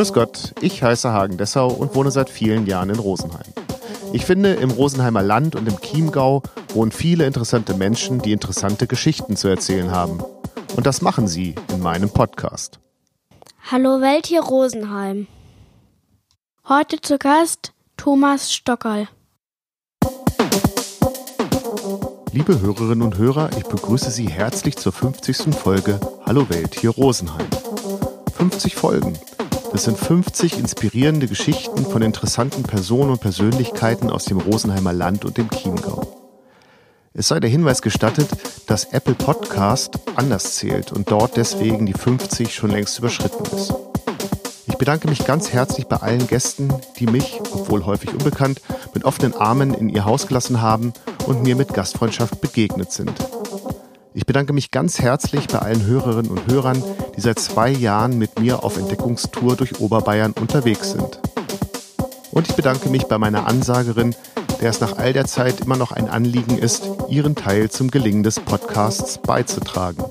Grüß 0.00 0.14
Gott, 0.14 0.54
ich 0.62 0.82
heiße 0.82 1.12
Hagen 1.12 1.36
Dessau 1.36 1.68
und 1.68 1.94
wohne 1.94 2.10
seit 2.10 2.30
vielen 2.30 2.66
Jahren 2.66 2.88
in 2.88 2.98
Rosenheim. 2.98 3.52
Ich 4.14 4.24
finde, 4.24 4.54
im 4.54 4.70
Rosenheimer 4.70 5.20
Land 5.20 5.56
und 5.56 5.68
im 5.68 5.78
Chiemgau 5.78 6.42
wohnen 6.72 6.90
viele 6.90 7.26
interessante 7.26 7.74
Menschen, 7.74 8.18
die 8.18 8.32
interessante 8.32 8.86
Geschichten 8.86 9.36
zu 9.36 9.48
erzählen 9.48 9.90
haben. 9.90 10.24
Und 10.74 10.86
das 10.86 11.02
machen 11.02 11.28
sie 11.28 11.54
in 11.70 11.80
meinem 11.80 12.08
Podcast. 12.08 12.80
Hallo 13.70 14.00
Welt 14.00 14.24
hier 14.24 14.40
Rosenheim. 14.40 15.26
Heute 16.66 17.02
zu 17.02 17.18
Gast 17.18 17.74
Thomas 17.98 18.54
Stockerl. 18.54 19.06
Liebe 22.32 22.58
Hörerinnen 22.58 23.02
und 23.02 23.18
Hörer, 23.18 23.50
ich 23.58 23.64
begrüße 23.64 24.10
Sie 24.10 24.30
herzlich 24.30 24.78
zur 24.78 24.92
50. 24.92 25.54
Folge 25.54 26.00
Hallo 26.24 26.48
Welt 26.48 26.74
hier 26.74 26.88
Rosenheim. 26.88 27.48
50 28.38 28.74
Folgen. 28.76 29.18
Das 29.72 29.84
sind 29.84 29.98
50 29.98 30.58
inspirierende 30.58 31.28
Geschichten 31.28 31.84
von 31.86 32.02
interessanten 32.02 32.64
Personen 32.64 33.10
und 33.10 33.20
Persönlichkeiten 33.20 34.10
aus 34.10 34.24
dem 34.24 34.40
Rosenheimer 34.40 34.92
Land 34.92 35.24
und 35.24 35.38
dem 35.38 35.48
Chiemgau. 35.48 36.16
Es 37.14 37.28
sei 37.28 37.38
der 37.38 37.50
Hinweis 37.50 37.80
gestattet, 37.80 38.28
dass 38.66 38.86
Apple 38.86 39.14
Podcast 39.14 39.98
anders 40.16 40.56
zählt 40.56 40.92
und 40.92 41.10
dort 41.10 41.36
deswegen 41.36 41.86
die 41.86 41.92
50 41.92 42.52
schon 42.52 42.70
längst 42.70 42.98
überschritten 42.98 43.44
ist. 43.56 43.72
Ich 44.66 44.76
bedanke 44.76 45.08
mich 45.08 45.24
ganz 45.24 45.52
herzlich 45.52 45.86
bei 45.86 45.96
allen 45.96 46.26
Gästen, 46.26 46.72
die 46.98 47.06
mich, 47.06 47.40
obwohl 47.52 47.84
häufig 47.84 48.12
unbekannt, 48.12 48.60
mit 48.94 49.04
offenen 49.04 49.34
Armen 49.34 49.74
in 49.74 49.88
ihr 49.88 50.04
Haus 50.04 50.26
gelassen 50.26 50.60
haben 50.60 50.92
und 51.26 51.42
mir 51.42 51.54
mit 51.54 51.74
Gastfreundschaft 51.74 52.40
begegnet 52.40 52.90
sind. 52.90 53.12
Ich 54.12 54.26
bedanke 54.26 54.52
mich 54.52 54.72
ganz 54.72 54.98
herzlich 54.98 55.46
bei 55.46 55.60
allen 55.60 55.86
Hörerinnen 55.86 56.32
und 56.32 56.50
Hörern, 56.50 56.82
die 57.16 57.20
seit 57.20 57.38
zwei 57.38 57.70
Jahren 57.70 58.18
mit 58.18 58.40
mir 58.40 58.64
auf 58.64 58.76
Entdeckungstour 58.76 59.54
durch 59.54 59.78
Oberbayern 59.78 60.32
unterwegs 60.32 60.90
sind. 60.90 61.20
Und 62.32 62.48
ich 62.48 62.56
bedanke 62.56 62.88
mich 62.88 63.04
bei 63.04 63.18
meiner 63.18 63.46
Ansagerin, 63.46 64.16
der 64.60 64.70
es 64.70 64.80
nach 64.80 64.98
all 64.98 65.12
der 65.12 65.26
Zeit 65.26 65.60
immer 65.60 65.76
noch 65.76 65.92
ein 65.92 66.08
Anliegen 66.08 66.58
ist, 66.58 66.88
ihren 67.08 67.36
Teil 67.36 67.70
zum 67.70 67.90
Gelingen 67.90 68.24
des 68.24 68.40
Podcasts 68.40 69.18
beizutragen. 69.18 70.04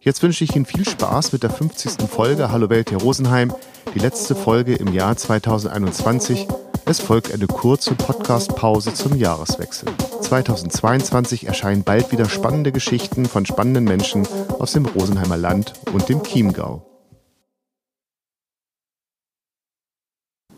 Jetzt 0.00 0.22
wünsche 0.22 0.42
ich 0.42 0.56
Ihnen 0.56 0.66
viel 0.66 0.88
Spaß 0.88 1.32
mit 1.32 1.44
der 1.44 1.50
50. 1.50 2.08
Folge 2.08 2.50
Hallo 2.50 2.68
Welt 2.68 2.88
hier 2.88 2.98
Rosenheim, 2.98 3.54
die 3.94 4.00
letzte 4.00 4.34
Folge 4.34 4.74
im 4.74 4.92
Jahr 4.92 5.16
2021 5.16 6.48
es 6.90 6.98
folgt 6.98 7.32
eine 7.32 7.46
kurze 7.46 7.94
Podcast-Pause 7.94 8.92
zum 8.94 9.14
Jahreswechsel. 9.14 9.88
2022 10.22 11.46
erscheinen 11.46 11.84
bald 11.84 12.10
wieder 12.10 12.28
spannende 12.28 12.72
Geschichten 12.72 13.26
von 13.26 13.46
spannenden 13.46 13.84
Menschen 13.84 14.26
aus 14.58 14.72
dem 14.72 14.86
Rosenheimer 14.86 15.36
Land 15.36 15.74
und 15.92 16.08
dem 16.08 16.20
Chiemgau. 16.24 16.84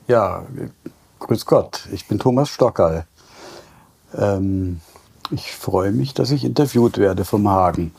Ja, 0.09 0.47
grüß 1.19 1.45
Gott, 1.45 1.87
ich 1.93 2.09
bin 2.09 2.19
Thomas 2.19 2.49
Stockerl. 2.49 3.05
Ähm, 4.17 4.81
ich 5.31 5.53
freue 5.53 5.93
mich, 5.93 6.15
dass 6.15 6.31
ich 6.31 6.45
interviewt 6.45 6.97
werde 6.97 7.27
vom 7.27 7.47
Hagen. 7.47 7.93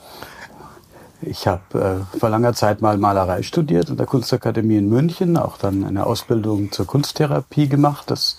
Ich 1.25 1.47
habe 1.47 2.05
äh, 2.13 2.19
vor 2.19 2.29
langer 2.29 2.53
Zeit 2.53 2.81
mal 2.81 2.97
Malerei 2.97 3.43
studiert 3.43 3.89
an 3.89 3.97
der 3.97 4.05
Kunstakademie 4.05 4.77
in 4.77 4.89
München, 4.89 5.37
auch 5.37 5.57
dann 5.57 5.83
eine 5.83 6.05
Ausbildung 6.05 6.71
zur 6.71 6.85
Kunsttherapie 6.85 7.67
gemacht. 7.67 8.11
Das 8.11 8.37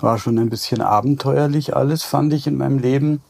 war 0.00 0.18
schon 0.18 0.38
ein 0.38 0.50
bisschen 0.50 0.80
abenteuerlich 0.80 1.76
alles, 1.76 2.02
fand 2.02 2.32
ich 2.32 2.46
in 2.46 2.56
meinem 2.56 2.78
Leben. 2.78 3.22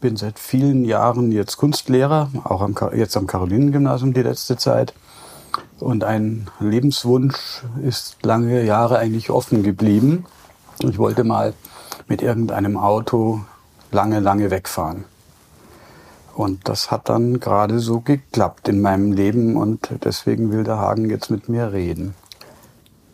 Bin 0.00 0.16
seit 0.16 0.38
vielen 0.38 0.84
Jahren 0.84 1.32
jetzt 1.32 1.56
Kunstlehrer, 1.56 2.30
auch 2.44 2.60
am, 2.60 2.74
jetzt 2.94 3.16
am 3.16 3.26
Karolinengymnasium 3.26 4.12
die 4.12 4.22
letzte 4.22 4.56
Zeit. 4.56 4.92
Und 5.78 6.04
ein 6.04 6.48
Lebenswunsch 6.60 7.62
ist 7.82 8.18
lange 8.22 8.62
Jahre 8.64 8.98
eigentlich 8.98 9.30
offen 9.30 9.62
geblieben. 9.62 10.26
Ich 10.80 10.98
wollte 10.98 11.24
mal 11.24 11.54
mit 12.08 12.22
irgendeinem 12.22 12.76
Auto 12.76 13.40
lange, 13.90 14.20
lange 14.20 14.50
wegfahren. 14.50 15.04
Und 16.36 16.68
das 16.68 16.90
hat 16.90 17.08
dann 17.08 17.40
gerade 17.40 17.80
so 17.80 18.00
geklappt 18.00 18.68
in 18.68 18.82
meinem 18.82 19.12
Leben 19.12 19.56
und 19.56 19.88
deswegen 20.04 20.52
will 20.52 20.64
der 20.64 20.76
Hagen 20.76 21.08
jetzt 21.08 21.30
mit 21.30 21.48
mir 21.48 21.72
reden. 21.72 22.14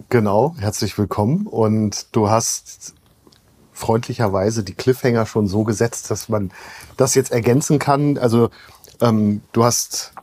Genau, 0.09 0.57
herzlich 0.59 0.99
willkommen. 0.99 1.47
Und 1.47 2.09
du 2.11 2.31
hast 2.31 2.95
freundlicherweise 3.73 4.65
die 4.65 4.75
Cliffhanger 4.75 5.25
schon 5.27 5.47
so 5.47 5.63
gesetzt, 5.63 6.11
dass 6.11 6.29
man 6.29 6.51
das 6.97 7.15
jetzt 7.15 7.31
ergänzen 7.31 7.79
kann. 7.79 8.19
Also 8.19 8.51
ähm, 9.01 9.43
du 9.53 9.63
hast, 9.63 10.15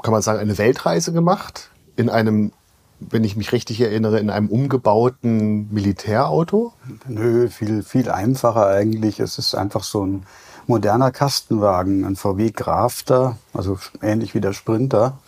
kann 0.00 0.12
man 0.12 0.22
sagen, 0.22 0.38
eine 0.38 0.58
Weltreise 0.58 1.12
gemacht 1.12 1.72
in 1.96 2.08
einem, 2.08 2.52
wenn 3.00 3.24
ich 3.24 3.34
mich 3.34 3.50
richtig 3.50 3.80
erinnere, 3.80 4.20
in 4.20 4.30
einem 4.30 4.48
umgebauten 4.48 5.68
Militärauto? 5.74 6.72
Nö, 7.08 7.48
viel, 7.48 7.82
viel 7.82 8.10
einfacher 8.12 8.68
eigentlich. 8.68 9.18
Es 9.18 9.38
ist 9.38 9.56
einfach 9.56 9.82
so 9.82 10.06
ein 10.06 10.22
moderner 10.70 11.10
Kastenwagen, 11.10 12.04
ein 12.04 12.16
VW 12.16 12.52
Grafter, 12.52 13.36
also 13.52 13.78
ähnlich 14.00 14.34
wie 14.34 14.40
der 14.40 14.52
Sprinter. 14.52 15.18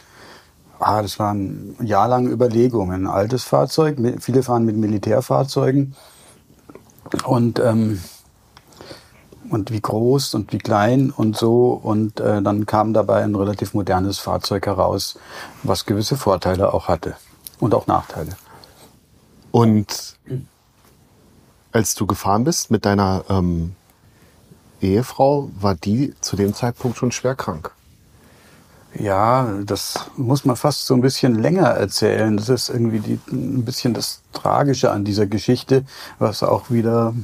Ah, 0.78 1.02
das 1.02 1.18
waren 1.18 1.76
jahrelange 1.82 2.30
Überlegungen. 2.30 3.06
Ein 3.06 3.12
altes 3.12 3.44
Fahrzeug, 3.44 3.98
viele 4.20 4.42
fahren 4.42 4.64
mit 4.64 4.76
Militärfahrzeugen. 4.76 5.94
Und, 7.24 7.58
ähm, 7.58 8.00
und 9.50 9.70
wie 9.72 9.80
groß 9.80 10.34
und 10.34 10.52
wie 10.52 10.58
klein 10.58 11.10
und 11.10 11.36
so. 11.36 11.72
Und 11.72 12.20
äh, 12.20 12.40
dann 12.40 12.64
kam 12.64 12.94
dabei 12.94 13.24
ein 13.24 13.34
relativ 13.34 13.74
modernes 13.74 14.18
Fahrzeug 14.18 14.66
heraus, 14.66 15.18
was 15.62 15.86
gewisse 15.86 16.16
Vorteile 16.16 16.72
auch 16.72 16.88
hatte 16.88 17.16
und 17.58 17.74
auch 17.74 17.86
Nachteile. 17.88 18.36
Und 19.50 20.16
als 21.72 21.94
du 21.94 22.06
gefahren 22.06 22.44
bist 22.44 22.70
mit 22.70 22.84
deiner 22.84 23.24
ähm, 23.28 23.74
Ehefrau, 24.82 25.50
war 25.58 25.74
die 25.74 26.14
zu 26.20 26.36
dem 26.36 26.54
Zeitpunkt 26.54 26.98
schon 26.98 27.12
schwer 27.12 27.34
krank. 27.34 27.72
Ja, 28.98 29.48
das 29.64 30.10
muss 30.16 30.44
man 30.44 30.56
fast 30.56 30.86
so 30.86 30.94
ein 30.94 31.00
bisschen 31.00 31.36
länger 31.36 31.68
erzählen. 31.68 32.36
Das 32.36 32.48
ist 32.48 32.68
irgendwie 32.68 33.00
die, 33.00 33.18
ein 33.30 33.64
bisschen 33.64 33.94
das 33.94 34.20
Tragische 34.32 34.90
an 34.90 35.04
dieser 35.04 35.26
Geschichte, 35.26 35.84
was 36.18 36.42
auch 36.42 36.70
wieder 36.70 37.14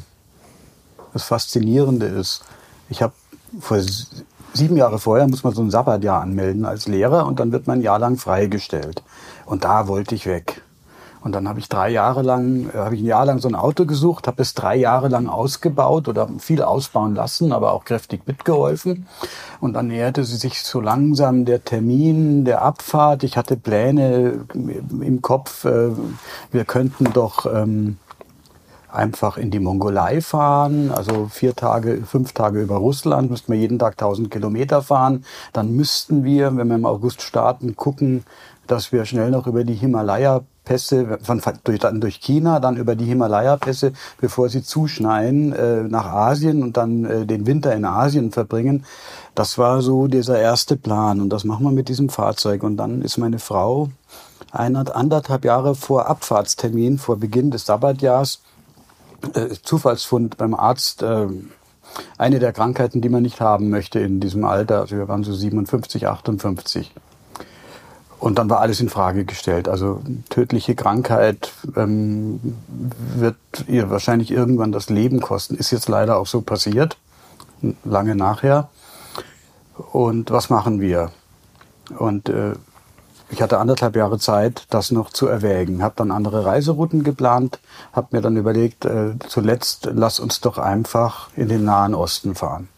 das 1.12 1.24
Faszinierende 1.24 2.06
ist. 2.06 2.42
Ich 2.88 3.02
habe 3.02 3.12
vor 3.60 3.78
sieben 4.54 4.76
Jahre 4.76 4.98
vorher 4.98 5.28
muss 5.28 5.44
man 5.44 5.54
so 5.54 5.62
ein 5.62 5.70
Sabbatjahr 5.70 6.22
anmelden 6.22 6.64
als 6.64 6.88
Lehrer 6.88 7.26
und 7.26 7.38
dann 7.38 7.52
wird 7.52 7.66
man 7.66 7.78
ein 7.78 7.82
Jahr 7.82 7.98
lang 7.98 8.16
freigestellt. 8.16 9.02
Und 9.44 9.64
da 9.64 9.88
wollte 9.88 10.14
ich 10.14 10.26
weg. 10.26 10.62
Und 11.20 11.32
dann 11.32 11.48
habe 11.48 11.58
ich 11.58 11.68
drei 11.68 11.90
Jahre 11.90 12.22
lang, 12.22 12.70
äh, 12.70 12.78
habe 12.78 12.94
ich 12.94 13.02
ein 13.02 13.06
Jahr 13.06 13.24
lang 13.24 13.38
so 13.38 13.48
ein 13.48 13.54
Auto 13.54 13.86
gesucht, 13.86 14.26
habe 14.26 14.42
es 14.42 14.54
drei 14.54 14.76
Jahre 14.76 15.08
lang 15.08 15.28
ausgebaut 15.28 16.08
oder 16.08 16.28
viel 16.38 16.62
ausbauen 16.62 17.14
lassen, 17.14 17.52
aber 17.52 17.72
auch 17.72 17.84
kräftig 17.84 18.26
mitgeholfen. 18.26 19.06
Und 19.60 19.74
dann 19.74 19.88
näherte 19.88 20.24
sie 20.24 20.36
sich 20.36 20.62
so 20.62 20.80
langsam 20.80 21.44
der 21.44 21.64
Termin 21.64 22.44
der 22.44 22.62
Abfahrt. 22.62 23.24
Ich 23.24 23.36
hatte 23.36 23.56
Pläne 23.56 24.44
im 24.54 25.22
Kopf, 25.22 25.64
äh, 25.64 25.90
wir 26.50 26.64
könnten 26.64 27.12
doch 27.12 27.46
ähm, 27.52 27.98
einfach 28.90 29.36
in 29.36 29.50
die 29.50 29.60
Mongolei 29.60 30.20
fahren, 30.20 30.90
also 30.90 31.26
vier 31.30 31.54
Tage, 31.54 32.02
fünf 32.06 32.32
Tage 32.32 32.62
über 32.62 32.76
Russland, 32.76 33.30
müssten 33.30 33.52
wir 33.52 33.58
jeden 33.58 33.78
Tag 33.78 33.92
1000 33.92 34.30
Kilometer 34.30 34.82
fahren. 34.82 35.24
Dann 35.52 35.74
müssten 35.74 36.24
wir, 36.24 36.56
wenn 36.56 36.68
wir 36.68 36.76
im 36.76 36.86
August 36.86 37.22
starten, 37.22 37.76
gucken, 37.76 38.24
dass 38.66 38.92
wir 38.92 39.04
schnell 39.04 39.30
noch 39.30 39.46
über 39.46 39.64
die 39.64 39.74
Himalaya 39.74 40.42
Pässe 40.68 41.18
von, 41.22 41.40
durch, 41.64 41.78
dann 41.78 41.98
durch 42.02 42.20
China, 42.20 42.60
dann 42.60 42.76
über 42.76 42.94
die 42.94 43.06
Himalaya-Pässe, 43.06 43.94
bevor 44.20 44.50
sie 44.50 44.62
zuschneien, 44.62 45.54
äh, 45.54 45.84
nach 45.84 46.04
Asien 46.04 46.62
und 46.62 46.76
dann 46.76 47.06
äh, 47.06 47.24
den 47.24 47.46
Winter 47.46 47.74
in 47.74 47.86
Asien 47.86 48.32
verbringen. 48.32 48.84
Das 49.34 49.56
war 49.56 49.80
so 49.80 50.08
dieser 50.08 50.38
erste 50.38 50.76
Plan 50.76 51.22
und 51.22 51.30
das 51.30 51.44
machen 51.44 51.64
wir 51.64 51.72
mit 51.72 51.88
diesem 51.88 52.10
Fahrzeug. 52.10 52.62
Und 52.64 52.76
dann 52.76 53.00
ist 53.00 53.16
meine 53.16 53.38
Frau 53.38 53.88
anderthalb 54.50 55.46
Jahre 55.46 55.74
vor 55.74 56.06
Abfahrtstermin, 56.06 56.98
vor 56.98 57.16
Beginn 57.16 57.50
des 57.50 57.64
Sabbatjahrs, 57.64 58.42
äh, 59.32 59.48
Zufallsfund 59.62 60.36
beim 60.36 60.52
Arzt, 60.52 61.02
äh, 61.02 61.28
eine 62.18 62.38
der 62.40 62.52
Krankheiten, 62.52 63.00
die 63.00 63.08
man 63.08 63.22
nicht 63.22 63.40
haben 63.40 63.70
möchte 63.70 64.00
in 64.00 64.20
diesem 64.20 64.44
Alter. 64.44 64.80
Also 64.80 64.96
wir 64.96 65.08
waren 65.08 65.24
so 65.24 65.32
57, 65.32 66.06
58. 66.06 66.92
Und 68.20 68.38
dann 68.38 68.50
war 68.50 68.60
alles 68.60 68.80
in 68.80 68.88
Frage 68.88 69.24
gestellt. 69.24 69.68
Also 69.68 70.02
tödliche 70.28 70.74
Krankheit 70.74 71.52
ähm, 71.76 72.40
wird 73.14 73.36
ihr 73.68 73.90
wahrscheinlich 73.90 74.30
irgendwann 74.30 74.72
das 74.72 74.90
Leben 74.90 75.20
kosten. 75.20 75.54
Ist 75.54 75.70
jetzt 75.70 75.88
leider 75.88 76.18
auch 76.18 76.26
so 76.26 76.40
passiert, 76.40 76.96
lange 77.84 78.16
nachher. 78.16 78.68
Und 79.92 80.30
was 80.32 80.50
machen 80.50 80.80
wir? 80.80 81.12
Und 81.96 82.28
äh, 82.28 82.54
ich 83.30 83.42
hatte 83.42 83.58
anderthalb 83.58 83.94
Jahre 83.94 84.18
Zeit, 84.18 84.66
das 84.70 84.90
noch 84.90 85.10
zu 85.10 85.26
erwägen. 85.26 85.82
Habe 85.82 85.94
dann 85.96 86.10
andere 86.10 86.44
Reiserouten 86.44 87.04
geplant, 87.04 87.60
habe 87.92 88.08
mir 88.12 88.22
dann 88.22 88.36
überlegt, 88.36 88.84
äh, 88.84 89.12
zuletzt 89.28 89.88
lass 89.92 90.18
uns 90.18 90.40
doch 90.40 90.58
einfach 90.58 91.28
in 91.36 91.48
den 91.48 91.64
Nahen 91.64 91.94
Osten 91.94 92.34
fahren. 92.34 92.68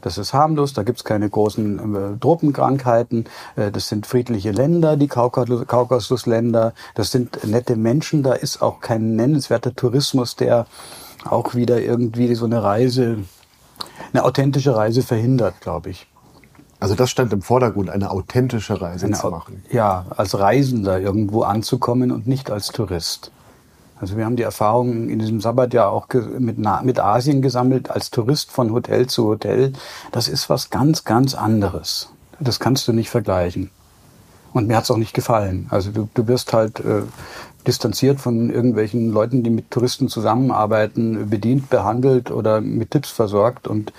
Das 0.00 0.18
ist 0.18 0.32
harmlos, 0.32 0.72
da 0.72 0.82
gibt's 0.82 1.04
keine 1.04 1.28
großen 1.28 1.94
äh, 1.94 2.18
Tropenkrankheiten. 2.18 3.26
Äh, 3.56 3.70
das 3.70 3.88
sind 3.88 4.06
friedliche 4.06 4.50
Länder, 4.52 4.96
die 4.96 5.08
Kaukasus 5.08 5.66
Kaukasusländer. 5.66 6.72
Das 6.94 7.10
sind 7.10 7.44
nette 7.44 7.76
Menschen, 7.76 8.22
da 8.22 8.32
ist 8.32 8.62
auch 8.62 8.80
kein 8.80 9.16
nennenswerter 9.16 9.74
Tourismus, 9.74 10.36
der 10.36 10.66
auch 11.24 11.54
wieder 11.54 11.80
irgendwie 11.80 12.34
so 12.34 12.46
eine 12.46 12.62
Reise, 12.62 13.18
eine 14.12 14.24
authentische 14.24 14.74
Reise 14.74 15.02
verhindert, 15.02 15.60
glaube 15.60 15.90
ich. 15.90 16.06
Also 16.80 16.94
das 16.94 17.10
stand 17.10 17.32
im 17.34 17.42
Vordergrund, 17.42 17.90
eine 17.90 18.10
authentische 18.10 18.80
Reise 18.80 19.06
Eine, 19.06 19.16
zu 19.16 19.28
machen. 19.28 19.62
Ja, 19.70 20.06
als 20.16 20.38
Reisender 20.38 20.98
irgendwo 20.98 21.42
anzukommen 21.42 22.10
und 22.10 22.26
nicht 22.26 22.50
als 22.50 22.68
Tourist. 22.68 23.30
Also 24.00 24.16
wir 24.16 24.24
haben 24.24 24.36
die 24.36 24.42
Erfahrung 24.42 25.08
in 25.08 25.18
diesem 25.18 25.40
Sabbatjahr 25.40 25.90
auch 25.90 26.08
ge- 26.08 26.38
mit, 26.38 26.56
mit 26.58 26.98
Asien 26.98 27.42
gesammelt, 27.42 27.90
als 27.90 28.10
Tourist 28.10 28.50
von 28.50 28.72
Hotel 28.72 29.06
zu 29.06 29.26
Hotel. 29.26 29.74
Das 30.10 30.26
ist 30.26 30.48
was 30.48 30.70
ganz, 30.70 31.04
ganz 31.04 31.34
anderes. 31.34 32.08
Das 32.40 32.58
kannst 32.58 32.88
du 32.88 32.92
nicht 32.92 33.10
vergleichen. 33.10 33.70
Und 34.52 34.66
mir 34.66 34.76
hat's 34.76 34.90
auch 34.90 34.96
nicht 34.96 35.12
gefallen. 35.12 35.66
Also 35.70 35.90
du, 35.90 36.08
du 36.14 36.26
wirst 36.26 36.52
halt 36.54 36.80
äh, 36.80 37.02
distanziert 37.66 38.20
von 38.20 38.48
irgendwelchen 38.50 39.10
Leuten, 39.10 39.42
die 39.42 39.50
mit 39.50 39.70
Touristen 39.70 40.08
zusammenarbeiten, 40.08 41.28
bedient, 41.28 41.68
behandelt 41.68 42.30
oder 42.30 42.60
mit 42.62 42.90
Tipps 42.90 43.10
versorgt. 43.10 43.68
Und 43.68 43.92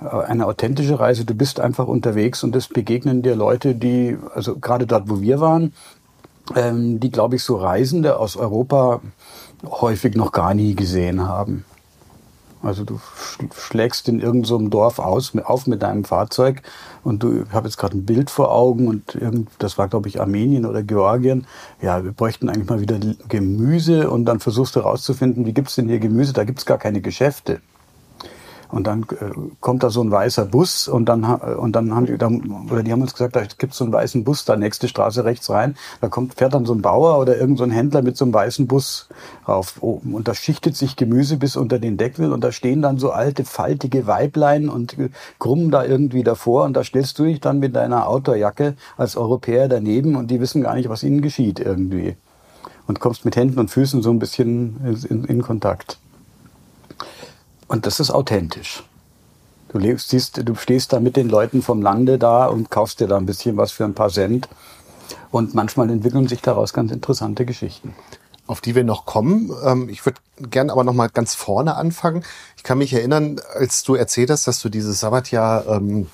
äh, 0.00 0.06
eine 0.06 0.46
authentische 0.46 0.98
Reise, 0.98 1.26
du 1.26 1.34
bist 1.34 1.60
einfach 1.60 1.86
unterwegs 1.86 2.42
und 2.42 2.56
es 2.56 2.68
begegnen 2.68 3.22
dir 3.22 3.36
Leute, 3.36 3.74
die, 3.74 4.16
also 4.34 4.56
gerade 4.56 4.86
dort, 4.86 5.10
wo 5.10 5.20
wir 5.20 5.40
waren, 5.40 5.74
ähm, 6.56 6.98
die, 6.98 7.10
glaube 7.10 7.36
ich, 7.36 7.44
so 7.44 7.56
Reisende 7.56 8.18
aus 8.18 8.36
Europa 8.36 9.00
häufig 9.64 10.14
noch 10.14 10.32
gar 10.32 10.54
nie 10.54 10.74
gesehen 10.74 11.26
haben. 11.26 11.64
Also 12.62 12.84
du 12.84 12.94
sch- 12.94 13.52
schlägst 13.60 14.08
in 14.08 14.20
irgendeinem 14.20 14.44
so 14.44 14.68
Dorf 14.68 15.00
aus, 15.00 15.32
auf 15.36 15.66
mit 15.66 15.82
deinem 15.82 16.04
Fahrzeug 16.04 16.62
und 17.02 17.22
du, 17.24 17.42
ich 17.42 17.52
habe 17.52 17.66
jetzt 17.66 17.76
gerade 17.76 17.98
ein 17.98 18.06
Bild 18.06 18.30
vor 18.30 18.52
Augen 18.52 18.86
und 18.86 19.16
irgend, 19.16 19.48
das 19.58 19.78
war 19.78 19.88
glaube 19.88 20.08
ich 20.08 20.20
Armenien 20.20 20.64
oder 20.64 20.84
Georgien. 20.84 21.46
Ja, 21.80 22.04
wir 22.04 22.12
bräuchten 22.12 22.48
eigentlich 22.48 22.68
mal 22.68 22.80
wieder 22.80 23.00
Gemüse 23.28 24.08
und 24.10 24.26
dann 24.26 24.38
versuchst 24.38 24.76
du 24.76 24.80
rauszufinden, 24.80 25.44
wie 25.44 25.52
gibt's 25.52 25.74
denn 25.74 25.88
hier 25.88 25.98
Gemüse? 25.98 26.32
Da 26.32 26.44
gibt's 26.44 26.64
gar 26.64 26.78
keine 26.78 27.00
Geschäfte. 27.00 27.60
Und 28.72 28.86
dann 28.86 29.02
äh, 29.02 29.30
kommt 29.60 29.82
da 29.82 29.90
so 29.90 30.02
ein 30.02 30.10
weißer 30.10 30.46
Bus 30.46 30.88
und 30.88 31.04
dann 31.04 31.28
ha- 31.28 31.56
und 31.56 31.76
dann 31.76 31.94
haben 31.94 32.06
die 32.06 32.16
dann, 32.16 32.66
oder 32.70 32.82
die 32.82 32.90
haben 32.90 33.02
uns 33.02 33.12
gesagt, 33.12 33.36
da 33.36 33.42
gibt's 33.58 33.76
so 33.76 33.84
einen 33.84 33.92
weißen 33.92 34.24
Bus 34.24 34.46
da 34.46 34.56
nächste 34.56 34.88
Straße 34.88 35.26
rechts 35.26 35.50
rein. 35.50 35.76
Da 36.00 36.08
kommt 36.08 36.34
fährt 36.34 36.54
dann 36.54 36.64
so 36.64 36.72
ein 36.72 36.80
Bauer 36.80 37.18
oder 37.18 37.36
irgend 37.36 37.58
so 37.58 37.64
ein 37.64 37.70
Händler 37.70 38.00
mit 38.00 38.16
so 38.16 38.24
einem 38.24 38.32
weißen 38.32 38.66
Bus 38.66 39.08
rauf 39.46 39.82
oben 39.82 40.14
und 40.14 40.26
da 40.26 40.34
schichtet 40.34 40.74
sich 40.74 40.96
Gemüse 40.96 41.36
bis 41.36 41.54
unter 41.54 41.78
den 41.78 41.98
Deckel 41.98 42.32
und 42.32 42.42
da 42.42 42.50
stehen 42.50 42.80
dann 42.80 42.98
so 42.98 43.10
alte 43.10 43.44
faltige 43.44 44.06
Weiblein 44.06 44.70
und 44.70 44.98
äh, 44.98 45.10
krummen 45.38 45.70
da 45.70 45.84
irgendwie 45.84 46.22
davor 46.22 46.64
und 46.64 46.72
da 46.72 46.82
stellst 46.82 47.18
du 47.18 47.24
dich 47.24 47.40
dann 47.40 47.58
mit 47.58 47.76
deiner 47.76 48.08
Outdoorjacke 48.08 48.74
als 48.96 49.16
Europäer 49.16 49.68
daneben 49.68 50.16
und 50.16 50.30
die 50.30 50.40
wissen 50.40 50.62
gar 50.62 50.76
nicht, 50.76 50.88
was 50.88 51.02
ihnen 51.02 51.20
geschieht 51.20 51.60
irgendwie 51.60 52.16
und 52.86 53.00
kommst 53.00 53.26
mit 53.26 53.36
Händen 53.36 53.58
und 53.58 53.70
Füßen 53.70 54.00
so 54.00 54.10
ein 54.10 54.18
bisschen 54.18 55.04
in, 55.10 55.24
in 55.24 55.42
Kontakt. 55.42 55.98
Und 57.72 57.86
das 57.86 58.00
ist 58.00 58.10
authentisch. 58.10 58.82
Du 59.70 59.78
lebst, 59.78 60.10
siehst, 60.10 60.46
du 60.46 60.54
stehst 60.56 60.92
da 60.92 61.00
mit 61.00 61.16
den 61.16 61.30
Leuten 61.30 61.62
vom 61.62 61.80
Lande 61.80 62.18
da 62.18 62.44
und 62.44 62.70
kaufst 62.70 63.00
dir 63.00 63.08
da 63.08 63.16
ein 63.16 63.24
bisschen 63.24 63.56
was 63.56 63.72
für 63.72 63.84
ein 63.84 63.94
paar 63.94 64.10
Cent. 64.10 64.46
Und 65.30 65.54
manchmal 65.54 65.88
entwickeln 65.88 66.28
sich 66.28 66.42
daraus 66.42 66.74
ganz 66.74 66.92
interessante 66.92 67.46
Geschichten. 67.46 67.94
auf 68.46 68.60
die 68.60 68.74
wir 68.74 68.84
noch 68.84 69.06
kommen. 69.06 69.50
Ähm, 69.64 69.88
ich 69.88 70.04
würde 70.04 70.20
gerne 70.50 70.70
aber 70.70 70.84
noch 70.84 70.92
mal 70.92 71.08
ganz 71.08 71.34
vorne 71.34 71.76
anfangen. 71.76 72.24
Ich 72.58 72.62
kann 72.62 72.76
mich 72.76 72.92
erinnern, 72.92 73.40
als 73.54 73.84
du 73.84 73.94
erzählt 73.94 74.28
hast, 74.28 74.46
dass 74.46 74.60
du 74.60 74.68
dieses 74.68 75.00
Sabbatjahr 75.00 75.66
ähm, 75.66 76.08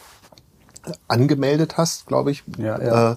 angemeldet 1.09 1.77
hast, 1.77 2.07
glaube 2.07 2.31
ich. 2.31 2.45
Ja, 2.57 2.81
ja. 2.81 3.13
Äh, 3.13 3.17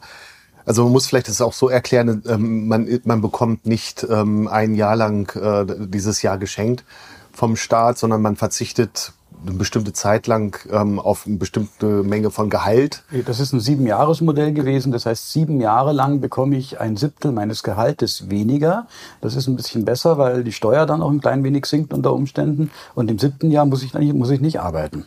also 0.65 0.85
man 0.85 0.93
muss 0.93 1.05
vielleicht 1.05 1.27
das 1.27 1.41
auch 1.41 1.53
so 1.53 1.69
erklären, 1.69 2.23
ähm, 2.27 2.67
man, 2.67 3.01
man 3.03 3.21
bekommt 3.21 3.67
nicht 3.67 4.03
ähm, 4.09 4.47
ein 4.47 4.73
Jahr 4.73 4.95
lang 4.95 5.29
äh, 5.35 5.87
dieses 5.87 6.23
Jahr 6.23 6.39
geschenkt 6.39 6.83
vom 7.33 7.55
Staat, 7.55 7.97
sondern 7.97 8.21
man 8.21 8.35
verzichtet 8.35 9.13
eine 9.43 9.55
bestimmte 9.55 9.91
Zeit 9.91 10.27
lang 10.27 10.55
ähm, 10.71 10.99
auf 10.99 11.25
eine 11.25 11.37
bestimmte 11.37 12.03
Menge 12.03 12.29
von 12.29 12.51
Gehalt. 12.51 13.03
Das 13.25 13.39
ist 13.39 13.53
ein 13.53 13.59
Sieben-Jahres-Modell 13.59 14.53
gewesen. 14.53 14.91
Das 14.91 15.07
heißt, 15.07 15.31
sieben 15.31 15.59
Jahre 15.59 15.93
lang 15.93 16.21
bekomme 16.21 16.57
ich 16.57 16.79
ein 16.79 16.95
Siebtel 16.95 17.31
meines 17.31 17.63
Gehaltes 17.63 18.29
weniger. 18.29 18.85
Das 19.19 19.35
ist 19.35 19.47
ein 19.47 19.55
bisschen 19.55 19.83
besser, 19.83 20.19
weil 20.19 20.43
die 20.43 20.51
Steuer 20.51 20.85
dann 20.85 21.01
auch 21.01 21.09
ein 21.09 21.21
klein 21.21 21.43
wenig 21.43 21.65
sinkt 21.65 21.91
unter 21.91 22.13
Umständen. 22.13 22.69
Und 22.93 23.09
im 23.09 23.17
siebten 23.17 23.49
Jahr 23.49 23.65
muss 23.65 23.81
ich, 23.81 23.93
muss 23.95 24.29
ich 24.29 24.41
nicht 24.41 24.59
arbeiten. 24.59 25.05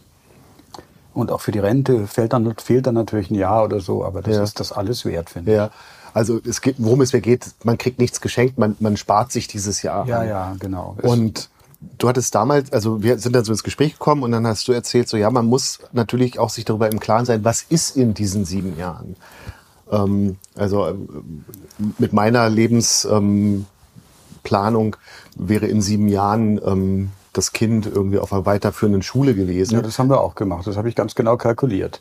Und 1.12 1.30
auch 1.30 1.40
für 1.40 1.52
die 1.52 1.60
Rente 1.60 2.08
fehlt 2.08 2.32
dann, 2.32 2.54
fehlt 2.56 2.88
dann 2.88 2.94
natürlich 2.94 3.30
ein 3.30 3.36
Jahr 3.36 3.62
oder 3.64 3.78
so. 3.80 4.04
Aber 4.04 4.20
das 4.20 4.34
Ja. 4.36 4.42
ist 4.42 4.58
das 4.58 4.72
alles 4.72 5.04
wert, 5.04 5.30
finde 5.30 5.52
ich. 5.52 5.56
Ja. 5.58 5.70
Also 6.12 6.40
es 6.44 6.60
geht, 6.60 6.76
worum 6.78 7.00
es 7.02 7.12
mir 7.12 7.20
geht, 7.20 7.46
man 7.62 7.78
kriegt 7.78 8.00
nichts 8.00 8.20
geschenkt, 8.20 8.58
man, 8.58 8.76
man 8.80 8.96
spart 8.96 9.30
sich 9.30 9.46
dieses 9.46 9.82
Jahr. 9.82 10.06
Ja, 10.06 10.20
an. 10.20 10.28
ja, 10.28 10.56
genau. 10.58 10.96
Und 11.02 11.50
du 11.98 12.08
hattest 12.08 12.34
damals, 12.34 12.72
also 12.72 13.02
wir 13.02 13.18
sind 13.18 13.34
dann 13.34 13.44
so 13.44 13.52
ins 13.52 13.62
Gespräch 13.62 13.92
gekommen 13.92 14.22
und 14.22 14.32
dann 14.32 14.46
hast 14.46 14.66
du 14.68 14.72
erzählt, 14.72 15.08
so 15.08 15.16
ja, 15.16 15.30
man 15.30 15.46
muss 15.46 15.80
natürlich 15.92 16.38
auch 16.38 16.50
sich 16.50 16.64
darüber 16.64 16.90
im 16.90 17.00
Klaren 17.00 17.24
sein, 17.24 17.44
was 17.44 17.62
ist 17.62 17.96
in 17.96 18.14
diesen 18.14 18.44
sieben 18.44 18.76
Jahren. 18.78 19.16
Ähm, 19.90 20.36
also 20.54 20.86
ähm, 20.88 21.44
mit 21.98 22.12
meiner 22.12 22.48
Lebensplanung 22.48 23.66
ähm, 24.36 24.96
wäre 25.36 25.66
in 25.66 25.82
sieben 25.82 26.08
Jahren 26.08 26.60
ähm, 26.64 27.10
das 27.32 27.52
Kind 27.52 27.86
irgendwie 27.86 28.18
auf 28.18 28.32
einer 28.32 28.46
weiterführenden 28.46 29.02
Schule 29.02 29.34
gewesen. 29.34 29.74
Ja, 29.74 29.82
das 29.82 29.98
haben 29.98 30.08
wir 30.08 30.20
auch 30.20 30.34
gemacht. 30.34 30.66
Das 30.66 30.76
habe 30.76 30.88
ich 30.88 30.94
ganz 30.94 31.14
genau 31.14 31.36
kalkuliert. 31.36 32.00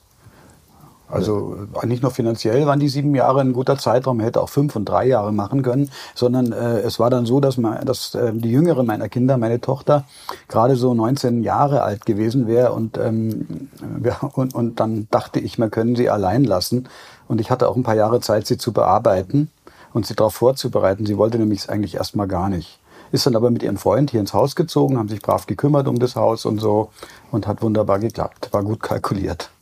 Also 1.13 1.56
äh, 1.81 1.86
nicht 1.86 2.01
nur 2.01 2.12
finanziell 2.12 2.65
waren 2.65 2.80
die 2.80 2.89
sieben 2.89 3.13
Jahre 3.13 3.42
ein 3.42 3.54
guter 3.54 3.77
Zeitraum, 3.77 4.19
hätte 4.19 4.42
auch 4.42 4.50
fünf 4.50 4.75
und 4.75 4.86
drei 4.86 5.06
Jahre 5.06 5.31
machen 5.31 5.62
können, 5.62 5.92
sondern 6.15 6.51
äh, 6.51 6.80
es 6.80 7.00
war 7.00 7.10
dann 7.10 7.25
so, 7.25 7.39
dass, 7.39 7.57
man, 7.57 7.86
dass 7.86 8.15
äh, 8.15 8.31
die 8.33 8.50
jüngere 8.50 8.83
meiner 8.83 9.10
Kinder, 9.10 9.38
meine 9.38 9.62
Tochter, 9.62 10.06
gerade 10.48 10.75
so 10.75 10.94
19 10.94 11.44
Jahre 11.44 11.83
alt 11.83 12.06
gewesen 12.06 12.48
wäre 12.48 12.74
und, 12.74 12.98
ähm, 12.98 13.69
wir, 14.00 14.18
und, 14.33 14.56
und 14.56 14.80
dann 14.80 15.07
dachte 15.12 15.39
ich, 15.39 15.60
man 15.60 15.69
können 15.69 15.95
sie 15.95 16.10
allein 16.10 16.44
lassen. 16.44 16.89
Und 17.27 17.39
ich 17.39 17.51
hatte 17.51 17.69
auch 17.69 17.75
ein 17.75 17.83
paar 17.83 17.95
Jahre 17.95 18.19
Zeit, 18.19 18.48
sie 18.48 18.57
zu 18.57 18.74
bearbeiten 18.74 19.50
und 19.94 20.06
sie 20.06 20.15
darauf 20.15 20.33
vorzubereiten. 20.33 21.06
Sie 21.06 21.18
wollte 21.18 21.38
nämlich 21.38 21.69
eigentlich 21.69 21.95
erstmal 21.95 22.27
gar 22.27 22.50
nicht. 22.50 22.80
Ist 23.12 23.27
dann 23.27 23.36
aber 23.36 23.51
mit 23.51 23.62
ihrem 23.62 23.77
Freund 23.77 24.10
hier 24.10 24.19
ins 24.19 24.33
Haus 24.33 24.56
gezogen, 24.56 24.98
haben 24.98 25.07
sich 25.07 25.21
brav 25.21 25.45
gekümmert 25.45 25.88
um 25.88 26.00
das 26.00 26.15
Haus 26.15 26.45
und 26.45 26.60
so 26.60 26.89
und 27.31 27.45
hat 27.45 27.62
wunderbar 27.62 28.00
geklappt. 28.00 28.50
War 28.51 28.63
gut 28.63 28.81
kalkuliert. 28.81 29.52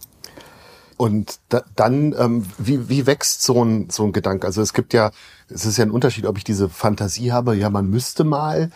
Und 1.02 1.40
da, 1.50 1.64
dann, 1.76 2.14
ähm, 2.16 2.46
wie, 2.60 2.88
wie 2.88 3.08
wächst 3.08 3.42
so 3.42 3.66
ein, 3.66 3.90
so 3.90 4.04
ein 4.04 4.12
Gedanke? 4.12 4.46
Also 4.46 4.62
es 4.62 4.72
gibt 4.72 4.94
ja, 4.94 5.10
es 5.50 5.66
ist 5.66 5.78
ja 5.78 5.84
ein 5.84 5.90
Unterschied, 5.90 6.28
ob 6.28 6.38
ich 6.38 6.44
diese 6.44 6.70
Fantasie 6.70 7.32
habe, 7.32 7.56
ja, 7.56 7.72
man 7.72 7.90
müsste 7.90 8.24
mal 8.24 8.70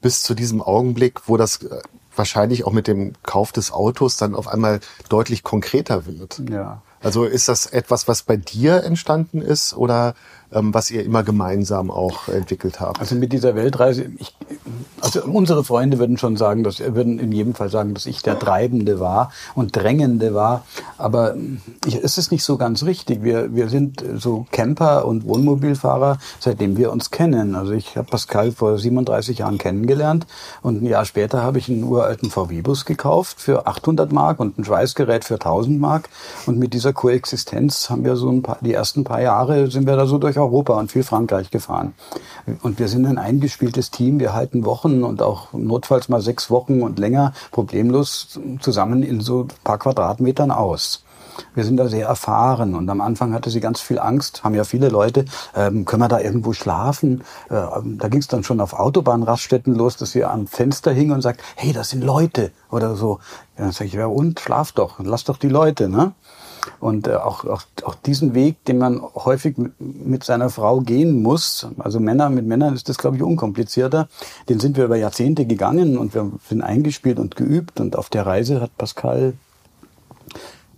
bis 0.00 0.22
zu 0.22 0.34
diesem 0.34 0.62
Augenblick, 0.62 1.22
wo 1.26 1.36
das 1.36 1.64
äh, 1.64 1.80
wahrscheinlich 2.14 2.64
auch 2.68 2.72
mit 2.72 2.86
dem 2.86 3.14
Kauf 3.24 3.50
des 3.50 3.72
Autos 3.72 4.16
dann 4.16 4.36
auf 4.36 4.46
einmal 4.46 4.78
deutlich 5.08 5.42
konkreter 5.42 6.06
wird. 6.06 6.40
Ja. 6.48 6.82
Also 7.00 7.24
ist 7.24 7.48
das 7.48 7.66
etwas, 7.66 8.06
was 8.06 8.22
bei 8.22 8.36
dir 8.36 8.84
entstanden 8.84 9.42
ist 9.42 9.74
oder 9.74 10.14
was 10.54 10.90
ihr 10.90 11.04
immer 11.04 11.22
gemeinsam 11.22 11.90
auch 11.90 12.28
entwickelt 12.28 12.80
habt? 12.80 13.00
Also 13.00 13.14
mit 13.14 13.32
dieser 13.32 13.54
Weltreise, 13.54 14.06
ich, 14.18 14.34
also 15.00 15.22
unsere 15.24 15.64
Freunde 15.64 15.98
würden 15.98 16.18
schon 16.18 16.36
sagen, 16.36 16.62
dass 16.62 16.80
würden 16.80 17.18
in 17.18 17.32
jedem 17.32 17.54
Fall 17.54 17.70
sagen, 17.70 17.94
dass 17.94 18.06
ich 18.06 18.22
der 18.22 18.38
Treibende 18.38 19.00
war 19.00 19.32
und 19.54 19.74
Drängende 19.76 20.34
war. 20.34 20.64
Aber 20.98 21.34
ich, 21.86 21.96
es 21.96 22.18
ist 22.18 22.30
nicht 22.32 22.44
so 22.44 22.56
ganz 22.56 22.84
richtig. 22.84 23.22
Wir, 23.22 23.54
wir 23.54 23.68
sind 23.68 24.04
so 24.16 24.46
Camper 24.50 25.06
und 25.06 25.26
Wohnmobilfahrer, 25.26 26.18
seitdem 26.38 26.76
wir 26.76 26.92
uns 26.92 27.10
kennen. 27.10 27.54
Also 27.54 27.72
ich 27.72 27.96
habe 27.96 28.08
Pascal 28.08 28.52
vor 28.52 28.78
37 28.78 29.38
Jahren 29.38 29.58
kennengelernt 29.58 30.26
und 30.62 30.82
ein 30.82 30.86
Jahr 30.86 31.04
später 31.04 31.42
habe 31.42 31.58
ich 31.58 31.68
einen 31.68 31.84
uralten 31.84 32.30
VW-Bus 32.30 32.84
gekauft 32.84 33.40
für 33.40 33.66
800 33.66 34.12
Mark 34.12 34.40
und 34.40 34.58
ein 34.58 34.64
Schweißgerät 34.64 35.24
für 35.24 35.34
1000 35.34 35.80
Mark. 35.80 36.08
Und 36.46 36.58
mit 36.58 36.74
dieser 36.74 36.92
Koexistenz 36.92 37.90
haben 37.90 38.04
wir 38.04 38.16
so 38.16 38.30
ein 38.30 38.42
paar, 38.42 38.58
die 38.60 38.74
ersten 38.74 39.04
paar 39.04 39.20
Jahre 39.20 39.70
sind 39.70 39.86
wir 39.86 39.96
da 39.96 40.06
so 40.06 40.18
durch 40.18 40.38
Europa 40.42 40.78
und 40.78 40.92
viel 40.92 41.02
Frankreich 41.02 41.50
gefahren. 41.50 41.94
Und 42.62 42.78
wir 42.78 42.88
sind 42.88 43.06
ein 43.06 43.18
eingespieltes 43.18 43.90
Team. 43.90 44.20
Wir 44.20 44.34
halten 44.34 44.64
Wochen 44.64 45.02
und 45.02 45.22
auch 45.22 45.52
notfalls 45.52 46.08
mal 46.08 46.20
sechs 46.20 46.50
Wochen 46.50 46.82
und 46.82 46.98
länger 46.98 47.32
problemlos 47.50 48.38
zusammen 48.60 49.02
in 49.02 49.20
so 49.20 49.46
paar 49.64 49.78
Quadratmetern 49.78 50.50
aus. 50.50 51.04
Wir 51.54 51.64
sind 51.64 51.76
da 51.76 51.88
sehr 51.88 52.06
erfahren 52.06 52.74
und 52.74 52.88
am 52.88 53.00
Anfang 53.00 53.32
hatte 53.32 53.50
sie 53.50 53.60
ganz 53.60 53.80
viel 53.80 53.98
Angst, 53.98 54.44
haben 54.44 54.54
ja 54.54 54.64
viele 54.64 54.88
Leute, 54.88 55.24
ähm, 55.54 55.84
können 55.84 56.02
wir 56.02 56.08
da 56.08 56.20
irgendwo 56.20 56.52
schlafen? 56.52 57.22
Äh, 57.48 57.54
da 57.82 58.08
ging 58.08 58.20
es 58.20 58.28
dann 58.28 58.44
schon 58.44 58.60
auf 58.60 58.74
Autobahnraststätten 58.74 59.74
los, 59.74 59.96
dass 59.96 60.12
sie 60.12 60.24
am 60.24 60.46
Fenster 60.46 60.92
hing 60.92 61.10
und 61.10 61.22
sagt, 61.22 61.42
hey, 61.56 61.72
das 61.72 61.90
sind 61.90 62.04
Leute 62.04 62.52
oder 62.70 62.96
so. 62.96 63.18
Ja, 63.56 63.64
dann 63.64 63.72
sage 63.72 63.86
ich, 63.86 63.94
ja 63.94 64.06
und, 64.06 64.40
schlaf 64.40 64.72
doch, 64.72 64.98
lass 65.02 65.24
doch 65.24 65.36
die 65.36 65.48
Leute, 65.48 65.88
ne? 65.88 66.12
Und 66.80 67.08
äh, 67.08 67.14
auch, 67.14 67.44
auch, 67.44 67.62
auch 67.84 67.94
diesen 67.94 68.34
Weg, 68.34 68.64
den 68.64 68.78
man 68.78 69.02
häufig 69.02 69.56
mit, 69.78 70.24
seiner 70.24 70.50
Frau 70.50 70.80
gehen 70.80 71.22
muss, 71.22 71.66
also 71.78 71.98
Männer, 72.00 72.30
mit 72.30 72.46
Männern 72.46 72.74
ist 72.74 72.88
das, 72.88 72.98
glaube 72.98 73.16
ich, 73.16 73.22
unkomplizierter, 73.22 74.08
den 74.48 74.60
sind 74.60 74.76
wir 74.76 74.84
über 74.84 74.96
Jahrzehnte 74.96 75.46
gegangen 75.46 75.98
und 75.98 76.14
wir 76.14 76.30
sind 76.48 76.62
eingespielt 76.62 77.18
und 77.18 77.36
geübt 77.36 77.80
und 77.80 77.96
auf 77.96 78.08
der 78.08 78.26
Reise 78.26 78.60
hat 78.60 78.76
Pascal 78.78 79.34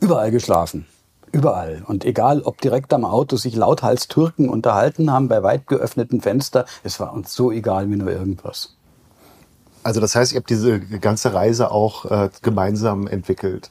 Überall 0.00 0.30
geschlafen. 0.30 0.86
Überall. 1.32 1.82
Und 1.86 2.04
egal, 2.04 2.42
ob 2.42 2.60
direkt 2.60 2.92
am 2.92 3.06
Auto 3.06 3.36
sich 3.36 3.56
lauthals 3.56 4.06
Türken 4.06 4.50
unterhalten 4.50 5.10
haben 5.10 5.28
bei 5.28 5.42
weit 5.42 5.66
geöffneten 5.66 6.20
Fenster, 6.20 6.66
es 6.82 7.00
war 7.00 7.12
uns 7.14 7.34
so 7.34 7.50
egal 7.50 7.90
wie 7.90 7.96
nur 7.96 8.10
irgendwas. 8.10 8.76
Also 9.82 10.00
das 10.00 10.14
heißt, 10.14 10.32
ihr 10.32 10.40
habt 10.40 10.50
diese 10.50 10.78
ganze 10.78 11.32
Reise 11.32 11.70
auch 11.70 12.04
äh, 12.04 12.28
gemeinsam 12.42 13.06
entwickelt. 13.06 13.70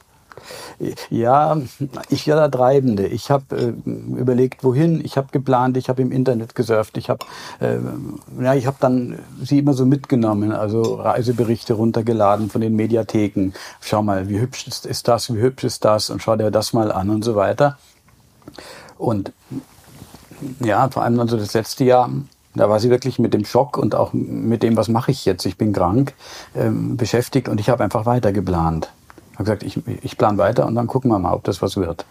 Ja, 1.10 1.56
ich 2.08 2.28
war 2.28 2.36
der 2.36 2.50
Treibende. 2.50 3.06
Ich 3.06 3.30
habe 3.30 3.56
äh, 3.56 3.90
überlegt, 4.18 4.64
wohin. 4.64 5.04
Ich 5.04 5.16
habe 5.16 5.28
geplant. 5.32 5.76
Ich 5.76 5.88
habe 5.88 6.02
im 6.02 6.12
Internet 6.12 6.54
gesurft. 6.54 6.96
Ich 6.96 7.08
habe, 7.08 7.24
äh, 7.60 7.78
ja, 8.40 8.66
habe 8.66 8.76
dann 8.80 9.18
sie 9.42 9.58
immer 9.58 9.74
so 9.74 9.86
mitgenommen. 9.86 10.52
Also 10.52 10.94
Reiseberichte 10.94 11.74
runtergeladen 11.74 12.50
von 12.50 12.60
den 12.60 12.76
Mediatheken. 12.76 13.52
Schau 13.80 14.02
mal, 14.02 14.28
wie 14.28 14.40
hübsch 14.40 14.66
ist, 14.66 14.86
ist 14.86 15.08
das? 15.08 15.32
Wie 15.32 15.40
hübsch 15.40 15.64
ist 15.64 15.84
das? 15.84 16.10
Und 16.10 16.22
schau 16.22 16.36
dir 16.36 16.50
das 16.50 16.72
mal 16.72 16.92
an 16.92 17.10
und 17.10 17.24
so 17.24 17.36
weiter. 17.36 17.78
Und 18.98 19.32
ja, 20.60 20.88
vor 20.90 21.02
allem 21.02 21.16
dann 21.16 21.28
so 21.28 21.36
das 21.36 21.54
letzte 21.54 21.84
Jahr 21.84 22.10
da 22.56 22.70
war 22.70 22.78
sie 22.78 22.88
wirklich 22.88 23.18
mit 23.18 23.34
dem 23.34 23.44
Schock 23.44 23.76
und 23.76 23.94
auch 23.96 24.12
mit 24.12 24.62
dem, 24.62 24.76
was 24.76 24.88
mache 24.88 25.10
ich 25.10 25.24
jetzt, 25.24 25.44
ich 25.44 25.58
bin 25.58 25.72
krank, 25.72 26.14
ähm, 26.54 26.96
beschäftigt 26.96 27.48
und 27.48 27.58
ich 27.58 27.68
habe 27.68 27.82
einfach 27.82 28.06
weiter 28.06 28.32
geplant 28.32 28.92
habe 29.34 29.44
gesagt, 29.44 29.62
ich, 29.62 29.80
ich 30.02 30.16
plane 30.16 30.38
weiter 30.38 30.66
und 30.66 30.74
dann 30.74 30.86
gucken 30.86 31.10
wir 31.10 31.18
mal, 31.18 31.34
ob 31.34 31.44
das 31.44 31.62
was 31.62 31.76
wird. 31.76 32.04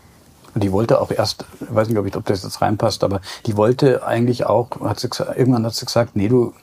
Und 0.53 0.63
die 0.63 0.71
wollte 0.71 1.01
auch 1.01 1.09
erst, 1.09 1.45
ich 1.61 1.73
weiß 1.73 1.87
nicht, 1.87 1.97
ob, 1.97 2.05
ich, 2.05 2.15
ob 2.15 2.25
das 2.25 2.43
jetzt 2.43 2.61
reinpasst, 2.61 3.03
aber 3.03 3.21
die 3.45 3.57
wollte 3.57 4.05
eigentlich 4.05 4.45
auch, 4.45 4.69
hat 4.81 4.99
sie 4.99 5.09
irgendwann 5.35 5.65
hat 5.65 5.73
sie 5.73 5.85
gesagt, 5.85 6.15
nee, 6.15 6.27
du, 6.27 6.53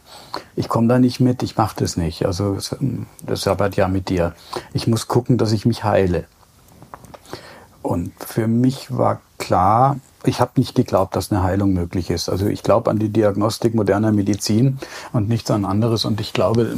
ich 0.55 0.69
komme 0.69 0.87
da 0.87 0.99
nicht 0.99 1.19
mit, 1.19 1.43
ich 1.43 1.57
mache 1.57 1.77
das 1.81 1.97
nicht. 1.97 2.25
Also 2.25 2.57
das 3.27 3.47
arbeitet 3.49 3.77
ja 3.77 3.89
mit 3.89 4.09
dir. 4.09 4.35
Ich 4.73 4.87
muss 4.87 5.09
gucken, 5.09 5.39
dass 5.39 5.51
ich 5.53 5.67
mich 5.67 5.83
heile. 5.83 6.25
Und 7.83 8.13
für 8.19 8.47
mich 8.47 8.97
war 8.97 9.21
klar, 9.39 9.97
ich 10.25 10.41
habe 10.41 10.53
nicht 10.57 10.75
geglaubt, 10.75 11.17
dass 11.17 11.33
eine 11.33 11.43
Heilung 11.43 11.73
möglich 11.73 12.11
ist. 12.11 12.29
Also 12.29 12.47
ich 12.47 12.63
glaube 12.63 12.91
an 12.91 12.99
die 12.99 13.09
Diagnostik 13.09 13.75
moderner 13.75 14.13
Medizin 14.13 14.79
und 15.13 15.29
nichts 15.29 15.51
an 15.51 15.65
anderes. 15.65 16.05
Und 16.05 16.21
ich 16.21 16.33
glaube, 16.33 16.77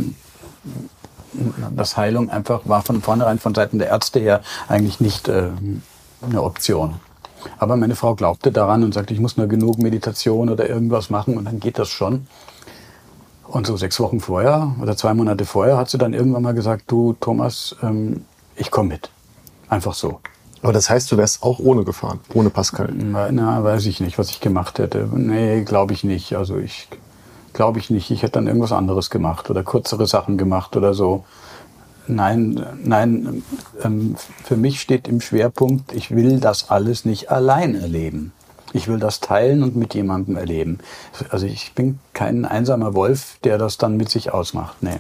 dass 1.75 1.97
Heilung 1.97 2.31
einfach 2.31 2.63
war 2.65 2.83
von 2.83 3.01
vornherein 3.01 3.39
von 3.39 3.55
Seiten 3.55 3.79
der 3.79 3.89
Ärzte 3.89 4.21
her 4.21 4.43
eigentlich 4.69 5.01
nicht 5.01 5.29
äh, 5.29 5.51
eine 6.23 6.43
Option. 6.43 6.95
Aber 7.59 7.77
meine 7.77 7.97
Frau 7.97 8.15
glaubte 8.15 8.53
daran 8.53 8.85
und 8.85 8.95
sagte, 8.95 9.15
ich 9.15 9.21
muss 9.21 9.37
nur 9.37 9.49
genug 9.49 9.79
Meditation 9.79 10.49
oder 10.49 10.69
irgendwas 10.69 11.11
machen 11.11 11.37
und 11.37 11.45
dann 11.45 11.61
geht 11.61 11.79
das 11.79 11.89
schon. 11.89 12.27
Und 13.49 13.67
so 13.67 13.77
sechs 13.77 13.99
Wochen 14.01 14.21
vorher 14.21 14.75
oder 14.81 14.97
zwei 14.97 15.13
Monate 15.15 15.45
vorher 15.45 15.77
hat 15.77 15.91
sie 15.91 15.99
dann 15.99 16.15
irgendwann 16.15 16.43
mal 16.43 16.55
gesagt, 16.55 16.85
du 16.87 17.15
Thomas, 17.21 17.77
ähm, 17.83 18.25
ich 18.57 18.71
komme 18.71 18.91
mit. 18.91 19.11
Einfach 19.69 19.95
so. 19.95 20.21
Aber 20.63 20.73
das 20.73 20.89
heißt, 20.89 21.11
du 21.11 21.17
wärst 21.17 21.43
auch 21.43 21.59
ohne 21.59 21.85
gefahren, 21.85 22.21
ohne 22.35 22.51
Pascal? 22.51 22.91
Na, 22.95 23.33
na 23.33 23.65
weiß 23.65 23.87
ich 23.87 24.01
nicht, 24.01 24.17
was 24.17 24.31
ich 24.31 24.41
gemacht 24.41 24.79
hätte. 24.79 25.09
Nee, 25.13 25.65
glaube 25.65 25.93
ich 25.93 26.05
nicht. 26.05 26.35
Also 26.37 26.57
ich 26.57 26.89
Glaube 27.53 27.79
ich 27.79 27.91
nicht. 27.91 28.11
Ich 28.11 28.23
hätte 28.23 28.33
dann 28.33 28.47
irgendwas 28.47 28.73
anderes 28.73 29.11
gemacht 29.11 29.51
oder 29.51 29.63
kürzere 29.63 30.07
Sachen 30.07 30.39
gemacht 30.39 30.77
oder 30.77 30.95
so. 30.95 31.25
Nein, 32.09 32.67
nein, 32.83 33.45
ähm, 33.83 34.17
für 34.45 34.57
mich 34.57 34.81
steht 34.81 35.07
im 35.07 35.21
Schwerpunkt, 35.21 35.93
ich 35.93 36.11
will 36.11 36.41
das 36.41 36.71
alles 36.71 37.05
nicht 37.05 37.31
allein 37.31 37.77
erleben. 37.77 38.33
Ich 38.73 38.89
will 38.89 38.99
das 38.99 39.21
teilen 39.21 39.63
und 39.63 39.77
mit 39.77 39.95
jemandem 39.95 40.37
erleben. 40.37 40.79
Also 41.31 41.47
ich 41.47 41.75
bin 41.75 42.01
kein 42.13 42.45
einsamer 42.45 42.95
Wolf, 42.95 43.39
der 43.45 43.59
das 43.59 43.79
dann 43.79 43.97
mit 43.97 44.09
sich 44.09 44.33
ausmacht. 44.33 44.83
Nee. 44.83 44.99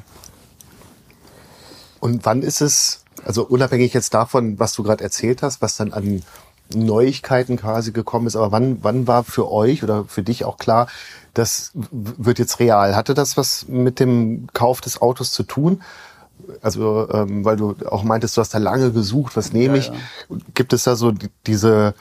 Und 1.99 2.25
wann 2.25 2.43
ist 2.43 2.61
es, 2.61 3.05
also 3.25 3.45
unabhängig 3.45 3.95
jetzt 3.95 4.13
davon, 4.15 4.59
was 4.59 4.75
du 4.75 4.83
gerade 4.83 5.03
erzählt 5.03 5.43
hast, 5.43 5.63
was 5.63 5.77
dann 5.77 5.93
an 5.93 6.23
Neuigkeiten 6.75 7.57
quasi 7.57 7.93
gekommen 7.93 8.27
ist, 8.27 8.37
aber 8.37 8.53
wann, 8.53 8.79
wann 8.83 9.07
war 9.07 9.25
für 9.25 9.51
euch 9.51 9.83
oder 9.83 10.05
für 10.05 10.23
dich 10.23 10.45
auch 10.45 10.59
klar, 10.59 10.89
das 11.35 11.73
wird 11.75 12.39
jetzt 12.39 12.61
real. 12.61 12.95
Hatte 12.95 13.15
das 13.15 13.37
was 13.37 13.67
mit 13.69 14.01
dem 14.01 14.49
Kauf 14.53 14.81
des 14.81 15.01
Autos 15.01 15.33
zu 15.33 15.43
tun? 15.43 15.83
Also, 16.61 17.09
ähm, 17.11 17.45
weil 17.45 17.57
du 17.57 17.77
auch 17.89 18.03
meintest, 18.03 18.37
du 18.37 18.41
hast 18.41 18.53
da 18.55 18.59
lange 18.59 18.93
gesucht, 18.93 19.37
was 19.37 19.53
nehme 19.53 19.79
ich? 19.79 19.89
Ja, 19.89 19.95
ja. 20.31 20.37
Gibt 20.55 20.73
es 20.73 20.85
da 20.85 20.97
so 20.97 21.13
diese, 21.47 21.95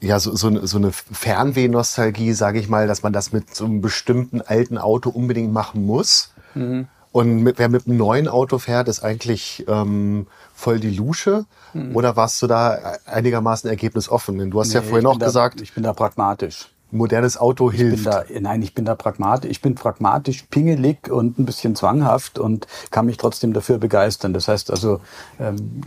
ja, 0.00 0.18
so, 0.18 0.34
so, 0.34 0.66
so 0.66 0.78
eine 0.78 0.92
Fernweh-Nostalgie, 0.92 2.32
sage 2.32 2.58
ich 2.58 2.68
mal, 2.68 2.86
dass 2.86 3.02
man 3.02 3.12
das 3.12 3.32
mit 3.32 3.54
so 3.54 3.64
einem 3.64 3.80
bestimmten 3.80 4.40
alten 4.40 4.78
Auto 4.78 5.10
unbedingt 5.10 5.52
machen 5.52 5.86
muss? 5.86 6.32
Mhm. 6.54 6.88
Und 7.18 7.42
mit, 7.42 7.58
wer 7.58 7.68
mit 7.68 7.88
einem 7.88 7.96
neuen 7.96 8.28
Auto 8.28 8.58
fährt, 8.58 8.86
ist 8.86 9.02
eigentlich 9.02 9.64
ähm, 9.66 10.28
voll 10.54 10.78
die 10.78 10.94
Lusche. 10.94 11.46
Mhm. 11.74 11.96
Oder 11.96 12.14
warst 12.14 12.40
du 12.42 12.46
da 12.46 12.96
einigermaßen 13.06 13.68
ergebnisoffen? 13.68 14.38
Denn 14.38 14.52
du 14.52 14.60
hast 14.60 14.68
nee, 14.68 14.74
ja 14.74 14.82
vorhin 14.82 15.06
auch 15.06 15.18
da, 15.18 15.26
gesagt. 15.26 15.60
Ich 15.60 15.74
bin 15.74 15.82
da 15.82 15.92
pragmatisch 15.92 16.70
modernes 16.90 17.36
Auto 17.36 17.70
hilft. 17.70 17.98
Ich 17.98 18.04
da, 18.04 18.24
nein, 18.40 18.62
ich 18.62 18.74
bin 18.74 18.84
da 18.84 18.94
pragmatisch. 18.94 19.50
Ich 19.50 19.60
bin 19.60 19.74
pragmatisch, 19.74 20.44
pingelig 20.50 21.10
und 21.10 21.38
ein 21.38 21.44
bisschen 21.44 21.76
zwanghaft 21.76 22.38
und 22.38 22.66
kann 22.90 23.06
mich 23.06 23.18
trotzdem 23.18 23.52
dafür 23.52 23.78
begeistern. 23.78 24.32
Das 24.32 24.48
heißt 24.48 24.70
also, 24.70 25.00
ähm, 25.38 25.82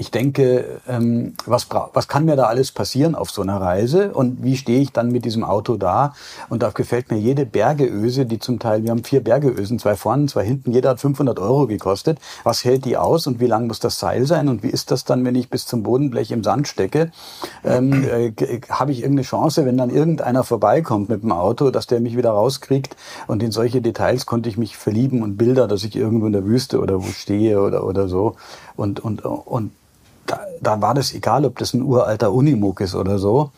ich 0.00 0.10
denke, 0.10 0.80
ähm, 0.88 1.34
was, 1.44 1.66
was 1.92 2.08
kann 2.08 2.24
mir 2.24 2.34
da 2.34 2.44
alles 2.44 2.72
passieren 2.72 3.14
auf 3.14 3.30
so 3.30 3.42
einer 3.42 3.60
Reise 3.60 4.14
und 4.14 4.42
wie 4.42 4.56
stehe 4.56 4.80
ich 4.80 4.92
dann 4.92 5.12
mit 5.12 5.26
diesem 5.26 5.44
Auto 5.44 5.76
da? 5.76 6.14
Und 6.48 6.62
da 6.62 6.70
gefällt 6.70 7.10
mir 7.10 7.18
jede 7.18 7.44
Bergeöse, 7.44 8.24
die 8.24 8.38
zum 8.38 8.58
Teil, 8.58 8.82
wir 8.82 8.92
haben 8.92 9.04
vier 9.04 9.22
Bergeösen, 9.22 9.78
zwei 9.78 9.96
vorne, 9.96 10.24
zwei 10.24 10.42
hinten, 10.42 10.72
jeder 10.72 10.88
hat 10.88 11.00
500 11.00 11.38
Euro 11.38 11.66
gekostet. 11.66 12.18
Was 12.44 12.64
hält 12.64 12.86
die 12.86 12.96
aus 12.96 13.26
und 13.26 13.40
wie 13.40 13.46
lang 13.46 13.66
muss 13.66 13.78
das 13.78 13.98
Seil 13.98 14.24
sein 14.24 14.48
und 14.48 14.62
wie 14.62 14.68
ist 14.68 14.90
das 14.90 15.04
dann, 15.04 15.22
wenn 15.26 15.34
ich 15.34 15.50
bis 15.50 15.66
zum 15.66 15.82
Bodenblech 15.82 16.30
im 16.30 16.42
Sand 16.44 16.66
stecke? 16.66 17.12
Ähm, 17.62 18.02
äh, 18.04 18.32
Habe 18.70 18.92
ich 18.92 19.00
irgendeine 19.00 19.26
Chance, 19.26 19.66
wenn 19.66 19.76
dann 19.76 19.90
irgendeiner 19.90 20.44
vorbeikommt 20.44 21.10
mit 21.10 21.22
dem 21.22 21.32
Auto, 21.32 21.70
dass 21.70 21.86
der 21.86 22.00
mich 22.00 22.16
wieder 22.16 22.30
rauskriegt? 22.30 22.96
Und 23.26 23.42
in 23.42 23.52
solche 23.52 23.82
Details 23.82 24.24
konnte 24.24 24.48
ich 24.48 24.56
mich 24.56 24.78
verlieben 24.78 25.22
und 25.22 25.36
Bilder, 25.36 25.68
dass 25.68 25.84
ich 25.84 25.94
irgendwo 25.94 26.24
in 26.24 26.32
der 26.32 26.46
Wüste 26.46 26.80
oder 26.80 27.02
wo 27.02 27.08
stehe 27.08 27.60
oder, 27.60 27.84
oder 27.84 28.08
so. 28.08 28.36
Und, 28.76 29.00
und, 29.00 29.26
und 29.26 29.72
da, 30.30 30.40
da 30.60 30.80
war 30.80 30.94
das 30.94 31.12
egal, 31.12 31.44
ob 31.44 31.58
das 31.58 31.74
ein 31.74 31.82
uralter 31.82 32.32
Unimog 32.32 32.80
ist 32.80 32.94
oder 32.94 33.18
so. 33.18 33.50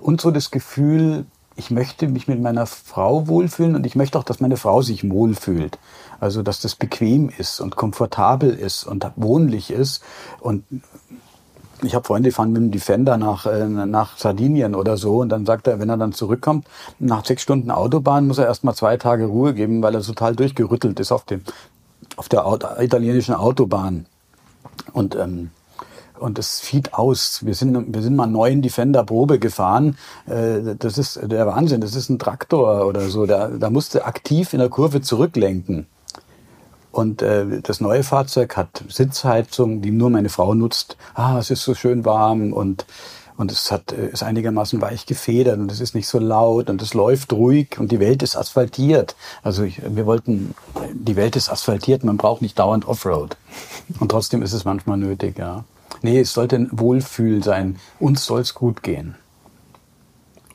Und 0.00 0.20
so 0.20 0.30
das 0.30 0.50
Gefühl, 0.50 1.26
ich 1.56 1.70
möchte 1.70 2.06
mich 2.08 2.28
mit 2.28 2.40
meiner 2.40 2.66
Frau 2.66 3.26
wohlfühlen 3.26 3.74
und 3.74 3.84
ich 3.84 3.96
möchte 3.96 4.18
auch, 4.18 4.24
dass 4.24 4.40
meine 4.40 4.56
Frau 4.56 4.80
sich 4.80 5.08
wohlfühlt. 5.10 5.78
Also, 6.20 6.42
dass 6.42 6.60
das 6.60 6.76
bequem 6.76 7.30
ist 7.36 7.60
und 7.60 7.76
komfortabel 7.76 8.50
ist 8.50 8.84
und 8.84 9.10
wohnlich 9.16 9.70
ist. 9.70 10.02
Und 10.40 10.64
ich 11.82 11.94
habe 11.94 12.04
Freunde, 12.04 12.28
die 12.28 12.32
fahren 12.32 12.52
mit 12.52 12.62
dem 12.62 12.70
Defender 12.70 13.16
nach, 13.16 13.46
äh, 13.46 13.66
nach 13.66 14.16
Sardinien 14.16 14.74
oder 14.74 14.96
so 14.96 15.18
und 15.18 15.28
dann 15.28 15.46
sagt 15.46 15.66
er, 15.66 15.78
wenn 15.78 15.88
er 15.88 15.96
dann 15.96 16.12
zurückkommt, 16.12 16.66
nach 16.98 17.24
sechs 17.24 17.42
Stunden 17.42 17.70
Autobahn 17.70 18.26
muss 18.26 18.38
er 18.38 18.46
erstmal 18.46 18.74
zwei 18.74 18.96
Tage 18.96 19.26
Ruhe 19.26 19.54
geben, 19.54 19.82
weil 19.82 19.94
er 19.94 20.02
total 20.02 20.34
durchgerüttelt 20.34 20.98
ist 20.98 21.12
auf, 21.12 21.24
dem, 21.24 21.42
auf 22.16 22.28
der 22.28 22.44
italienischen 22.80 23.34
Autobahn. 23.34 24.06
Und 24.92 25.14
ähm, 25.14 25.50
und 26.18 26.38
es 26.38 26.60
fiet 26.60 26.94
aus. 26.94 27.44
Wir 27.44 27.54
sind, 27.54 27.94
wir 27.94 28.02
sind 28.02 28.16
mal 28.16 28.26
neuen 28.26 28.62
Defender 28.62 29.04
Probe 29.04 29.38
gefahren. 29.38 29.96
Äh, 30.26 30.76
das 30.78 30.98
ist 30.98 31.20
der 31.22 31.46
Wahnsinn. 31.46 31.80
Das 31.80 31.94
ist 31.94 32.08
ein 32.08 32.18
Traktor 32.18 32.86
oder 32.86 33.08
so. 33.08 33.26
Da, 33.26 33.48
da 33.48 33.70
musste 33.70 34.04
aktiv 34.04 34.52
in 34.52 34.58
der 34.58 34.68
Kurve 34.68 35.00
zurücklenken. 35.00 35.86
Und 36.90 37.22
äh, 37.22 37.60
das 37.62 37.80
neue 37.80 38.02
Fahrzeug 38.02 38.56
hat 38.56 38.82
Sitzheizung, 38.88 39.82
die 39.82 39.90
nur 39.90 40.10
meine 40.10 40.30
Frau 40.30 40.54
nutzt. 40.54 40.96
Ah, 41.14 41.38
es 41.38 41.50
ist 41.50 41.62
so 41.62 41.74
schön 41.74 42.04
warm 42.04 42.52
und 42.52 42.86
und 43.38 43.52
es 43.52 43.70
hat 43.70 43.92
äh, 43.92 44.08
ist 44.08 44.24
einigermaßen 44.24 44.80
weich 44.80 45.06
gefedert 45.06 45.58
und 45.58 45.70
es 45.70 45.80
ist 45.80 45.94
nicht 45.94 46.08
so 46.08 46.18
laut 46.18 46.68
und 46.68 46.82
es 46.82 46.92
läuft 46.92 47.32
ruhig 47.32 47.78
und 47.78 47.92
die 47.92 48.00
Welt 48.00 48.22
ist 48.22 48.36
asphaltiert. 48.36 49.14
Also 49.42 49.62
ich, 49.62 49.80
wir 49.88 50.06
wollten, 50.06 50.54
die 50.92 51.14
Welt 51.14 51.36
ist 51.36 51.48
asphaltiert, 51.48 52.02
man 52.02 52.16
braucht 52.16 52.42
nicht 52.42 52.58
dauernd 52.58 52.86
Offroad. 52.86 53.36
Und 54.00 54.10
trotzdem 54.10 54.42
ist 54.42 54.52
es 54.52 54.64
manchmal 54.64 54.98
nötig, 54.98 55.38
ja. 55.38 55.64
Nee, 56.02 56.20
es 56.20 56.32
sollte 56.32 56.56
ein 56.56 56.68
Wohlfühl 56.72 57.42
sein. 57.42 57.76
Uns 57.98 58.24
soll 58.24 58.40
es 58.40 58.54
gut 58.54 58.82
gehen. 58.82 59.16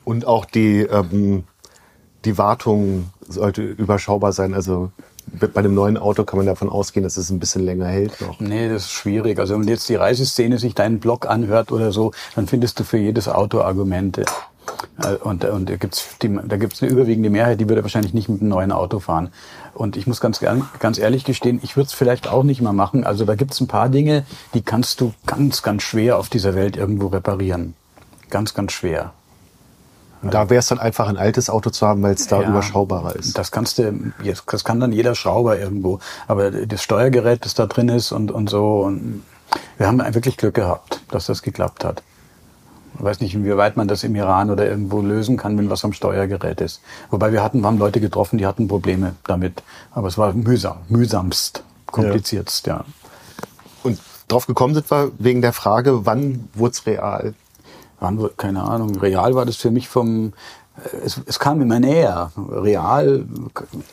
Und 0.04 0.26
auch 0.26 0.44
die, 0.44 0.80
ähm, 0.80 1.44
die 2.24 2.38
Wartung 2.38 3.10
sollte 3.26 3.62
überschaubar 3.62 4.32
sein. 4.32 4.54
Also 4.54 4.90
bei 5.26 5.48
einem 5.54 5.74
neuen 5.74 5.96
Auto 5.96 6.24
kann 6.24 6.36
man 6.36 6.46
davon 6.46 6.68
ausgehen, 6.68 7.02
dass 7.02 7.16
es 7.16 7.30
ein 7.30 7.38
bisschen 7.38 7.64
länger 7.64 7.86
hält 7.86 8.20
noch. 8.20 8.40
Nee, 8.40 8.68
das 8.68 8.84
ist 8.84 8.92
schwierig. 8.92 9.38
Also 9.38 9.58
wenn 9.58 9.66
jetzt 9.66 9.88
die 9.88 9.94
Reiseszene 9.94 10.58
sich 10.58 10.74
deinen 10.74 11.00
Blog 11.00 11.26
anhört 11.26 11.72
oder 11.72 11.92
so, 11.92 12.12
dann 12.34 12.46
findest 12.46 12.78
du 12.78 12.84
für 12.84 12.98
jedes 12.98 13.28
Auto 13.28 13.60
Argumente. 13.62 14.24
Und, 15.24 15.44
und 15.44 15.70
da 15.70 15.76
da 15.76 16.56
gibt's 16.56 16.82
eine 16.82 16.90
überwiegende 16.92 17.28
Mehrheit, 17.28 17.58
die 17.58 17.68
würde 17.68 17.82
wahrscheinlich 17.82 18.14
nicht 18.14 18.28
mit 18.28 18.40
einem 18.40 18.50
neuen 18.50 18.70
Auto 18.70 19.00
fahren. 19.00 19.30
Und 19.74 19.96
ich 19.96 20.06
muss 20.06 20.20
ganz, 20.20 20.40
ganz 20.78 20.98
ehrlich 20.98 21.24
gestehen, 21.24 21.58
ich 21.62 21.76
würde 21.76 21.88
es 21.88 21.92
vielleicht 21.92 22.28
auch 22.28 22.44
nicht 22.44 22.60
mal 22.60 22.72
machen. 22.72 23.04
Also 23.04 23.24
da 23.24 23.34
gibt's 23.34 23.60
ein 23.60 23.66
paar 23.66 23.88
Dinge, 23.88 24.24
die 24.54 24.62
kannst 24.62 25.00
du 25.00 25.12
ganz, 25.26 25.62
ganz 25.62 25.82
schwer 25.82 26.18
auf 26.18 26.28
dieser 26.28 26.54
Welt 26.54 26.76
irgendwo 26.76 27.08
reparieren. 27.08 27.74
Ganz, 28.30 28.54
ganz 28.54 28.72
schwer. 28.72 29.12
Und 30.22 30.32
da 30.32 30.48
wäre 30.48 30.60
es 30.60 30.68
dann 30.68 30.78
einfach 30.78 31.08
ein 31.08 31.18
altes 31.18 31.50
Auto 31.50 31.70
zu 31.70 31.86
haben, 31.86 32.02
weil 32.02 32.14
es 32.14 32.28
da 32.28 32.40
ja, 32.40 32.48
überschaubarer 32.48 33.14
ist. 33.16 33.36
Das 33.36 33.50
kannst 33.50 33.78
du, 33.78 34.12
das 34.46 34.64
kann 34.64 34.80
dann 34.80 34.92
jeder 34.92 35.14
Schrauber 35.14 35.58
irgendwo. 35.58 35.98
Aber 36.28 36.50
das 36.50 36.82
Steuergerät, 36.82 37.44
das 37.44 37.54
da 37.54 37.66
drin 37.66 37.90
ist 37.90 38.10
und, 38.10 38.30
und 38.30 38.48
so, 38.48 38.80
und 38.80 39.22
Wir 39.76 39.86
haben 39.86 39.98
wirklich 40.14 40.36
Glück 40.36 40.54
gehabt, 40.54 41.00
dass 41.10 41.26
das 41.26 41.42
geklappt 41.42 41.84
hat. 41.84 42.02
Ich 42.96 43.02
weiß 43.02 43.20
nicht, 43.20 43.34
inwieweit 43.34 43.76
man 43.76 43.88
das 43.88 44.04
im 44.04 44.14
Iran 44.14 44.50
oder 44.50 44.66
irgendwo 44.68 45.00
lösen 45.00 45.36
kann, 45.36 45.58
wenn 45.58 45.70
was 45.70 45.84
am 45.84 45.92
Steuergerät 45.92 46.60
ist. 46.60 46.80
Wobei 47.10 47.32
wir 47.32 47.42
hatten, 47.42 47.60
wir 47.60 47.66
haben 47.66 47.78
Leute 47.78 48.00
getroffen, 48.00 48.38
die 48.38 48.46
hatten 48.46 48.68
Probleme 48.68 49.14
damit. 49.24 49.62
Aber 49.92 50.08
es 50.08 50.16
war 50.16 50.32
mühsam, 50.32 50.78
mühsamst, 50.88 51.64
kompliziertst, 51.86 52.66
ja. 52.66 52.76
ja. 52.76 52.84
Und 53.82 54.00
drauf 54.28 54.46
gekommen 54.46 54.74
sind 54.74 54.90
wir 54.90 55.10
wegen 55.18 55.42
der 55.42 55.52
Frage, 55.52 56.06
wann 56.06 56.48
wurde 56.54 56.72
es 56.72 56.86
real? 56.86 57.34
Wann, 58.00 58.30
keine 58.36 58.62
Ahnung, 58.62 58.96
real 58.96 59.34
war 59.34 59.44
das 59.44 59.56
für 59.56 59.70
mich 59.70 59.88
vom, 59.88 60.32
es, 61.04 61.20
es 61.26 61.38
kam 61.38 61.60
immer 61.60 61.78
näher. 61.78 62.32
Real, 62.36 63.24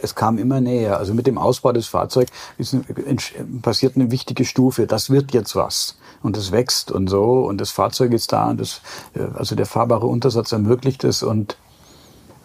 es 0.01 0.15
kam 0.15 0.37
immer 0.37 0.61
näher. 0.61 0.97
Also 0.97 1.13
mit 1.13 1.27
dem 1.27 1.37
Ausbau 1.37 1.71
des 1.71 1.87
Fahrzeugs 1.87 2.31
passiert 3.61 3.95
eine 3.95 4.11
wichtige 4.11 4.45
Stufe. 4.45 4.87
Das 4.87 5.09
wird 5.09 5.33
jetzt 5.33 5.55
was. 5.55 5.97
Und 6.23 6.37
es 6.37 6.51
wächst 6.51 6.91
und 6.91 7.07
so. 7.07 7.45
Und 7.45 7.59
das 7.59 7.71
Fahrzeug 7.71 8.13
ist 8.13 8.31
da. 8.31 8.49
Und 8.49 8.59
das, 8.59 8.81
äh, 9.13 9.21
also 9.33 9.55
der 9.55 9.65
fahrbare 9.65 10.07
Untersatz 10.07 10.51
ermöglicht 10.51 11.03
es. 11.03 11.23
Und, 11.23 11.57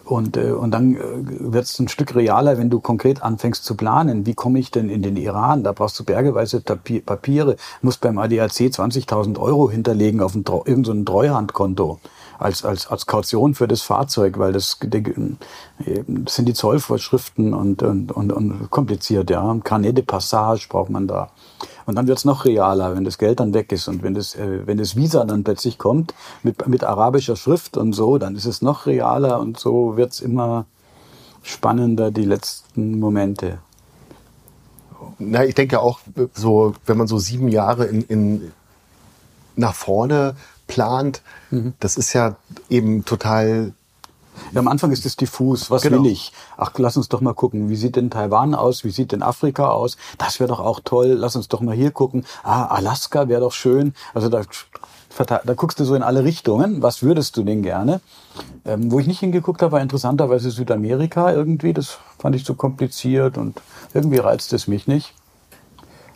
und, 0.05 0.37
äh, 0.37 0.51
und 0.51 0.71
dann 0.71 0.95
äh, 0.95 1.01
wird 1.39 1.65
es 1.65 1.79
ein 1.79 1.87
Stück 1.87 2.15
realer, 2.15 2.57
wenn 2.57 2.69
du 2.69 2.79
konkret 2.79 3.21
anfängst 3.21 3.63
zu 3.63 3.75
planen. 3.75 4.25
Wie 4.25 4.33
komme 4.33 4.59
ich 4.59 4.71
denn 4.71 4.89
in 4.89 5.01
den 5.01 5.17
Iran? 5.17 5.63
Da 5.63 5.73
brauchst 5.73 5.99
du 5.99 6.03
bergeweise 6.03 6.61
Papiere. 6.61 7.55
Musst 7.81 8.01
beim 8.01 8.17
ADAC 8.17 8.51
20.000 8.51 9.39
Euro 9.39 9.69
hinterlegen 9.69 10.21
auf 10.21 10.35
ein, 10.35 10.45
irgendein 10.65 11.05
Treuhandkonto 11.05 11.99
als, 12.39 12.63
als, 12.63 12.87
als 12.87 13.05
Kaution 13.05 13.55
für 13.55 13.67
das 13.67 13.81
Fahrzeug, 13.81 14.37
weil 14.37 14.53
das, 14.53 14.77
das 14.79 16.35
sind 16.35 16.45
die 16.45 16.53
Zollvorschriften 16.53 17.53
und, 17.53 17.83
und, 17.83 18.11
und, 18.11 18.31
und 18.31 18.69
kompliziert, 18.69 19.29
ja. 19.29 19.57
Carnet 19.63 19.97
de 19.97 20.03
Passage 20.03 20.67
braucht 20.69 20.89
man 20.89 21.07
da. 21.07 21.29
Und 21.87 21.95
dann 21.95 22.05
wird's 22.05 22.25
noch 22.25 22.45
realer, 22.45 22.95
wenn 22.95 23.05
das 23.05 23.17
Geld 23.17 23.39
dann 23.39 23.53
weg 23.53 23.71
ist 23.71 23.87
und 23.87 24.03
wenn 24.03 24.13
das, 24.13 24.35
äh, 24.35 24.67
wenn 24.67 24.77
das 24.77 24.95
Visa 24.95 25.23
dann 25.23 25.43
plötzlich 25.43 25.77
kommt 25.77 26.13
mit, 26.43 26.67
mit 26.67 26.83
arabischer 26.83 27.35
Schrift 27.35 27.77
und 27.77 27.93
so, 27.93 28.19
dann 28.19 28.35
ist 28.35 28.45
es 28.45 28.61
noch 28.61 28.85
realer 28.85 29.39
und 29.39 29.57
so 29.57 29.97
wird's 29.97 30.19
immer 30.19 30.65
spannender, 31.43 32.11
die 32.11 32.25
letzten 32.25 32.99
Momente. 32.99 33.59
Na, 35.17 35.45
ich 35.45 35.55
denke 35.55 35.79
auch, 35.79 35.99
so, 36.33 36.73
wenn 36.85 36.97
man 36.97 37.07
so 37.07 37.17
sieben 37.17 37.47
Jahre 37.47 37.85
in, 37.85 38.01
in 38.03 38.51
nach 39.55 39.73
vorne 39.73 40.35
plant. 40.67 41.21
Mhm. 41.49 41.73
Das 41.79 41.97
ist 41.97 42.13
ja 42.13 42.35
eben 42.69 43.05
total 43.05 43.73
ja, 44.53 44.59
am 44.59 44.67
Anfang 44.67 44.91
ist 44.91 45.05
es 45.05 45.15
diffus. 45.15 45.69
Was 45.71 45.81
genau. 45.81 46.03
will 46.03 46.11
ich? 46.11 46.31
Ach, 46.57 46.71
lass 46.77 46.97
uns 46.97 47.09
doch 47.09 47.21
mal 47.21 47.33
gucken. 47.33 47.69
Wie 47.69 47.75
sieht 47.75 47.95
denn 47.95 48.09
Taiwan 48.09 48.55
aus? 48.55 48.83
Wie 48.83 48.91
sieht 48.91 49.11
denn 49.11 49.23
Afrika 49.23 49.69
aus? 49.69 49.97
Das 50.17 50.39
wäre 50.39 50.47
doch 50.47 50.59
auch 50.59 50.79
toll. 50.83 51.15
Lass 51.17 51.35
uns 51.35 51.47
doch 51.47 51.61
mal 51.61 51.75
hier 51.75 51.91
gucken. 51.91 52.25
Ah, 52.43 52.65
Alaska 52.65 53.27
wäre 53.27 53.41
doch 53.41 53.53
schön. 53.53 53.93
Also 54.13 54.29
da, 54.29 54.41
da 55.17 55.53
guckst 55.53 55.79
du 55.79 55.85
so 55.85 55.95
in 55.95 56.03
alle 56.03 56.23
Richtungen. 56.23 56.81
Was 56.81 57.03
würdest 57.03 57.37
du 57.37 57.43
denn 57.43 57.63
gerne? 57.63 58.01
Ähm, 58.65 58.91
wo 58.91 58.99
ich 58.99 59.07
nicht 59.07 59.19
hingeguckt 59.19 59.61
habe, 59.61 59.73
war 59.73 59.81
interessanterweise 59.81 60.51
Südamerika 60.51 61.31
irgendwie. 61.31 61.73
Das 61.73 61.97
fand 62.19 62.35
ich 62.35 62.43
so 62.43 62.53
kompliziert 62.53 63.37
und 63.37 63.61
irgendwie 63.93 64.17
reizt 64.17 64.53
es 64.53 64.67
mich 64.67 64.87
nicht. 64.87 65.13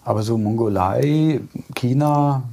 Aber 0.03 0.23
so 0.23 0.37
Mongolei, 0.37 1.41
China, 1.75 2.43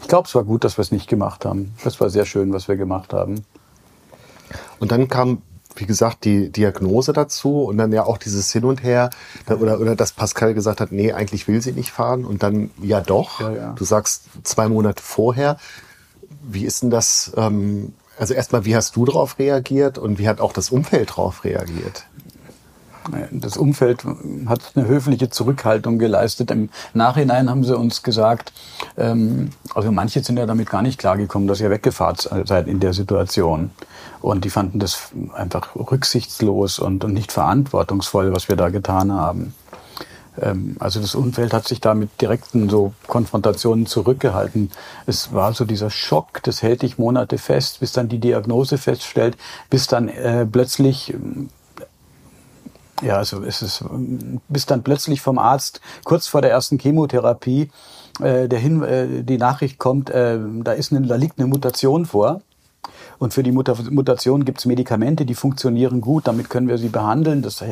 ich 0.00 0.08
glaube, 0.08 0.26
es 0.26 0.34
war 0.34 0.44
gut, 0.44 0.64
dass 0.64 0.78
wir 0.78 0.82
es 0.82 0.92
nicht 0.92 1.08
gemacht 1.08 1.44
haben. 1.44 1.74
Das 1.84 2.00
war 2.00 2.10
sehr 2.10 2.24
schön, 2.24 2.52
was 2.52 2.68
wir 2.68 2.76
gemacht 2.76 3.12
haben. 3.12 3.44
Und 4.78 4.92
dann 4.92 5.08
kam, 5.08 5.42
wie 5.76 5.86
gesagt, 5.86 6.24
die 6.24 6.50
Diagnose 6.50 7.12
dazu 7.12 7.62
und 7.62 7.78
dann 7.78 7.92
ja 7.92 8.04
auch 8.04 8.18
dieses 8.18 8.52
Hin 8.52 8.64
und 8.64 8.82
Her 8.82 9.10
oder, 9.48 9.80
oder 9.80 9.96
dass 9.96 10.12
Pascal 10.12 10.54
gesagt 10.54 10.80
hat, 10.80 10.92
nee, 10.92 11.12
eigentlich 11.12 11.48
will 11.48 11.62
sie 11.62 11.72
nicht 11.72 11.90
fahren 11.90 12.24
und 12.24 12.42
dann 12.42 12.70
ja 12.82 13.00
doch. 13.00 13.40
Ja, 13.40 13.52
ja. 13.52 13.72
Du 13.72 13.84
sagst 13.84 14.24
zwei 14.42 14.68
Monate 14.68 15.02
vorher. 15.02 15.58
Wie 16.42 16.64
ist 16.64 16.82
denn 16.82 16.90
das? 16.90 17.32
Ähm, 17.36 17.94
also 18.18 18.34
erstmal, 18.34 18.64
wie 18.64 18.74
hast 18.74 18.96
du 18.96 19.04
darauf 19.04 19.38
reagiert 19.38 19.96
und 19.96 20.18
wie 20.18 20.28
hat 20.28 20.40
auch 20.40 20.52
das 20.52 20.70
Umfeld 20.70 21.10
darauf 21.10 21.44
reagiert? 21.44 22.06
Das 23.30 23.56
Umfeld 23.56 24.04
hat 24.46 24.72
eine 24.74 24.86
höfliche 24.86 25.30
Zurückhaltung 25.30 25.98
geleistet. 25.98 26.50
Im 26.50 26.70
Nachhinein 26.94 27.48
haben 27.50 27.64
sie 27.64 27.76
uns 27.76 28.02
gesagt, 28.02 28.52
ähm, 28.96 29.50
also 29.74 29.90
manche 29.92 30.22
sind 30.22 30.38
ja 30.38 30.46
damit 30.46 30.70
gar 30.70 30.82
nicht 30.82 30.98
klargekommen, 30.98 31.48
dass 31.48 31.60
ihr 31.60 31.70
weggefahren 31.70 32.16
seid 32.46 32.68
in 32.68 32.80
der 32.80 32.92
Situation. 32.92 33.70
Und 34.20 34.44
die 34.44 34.50
fanden 34.50 34.78
das 34.78 35.10
einfach 35.34 35.76
rücksichtslos 35.76 36.78
und, 36.78 37.04
und 37.04 37.14
nicht 37.14 37.32
verantwortungsvoll, 37.32 38.34
was 38.34 38.48
wir 38.48 38.56
da 38.56 38.68
getan 38.68 39.12
haben. 39.12 39.54
Ähm, 40.40 40.76
also 40.78 41.00
das 41.00 41.14
Umfeld 41.14 41.52
hat 41.52 41.66
sich 41.66 41.80
da 41.80 41.94
mit 41.94 42.20
direkten 42.20 42.68
so 42.68 42.92
Konfrontationen 43.06 43.86
zurückgehalten. 43.86 44.70
Es 45.06 45.32
war 45.32 45.52
so 45.52 45.64
dieser 45.64 45.90
Schock, 45.90 46.42
das 46.42 46.62
hält 46.62 46.82
dich 46.82 46.98
Monate 46.98 47.38
fest, 47.38 47.80
bis 47.80 47.92
dann 47.92 48.08
die 48.08 48.18
Diagnose 48.18 48.78
feststellt, 48.78 49.36
bis 49.70 49.86
dann 49.86 50.08
äh, 50.08 50.46
plötzlich 50.46 51.14
ja, 53.02 53.16
also 53.16 53.42
es 53.42 53.62
ist, 53.62 53.84
bis 54.48 54.66
dann 54.66 54.82
plötzlich 54.82 55.20
vom 55.20 55.38
Arzt 55.38 55.80
kurz 56.04 56.26
vor 56.26 56.42
der 56.42 56.50
ersten 56.50 56.78
Chemotherapie 56.78 57.70
äh, 58.20 58.48
der 58.48 58.58
Hin 58.58 58.82
äh, 58.82 59.22
die 59.22 59.38
Nachricht 59.38 59.78
kommt, 59.78 60.10
äh, 60.10 60.38
da 60.64 60.72
ist 60.72 60.92
eine, 60.92 61.06
da 61.06 61.16
liegt 61.16 61.38
eine 61.38 61.48
Mutation 61.48 62.06
vor. 62.06 62.40
Und 63.18 63.34
für 63.34 63.42
die 63.42 63.50
Mutation 63.50 64.44
gibt 64.44 64.60
es 64.60 64.66
Medikamente, 64.66 65.26
die 65.26 65.34
funktionieren 65.34 66.00
gut, 66.00 66.28
damit 66.28 66.50
können 66.50 66.68
wir 66.68 66.78
sie 66.78 66.88
behandeln. 66.88 67.42
Das 67.42 67.64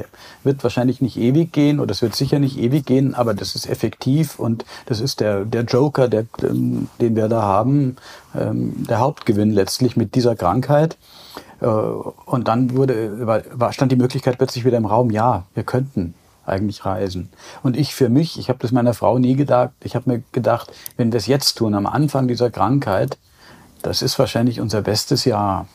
wird 0.43 0.65
wahrscheinlich 0.65 1.01
nicht 1.01 1.17
ewig 1.17 1.53
gehen 1.53 1.79
oder 1.79 1.93
es 1.93 2.03
wird 2.03 2.17
sicher 2.17 2.41
nicht 2.41 2.59
ewig 2.59 2.85
gehen, 2.85 3.15
aber 3.15 3.33
das 3.33 3.55
ist 3.55 3.69
effektiv 3.69 4.41
und 4.41 4.65
das 4.87 5.01
ist 5.01 5.21
der, 5.21 5.45
der 5.45 5.63
Joker, 5.63 6.09
der, 6.09 6.27
ähm, 6.43 6.89
den 7.01 7.15
wir 7.15 7.29
da 7.29 7.43
haben, 7.43 7.97
ähm, 8.35 8.87
der 8.89 8.99
Hauptgewinn 8.99 9.53
letztlich 9.53 9.97
mit 9.97 10.17
dieser 10.17 10.35
Krankheit. 10.35 10.97
Äh, 11.61 11.67
und 11.67 12.49
dann 12.49 12.77
wurde, 12.77 13.45
stand 13.71 13.93
die 13.93 13.97
Möglichkeit 13.97 14.39
plötzlich 14.39 14.65
wieder 14.65 14.77
im 14.77 14.87
Raum, 14.87 15.11
ja, 15.11 15.45
wir 15.55 15.65
könnten 15.65 16.15
eigentlich 16.45 16.85
reisen. 16.85 17.31
Und 17.63 17.77
ich 17.77 17.95
für 17.95 18.09
mich, 18.09 18.39
ich 18.39 18.49
habe 18.49 18.59
das 18.61 18.73
meiner 18.73 18.95
Frau 18.95 19.19
nie 19.19 19.35
gedacht, 19.35 19.73
ich 19.83 19.97
habe 19.97 20.11
mir 20.11 20.23
gedacht, 20.33 20.73
wenn 20.97 21.13
wir 21.13 21.19
es 21.19 21.27
jetzt 21.27 21.55
tun, 21.55 21.75
am 21.75 21.87
Anfang 21.87 22.29
dieser 22.29 22.51
Krankheit, 22.51 23.19
das 23.83 24.03
ist 24.03 24.19
wahrscheinlich 24.19 24.61
unser 24.61 24.83
bestes 24.83 25.25
Jahr. 25.25 25.67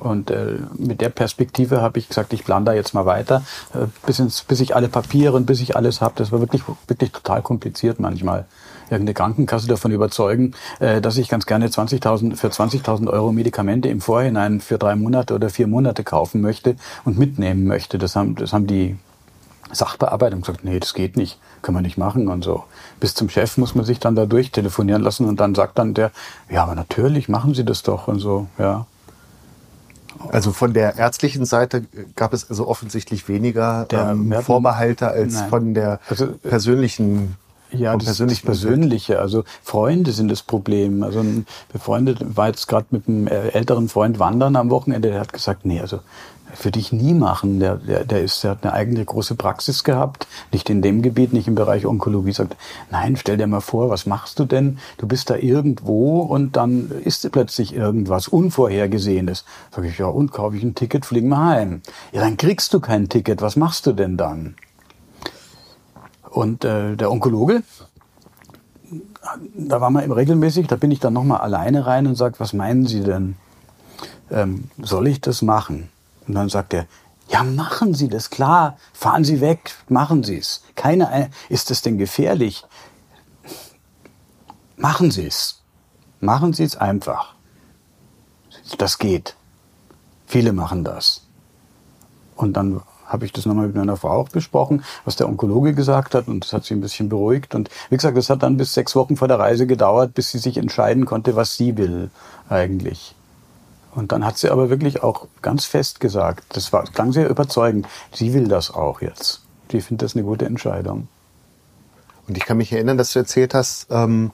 Und 0.00 0.30
äh, 0.30 0.58
mit 0.76 1.00
der 1.00 1.08
Perspektive 1.10 1.80
habe 1.80 1.98
ich 1.98 2.08
gesagt, 2.08 2.32
ich 2.32 2.44
plane 2.44 2.64
da 2.64 2.72
jetzt 2.72 2.94
mal 2.94 3.06
weiter, 3.06 3.44
äh, 3.74 3.86
bis, 4.06 4.18
ins, 4.18 4.42
bis 4.42 4.60
ich 4.60 4.74
alle 4.74 4.88
Papiere 4.88 5.34
und 5.34 5.46
bis 5.46 5.60
ich 5.60 5.76
alles 5.76 6.00
habe. 6.00 6.14
Das 6.16 6.32
war 6.32 6.40
wirklich, 6.40 6.62
wirklich 6.88 7.12
total 7.12 7.42
kompliziert 7.42 8.00
manchmal 8.00 8.46
irgendeine 8.94 9.14
Krankenkasse 9.14 9.68
davon 9.68 9.92
überzeugen, 9.92 10.54
äh, 10.80 11.00
dass 11.00 11.16
ich 11.16 11.28
ganz 11.28 11.46
gerne 11.46 11.68
20.000 11.68 12.36
für 12.36 12.48
20.000 12.48 13.08
Euro 13.08 13.32
Medikamente 13.32 13.88
im 13.88 14.00
Vorhinein 14.00 14.60
für 14.60 14.78
drei 14.78 14.96
Monate 14.96 15.34
oder 15.34 15.50
vier 15.50 15.66
Monate 15.66 16.04
kaufen 16.04 16.40
möchte 16.40 16.76
und 17.04 17.18
mitnehmen 17.18 17.64
möchte. 17.66 17.98
Das 17.98 18.16
haben, 18.16 18.34
das 18.36 18.52
haben 18.52 18.66
die 18.66 18.96
Sachbearbeitung 19.72 20.40
gesagt, 20.40 20.64
nee, 20.64 20.78
das 20.78 20.94
geht 20.94 21.16
nicht, 21.16 21.38
können 21.62 21.76
wir 21.76 21.82
nicht 21.82 21.98
machen 21.98 22.28
und 22.28 22.44
so. 22.44 22.64
Bis 23.00 23.14
zum 23.14 23.28
Chef 23.28 23.56
muss 23.58 23.74
man 23.74 23.84
sich 23.84 23.98
dann 23.98 24.14
da 24.14 24.26
durchtelefonieren 24.26 25.02
lassen 25.02 25.26
und 25.26 25.40
dann 25.40 25.54
sagt 25.54 25.78
dann 25.78 25.94
der, 25.94 26.10
ja, 26.48 26.62
aber 26.62 26.74
natürlich 26.74 27.28
machen 27.28 27.54
Sie 27.54 27.64
das 27.64 27.82
doch 27.82 28.08
und 28.08 28.20
so, 28.20 28.46
ja. 28.58 28.86
Also 30.30 30.52
von 30.52 30.72
der 30.72 30.96
ärztlichen 30.96 31.44
Seite 31.44 31.84
gab 32.14 32.32
es 32.32 32.48
also 32.48 32.68
offensichtlich 32.68 33.28
weniger 33.28 33.86
ähm, 33.90 34.32
Vorbehalte 34.42 35.08
als 35.08 35.34
nein. 35.34 35.50
von 35.50 35.74
der 35.74 36.00
also, 36.08 36.28
persönlichen 36.28 37.36
ja, 37.74 37.96
das, 37.96 38.18
das 38.18 38.40
Persönliche. 38.40 39.18
Also 39.18 39.44
Freunde 39.62 40.12
sind 40.12 40.30
das 40.30 40.42
Problem. 40.42 41.02
Also 41.02 41.20
ein 41.20 41.46
befreundet 41.72 42.36
war 42.36 42.48
jetzt 42.48 42.68
gerade 42.68 42.86
mit 42.90 43.08
einem 43.08 43.26
älteren 43.26 43.88
Freund 43.88 44.18
wandern 44.18 44.56
am 44.56 44.70
Wochenende. 44.70 45.10
Der 45.10 45.20
hat 45.20 45.32
gesagt, 45.32 45.64
nee, 45.64 45.80
also 45.80 46.00
würde 46.62 46.78
ich 46.78 46.92
nie 46.92 47.14
machen. 47.14 47.60
Der, 47.60 47.76
der, 47.76 48.04
der, 48.04 48.22
ist, 48.22 48.44
der 48.44 48.52
hat 48.52 48.62
eine 48.62 48.72
eigene 48.72 49.04
große 49.04 49.34
Praxis 49.34 49.84
gehabt, 49.84 50.26
nicht 50.52 50.70
in 50.70 50.82
dem 50.82 51.02
Gebiet, 51.02 51.32
nicht 51.32 51.48
im 51.48 51.54
Bereich 51.54 51.86
Onkologie. 51.86 52.32
Sagt, 52.32 52.56
nein, 52.90 53.16
stell 53.16 53.36
dir 53.36 53.46
mal 53.46 53.60
vor, 53.60 53.90
was 53.90 54.06
machst 54.06 54.38
du 54.38 54.44
denn? 54.44 54.78
Du 54.98 55.06
bist 55.06 55.30
da 55.30 55.36
irgendwo 55.36 56.20
und 56.20 56.56
dann 56.56 56.90
ist 57.04 57.30
plötzlich 57.32 57.74
irgendwas 57.74 58.28
Unvorhergesehenes. 58.28 59.44
Sag 59.74 59.84
ich, 59.84 59.98
ja, 59.98 60.06
und 60.06 60.32
kaufe 60.32 60.56
ich 60.56 60.62
ein 60.62 60.74
Ticket, 60.74 61.06
fliegen 61.06 61.28
wir 61.28 61.44
heim. 61.44 61.82
Ja, 62.12 62.20
dann 62.20 62.36
kriegst 62.36 62.72
du 62.74 62.80
kein 62.80 63.08
Ticket. 63.08 63.42
Was 63.42 63.56
machst 63.56 63.86
du 63.86 63.92
denn 63.92 64.16
dann? 64.16 64.54
Und 66.34 66.64
äh, 66.64 66.96
der 66.96 67.12
Onkologe, 67.12 67.62
da 69.56 69.80
war 69.80 69.90
man 69.90 70.02
eben 70.02 70.12
regelmäßig, 70.12 70.66
da 70.66 70.74
bin 70.74 70.90
ich 70.90 70.98
dann 70.98 71.12
nochmal 71.12 71.40
alleine 71.40 71.86
rein 71.86 72.08
und 72.08 72.16
sage, 72.16 72.40
was 72.40 72.52
meinen 72.52 72.86
Sie 72.86 73.02
denn? 73.02 73.36
Ähm, 74.32 74.64
soll 74.82 75.06
ich 75.06 75.20
das 75.20 75.42
machen? 75.42 75.90
Und 76.26 76.34
dann 76.34 76.48
sagt 76.48 76.74
er, 76.74 76.86
ja, 77.28 77.44
machen 77.44 77.94
Sie 77.94 78.08
das, 78.08 78.30
klar, 78.30 78.76
fahren 78.92 79.22
Sie 79.22 79.40
weg, 79.40 79.74
machen 79.88 80.24
Sie 80.24 80.36
es. 80.36 80.64
Keine, 80.74 81.30
ist 81.48 81.70
das 81.70 81.82
denn 81.82 81.98
gefährlich? 81.98 82.66
Machen 84.76 85.12
Sie 85.12 85.26
es. 85.26 85.62
Machen 86.18 86.52
Sie 86.52 86.64
es 86.64 86.76
einfach. 86.76 87.36
Das 88.76 88.98
geht. 88.98 89.36
Viele 90.26 90.52
machen 90.52 90.82
das. 90.82 91.28
Und 92.34 92.54
dann 92.54 92.82
habe 93.06 93.24
ich 93.24 93.32
das 93.32 93.46
nochmal 93.46 93.66
mit 93.66 93.76
meiner 93.76 93.96
Frau 93.96 94.10
auch 94.10 94.28
besprochen, 94.28 94.84
was 95.04 95.16
der 95.16 95.28
Onkologe 95.28 95.74
gesagt 95.74 96.14
hat 96.14 96.28
und 96.28 96.44
das 96.44 96.52
hat 96.52 96.64
sie 96.64 96.74
ein 96.74 96.80
bisschen 96.80 97.08
beruhigt. 97.08 97.54
Und 97.54 97.70
wie 97.90 97.96
gesagt, 97.96 98.16
das 98.16 98.30
hat 98.30 98.42
dann 98.42 98.56
bis 98.56 98.74
sechs 98.74 98.96
Wochen 98.96 99.16
vor 99.16 99.28
der 99.28 99.38
Reise 99.38 99.66
gedauert, 99.66 100.14
bis 100.14 100.30
sie 100.30 100.38
sich 100.38 100.56
entscheiden 100.56 101.06
konnte, 101.06 101.36
was 101.36 101.56
sie 101.56 101.76
will 101.76 102.10
eigentlich. 102.48 103.14
Und 103.94 104.12
dann 104.12 104.24
hat 104.24 104.38
sie 104.38 104.50
aber 104.50 104.70
wirklich 104.70 105.02
auch 105.02 105.28
ganz 105.40 105.66
fest 105.66 106.00
gesagt, 106.00 106.44
das 106.56 106.72
war, 106.72 106.84
klang 106.84 107.12
sehr 107.12 107.28
überzeugend, 107.28 107.86
sie 108.12 108.34
will 108.34 108.48
das 108.48 108.72
auch 108.72 109.00
jetzt. 109.00 109.42
Sie 109.70 109.80
findet 109.80 110.02
das 110.02 110.16
eine 110.16 110.24
gute 110.24 110.46
Entscheidung. 110.46 111.08
Und 112.26 112.36
ich 112.36 112.44
kann 112.44 112.56
mich 112.56 112.72
erinnern, 112.72 112.98
dass 112.98 113.12
du 113.12 113.18
erzählt 113.18 113.54
hast, 113.54 113.86
ähm, 113.90 114.32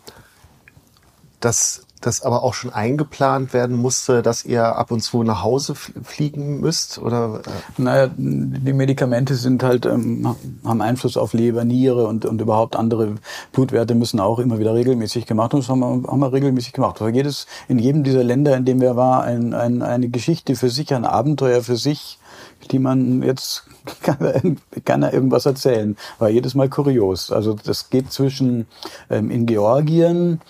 dass 1.40 1.86
das 2.00 2.22
aber 2.22 2.42
auch 2.42 2.54
schon 2.54 2.72
eingeplant 2.72 3.52
werden 3.52 3.76
musste, 3.76 4.22
dass 4.22 4.44
ihr 4.44 4.64
ab 4.64 4.90
und 4.90 5.00
zu 5.00 5.22
nach 5.22 5.42
Hause 5.42 5.74
fliegen 5.74 6.60
müsst? 6.60 6.98
Oder? 6.98 7.40
Äh? 7.44 7.82
Naja, 7.82 8.10
die 8.16 8.72
Medikamente 8.72 9.34
sind 9.34 9.62
halt, 9.62 9.86
ähm, 9.86 10.34
haben 10.64 10.80
Einfluss 10.80 11.16
auf 11.16 11.34
Leber, 11.34 11.64
Niere 11.64 12.06
und, 12.06 12.24
und 12.24 12.40
überhaupt 12.40 12.76
andere 12.76 13.16
Blutwerte 13.52 13.94
müssen 13.94 14.20
auch 14.20 14.38
immer 14.38 14.58
wieder 14.58 14.74
regelmäßig 14.74 15.26
gemacht. 15.26 15.52
Und 15.52 15.60
das 15.60 15.68
haben 15.68 15.80
wir, 15.80 16.10
haben 16.10 16.20
wir 16.20 16.32
regelmäßig 16.32 16.72
gemacht. 16.72 17.00
Aber 17.00 17.10
jedes, 17.10 17.46
in 17.68 17.78
jedem 17.78 18.02
dieser 18.02 18.24
Länder, 18.24 18.56
in 18.56 18.64
dem 18.64 18.80
wir 18.80 18.96
waren, 18.96 19.52
ein, 19.52 19.54
ein, 19.54 19.82
eine 19.82 20.08
Geschichte 20.08 20.56
für 20.56 20.70
sich, 20.70 20.94
ein 20.94 21.04
Abenteuer 21.04 21.62
für 21.62 21.76
sich, 21.76 22.18
die 22.70 22.78
man 22.78 23.22
jetzt 23.22 23.64
kann, 24.02 24.58
kann 24.84 25.02
er 25.02 25.12
irgendwas 25.12 25.46
erzählen. 25.46 25.96
War 26.18 26.28
jedes 26.28 26.54
Mal 26.54 26.68
kurios. 26.68 27.30
Also 27.30 27.54
das 27.54 27.90
geht 27.90 28.12
zwischen 28.12 28.66
ähm, 29.10 29.30
in 29.30 29.46
Georgien, 29.46 30.40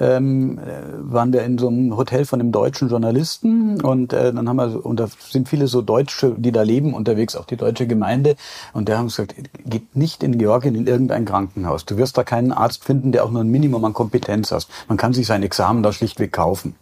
ähm, 0.00 0.58
äh, 0.58 0.62
waren 0.98 1.32
wir 1.32 1.42
in 1.42 1.58
so 1.58 1.68
einem 1.68 1.96
Hotel 1.96 2.24
von 2.24 2.40
einem 2.40 2.52
deutschen 2.52 2.88
Journalisten 2.88 3.80
und 3.80 4.12
äh, 4.12 4.32
dann 4.32 4.48
haben 4.48 4.56
wir 4.56 4.84
und 4.84 4.98
da 4.98 5.08
sind 5.30 5.48
viele 5.48 5.68
so 5.68 5.82
Deutsche, 5.82 6.34
die 6.36 6.52
da 6.52 6.62
leben 6.62 6.94
unterwegs, 6.94 7.36
auch 7.36 7.44
die 7.44 7.56
deutsche 7.56 7.86
Gemeinde 7.86 8.36
und 8.72 8.88
der 8.88 8.98
haben 8.98 9.06
gesagt, 9.06 9.34
geht 9.64 9.96
nicht 9.96 10.22
in 10.22 10.38
Georgien 10.38 10.74
in 10.74 10.86
irgendein 10.86 11.24
Krankenhaus. 11.24 11.84
Du 11.84 11.96
wirst 11.96 12.18
da 12.18 12.24
keinen 12.24 12.52
Arzt 12.52 12.84
finden, 12.84 13.12
der 13.12 13.24
auch 13.24 13.30
nur 13.30 13.42
ein 13.42 13.50
Minimum 13.50 13.84
an 13.84 13.92
Kompetenz 13.92 14.52
hat. 14.52 14.66
Man 14.88 14.98
kann 14.98 15.12
sich 15.12 15.26
sein 15.26 15.42
Examen 15.42 15.82
da 15.82 15.92
schlichtweg 15.92 16.32
kaufen. 16.32 16.74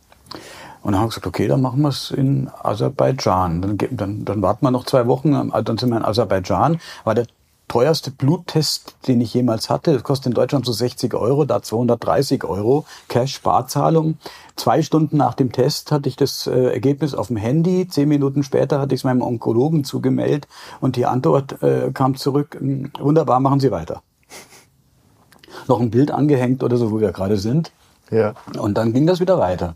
Und 0.83 0.93
dann 0.93 1.01
haben 1.01 1.07
wir 1.07 1.11
gesagt, 1.11 1.27
okay, 1.27 1.49
dann 1.49 1.63
machen 1.63 1.81
wir 1.81 1.89
es 1.89 2.11
in 2.11 2.51
Aserbaidschan. 2.63 3.63
Dann, 3.63 3.79
dann, 3.91 4.25
dann 4.27 4.43
warten 4.43 4.67
wir 4.67 4.71
noch 4.71 4.85
zwei 4.85 5.07
Wochen, 5.07 5.33
dann 5.33 5.79
sind 5.79 5.89
wir 5.89 5.97
in 5.97 6.05
Aserbaidschan. 6.05 6.79
War 7.05 7.15
der 7.15 7.27
teuerste 7.75 8.13
Bluttest, 8.13 8.95
den 9.09 9.21
ich 9.21 9.35
jemals 9.35 9.69
hatte. 9.69 9.95
Das 9.95 10.05
kostet 10.05 10.27
in 10.27 10.35
Deutschland 10.35 10.65
so 10.65 10.71
60 10.71 11.13
Euro, 11.15 11.45
da 11.45 11.61
230 11.61 12.45
Euro 12.45 12.85
Cash-Sparzahlung. 13.09 14.19
Zwei 14.55 14.81
Stunden 14.83 15.17
nach 15.17 15.35
dem 15.35 15.51
Test 15.51 15.91
hatte 15.91 16.09
ich 16.09 16.15
das 16.15 16.47
äh, 16.47 16.73
Ergebnis 16.73 17.15
auf 17.15 17.27
dem 17.27 17.37
Handy. 17.37 17.89
Zehn 17.89 18.09
Minuten 18.09 18.45
später 18.45 18.79
hatte 18.79 18.95
ich 18.95 19.01
es 19.01 19.05
meinem 19.05 19.23
Onkologen 19.23 19.83
zugemeldet 19.83 20.47
und 20.81 20.95
die 20.95 21.05
Antwort 21.05 21.65
äh, 21.65 21.91
kam 21.93 22.15
zurück, 22.15 22.57
hm, 22.61 22.93
wunderbar, 23.01 23.41
machen 23.41 23.59
Sie 23.59 23.73
weiter. 23.73 24.03
Noch 25.67 25.81
ein 25.81 25.91
Bild 25.91 26.13
angehängt 26.13 26.63
oder 26.63 26.77
so, 26.77 26.93
wo 26.93 27.01
wir 27.01 27.11
gerade 27.11 27.39
sind. 27.39 27.73
Ja. 28.09 28.35
Und 28.57 28.79
dann 28.79 28.93
ging 28.93 29.09
das 29.09 29.19
wieder 29.19 29.41
weiter. 29.41 29.75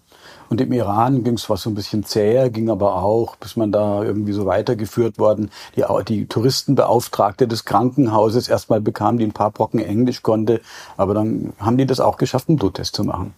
Und 0.48 0.60
im 0.60 0.72
Iran 0.72 1.24
ging 1.24 1.34
es 1.34 1.50
was 1.50 1.62
so 1.62 1.70
ein 1.70 1.74
bisschen 1.74 2.04
zäher, 2.04 2.48
ging 2.48 2.70
aber 2.70 3.02
auch, 3.02 3.36
bis 3.36 3.56
man 3.56 3.70
da 3.70 4.02
irgendwie 4.02 4.32
so 4.32 4.46
weitergeführt 4.46 5.18
worden. 5.18 5.50
Die, 5.76 5.84
die 6.06 6.26
Touristenbeauftragte 6.26 7.46
des 7.46 7.64
Krankenhauses 7.64 8.48
erstmal 8.48 8.80
bekam, 8.80 9.18
die 9.18 9.24
ein 9.24 9.32
paar 9.32 9.50
Brocken 9.50 9.80
Englisch 9.80 10.22
konnte, 10.22 10.60
aber 10.96 11.14
dann 11.14 11.52
haben 11.58 11.76
die 11.76 11.86
das 11.86 12.00
auch 12.00 12.16
geschafft, 12.16 12.48
einen 12.48 12.58
Bluttest 12.58 12.96
zu 12.96 13.04
machen. 13.04 13.34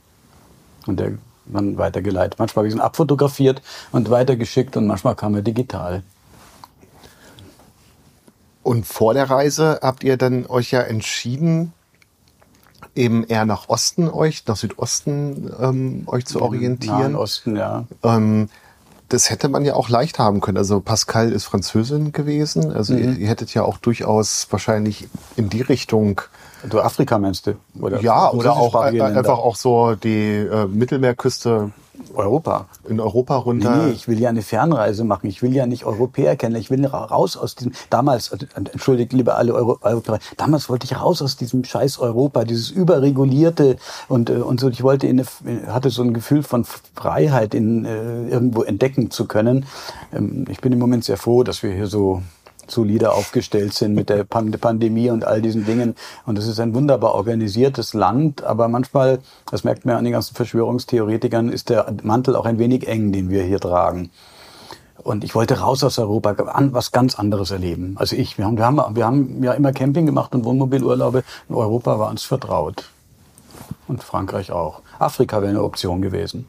Und 0.87 1.01
der 1.01 1.13
dann 1.53 1.79
weitergeleitet. 1.79 2.39
Manchmal 2.39 2.65
habe 2.65 2.75
ich 2.75 2.81
abfotografiert 2.81 3.63
und 3.93 4.11
weitergeschickt 4.11 4.77
und 4.77 4.87
manchmal 4.87 5.17
kam 5.17 5.35
er 5.35 5.43
digital. 5.43 6.03
Und 8.63 8.87
vor 8.87 9.15
der 9.15 9.31
Reise 9.31 9.81
habt 9.83 10.05
ihr 10.05 10.17
dann 10.17 10.47
euch 10.47 10.71
ja 10.71 10.81
entschieden, 10.81 11.73
eben 12.95 13.25
eher 13.25 13.45
nach 13.45 13.69
Osten 13.69 14.09
euch, 14.09 14.45
nach 14.47 14.57
Südosten 14.57 15.51
ähm, 15.61 16.03
euch 16.07 16.27
zu 16.27 16.43
orientieren. 16.43 16.99
Nahen 16.99 17.17
Osten, 17.17 17.57
ja. 17.57 17.85
Ähm, 18.03 18.49
das 19.09 19.29
hätte 19.29 19.49
man 19.49 19.65
ja 19.65 19.75
auch 19.75 19.89
leicht 19.89 20.19
haben 20.19 20.41
können. 20.41 20.57
Also 20.57 20.81
Pascal 20.81 21.33
ist 21.33 21.45
Französin 21.45 22.13
gewesen. 22.13 22.73
Also 22.73 22.95
mhm. 22.95 23.01
ihr, 23.01 23.19
ihr, 23.19 23.29
hättet 23.29 23.53
ja 23.55 23.63
auch 23.63 23.79
durchaus 23.79 24.47
wahrscheinlich 24.51 25.09
in 25.37 25.51
die 25.51 25.63
Richtung. 25.63 26.23
Du 26.69 26.81
Afrika 26.81 27.19
meinst 27.19 27.47
du? 27.47 27.55
Oder 27.81 28.01
ja, 28.01 28.31
oder 28.33 28.53
auch 28.53 28.75
einfach 28.75 29.39
auch 29.39 29.57
so 29.57 29.95
die 29.95 30.37
äh, 30.37 30.67
Mittelmeerküste 30.67 31.71
Europa. 32.15 32.67
In 32.89 33.01
Europa 33.01 33.37
runter. 33.37 33.87
Nee, 33.87 33.93
ich 33.93 34.09
will 34.09 34.19
ja 34.19 34.29
eine 34.29 34.43
Fernreise 34.43 35.05
machen. 35.05 35.29
Ich 35.29 35.43
will 35.43 35.55
ja 35.55 35.67
nicht 35.67 35.85
Europäer 35.85 36.37
kennen. 36.37 36.57
Ich 36.57 36.71
will 36.71 36.85
raus 36.87 37.37
aus 37.37 37.55
diesem, 37.55 37.73
damals, 37.89 38.33
entschuldigt 38.55 39.13
lieber 39.13 39.37
alle 39.37 39.55
Euro, 39.55 39.79
Europäer, 39.83 40.19
damals 40.37 40.69
wollte 40.69 40.87
ich 40.87 40.99
raus 41.01 41.23
aus 41.23 41.37
diesem 41.37 41.65
scheiß 41.65 41.99
Europa, 41.99 42.45
dieses 42.45 42.71
überregulierte 42.71 43.77
und, 44.09 44.31
äh, 44.31 44.35
und 44.35 44.61
so. 44.61 44.69
Ich 44.69 44.83
wollte 44.83 45.07
in 45.07 45.21
eine, 45.21 45.67
hatte 45.73 45.91
so 45.91 46.03
ein 46.03 46.15
Gefühl 46.15 46.43
von 46.43 46.65
Freiheit 46.95 47.55
in, 47.55 47.85
äh, 47.85 48.29
irgendwo 48.29 48.63
entdecken 48.63 49.11
zu 49.11 49.27
können. 49.27 49.67
Ähm, 50.13 50.47
ich 50.49 50.61
bin 50.61 50.73
im 50.73 50.79
Moment 50.79 51.05
sehr 51.05 51.17
froh, 51.17 51.45
dass 51.45 51.63
wir 51.63 51.73
hier 51.73 51.87
so 51.87 52.23
solide 52.71 53.13
aufgestellt 53.13 53.75
sind 53.75 53.95
mit 53.95 54.09
der 54.09 54.25
Pandemie 54.25 55.11
und 55.11 55.25
all 55.25 55.43
diesen 55.43 55.65
Dingen. 55.65 55.95
Und 56.27 56.39
es 56.39 56.47
ist 56.47 56.61
ein 56.61 56.75
wunderbar 56.75 57.15
organisiertes 57.15 57.95
Land, 57.95 58.43
aber 58.43 58.69
manchmal, 58.69 59.21
das 59.51 59.65
merkt 59.65 59.85
man 59.85 59.97
an 59.97 60.05
den 60.05 60.13
ganzen 60.13 60.35
Verschwörungstheoretikern, 60.35 61.51
ist 61.51 61.69
der 61.69 61.93
Mantel 62.03 62.37
auch 62.37 62.47
ein 62.47 62.59
wenig 62.59 62.87
eng, 62.89 63.13
den 63.13 63.31
wir 63.31 63.43
hier 63.43 63.61
tragen. 63.61 64.11
Und 65.03 65.25
ich 65.25 65.35
wollte 65.35 65.61
raus 65.61 65.83
aus 65.83 65.99
Europa, 65.99 66.35
was 66.73 66.93
ganz 66.93 67.19
anderes 67.19 67.51
erleben. 67.51 67.95
Also 67.99 68.17
ich, 68.17 68.37
wir 68.37 68.45
haben, 68.45 68.59
wir 68.59 68.67
haben, 68.67 68.97
wir 68.97 69.07
haben 69.07 69.43
ja 69.43 69.53
immer 69.53 69.73
Camping 69.73 70.07
gemacht 70.07 70.35
und 70.35 70.45
Wohnmobilurlaube. 70.45 71.25
In 71.49 71.55
Europa 71.55 71.99
war 71.99 72.11
uns 72.11 72.23
vertraut. 72.23 72.91
Und 73.89 74.03
Frankreich 74.03 74.53
auch. 74.53 74.83
Afrika 74.99 75.41
wäre 75.41 75.51
eine 75.51 75.63
Option 75.63 76.03
gewesen. 76.03 76.47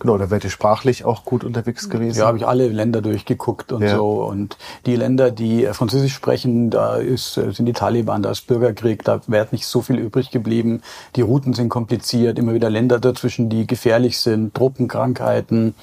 Genau, 0.00 0.16
da 0.16 0.30
wärt 0.30 0.44
ihr 0.44 0.50
sprachlich 0.50 1.04
auch 1.04 1.24
gut 1.24 1.42
unterwegs 1.42 1.90
gewesen. 1.90 2.20
Ja, 2.20 2.26
habe 2.26 2.38
ich 2.38 2.46
alle 2.46 2.68
Länder 2.68 3.02
durchgeguckt 3.02 3.72
und 3.72 3.82
ja. 3.82 3.96
so. 3.96 4.22
Und 4.24 4.56
die 4.86 4.94
Länder, 4.94 5.32
die 5.32 5.66
Französisch 5.72 6.14
sprechen, 6.14 6.70
da 6.70 6.96
ist, 6.96 7.34
sind 7.34 7.66
die 7.66 7.72
Taliban, 7.72 8.22
da 8.22 8.30
ist 8.30 8.46
Bürgerkrieg, 8.46 9.02
da 9.02 9.20
wäre 9.26 9.48
nicht 9.50 9.66
so 9.66 9.82
viel 9.82 9.98
übrig 9.98 10.30
geblieben. 10.30 10.82
Die 11.16 11.22
Routen 11.22 11.52
sind 11.52 11.68
kompliziert, 11.68 12.38
immer 12.38 12.54
wieder 12.54 12.70
Länder 12.70 13.00
dazwischen, 13.00 13.48
die 13.48 13.66
gefährlich 13.66 14.18
sind, 14.18 14.54
Truppenkrankheiten. 14.54 15.74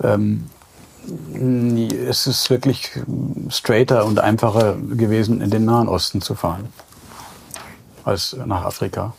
Ähm, 0.00 0.44
es 2.08 2.26
ist 2.26 2.50
wirklich 2.50 2.90
straighter 3.48 4.06
und 4.06 4.20
einfacher 4.20 4.74
gewesen, 4.74 5.40
in 5.40 5.50
den 5.50 5.64
Nahen 5.64 5.88
Osten 5.88 6.20
zu 6.20 6.34
fahren 6.34 6.68
als 8.04 8.36
nach 8.46 8.64
Afrika. 8.64 9.14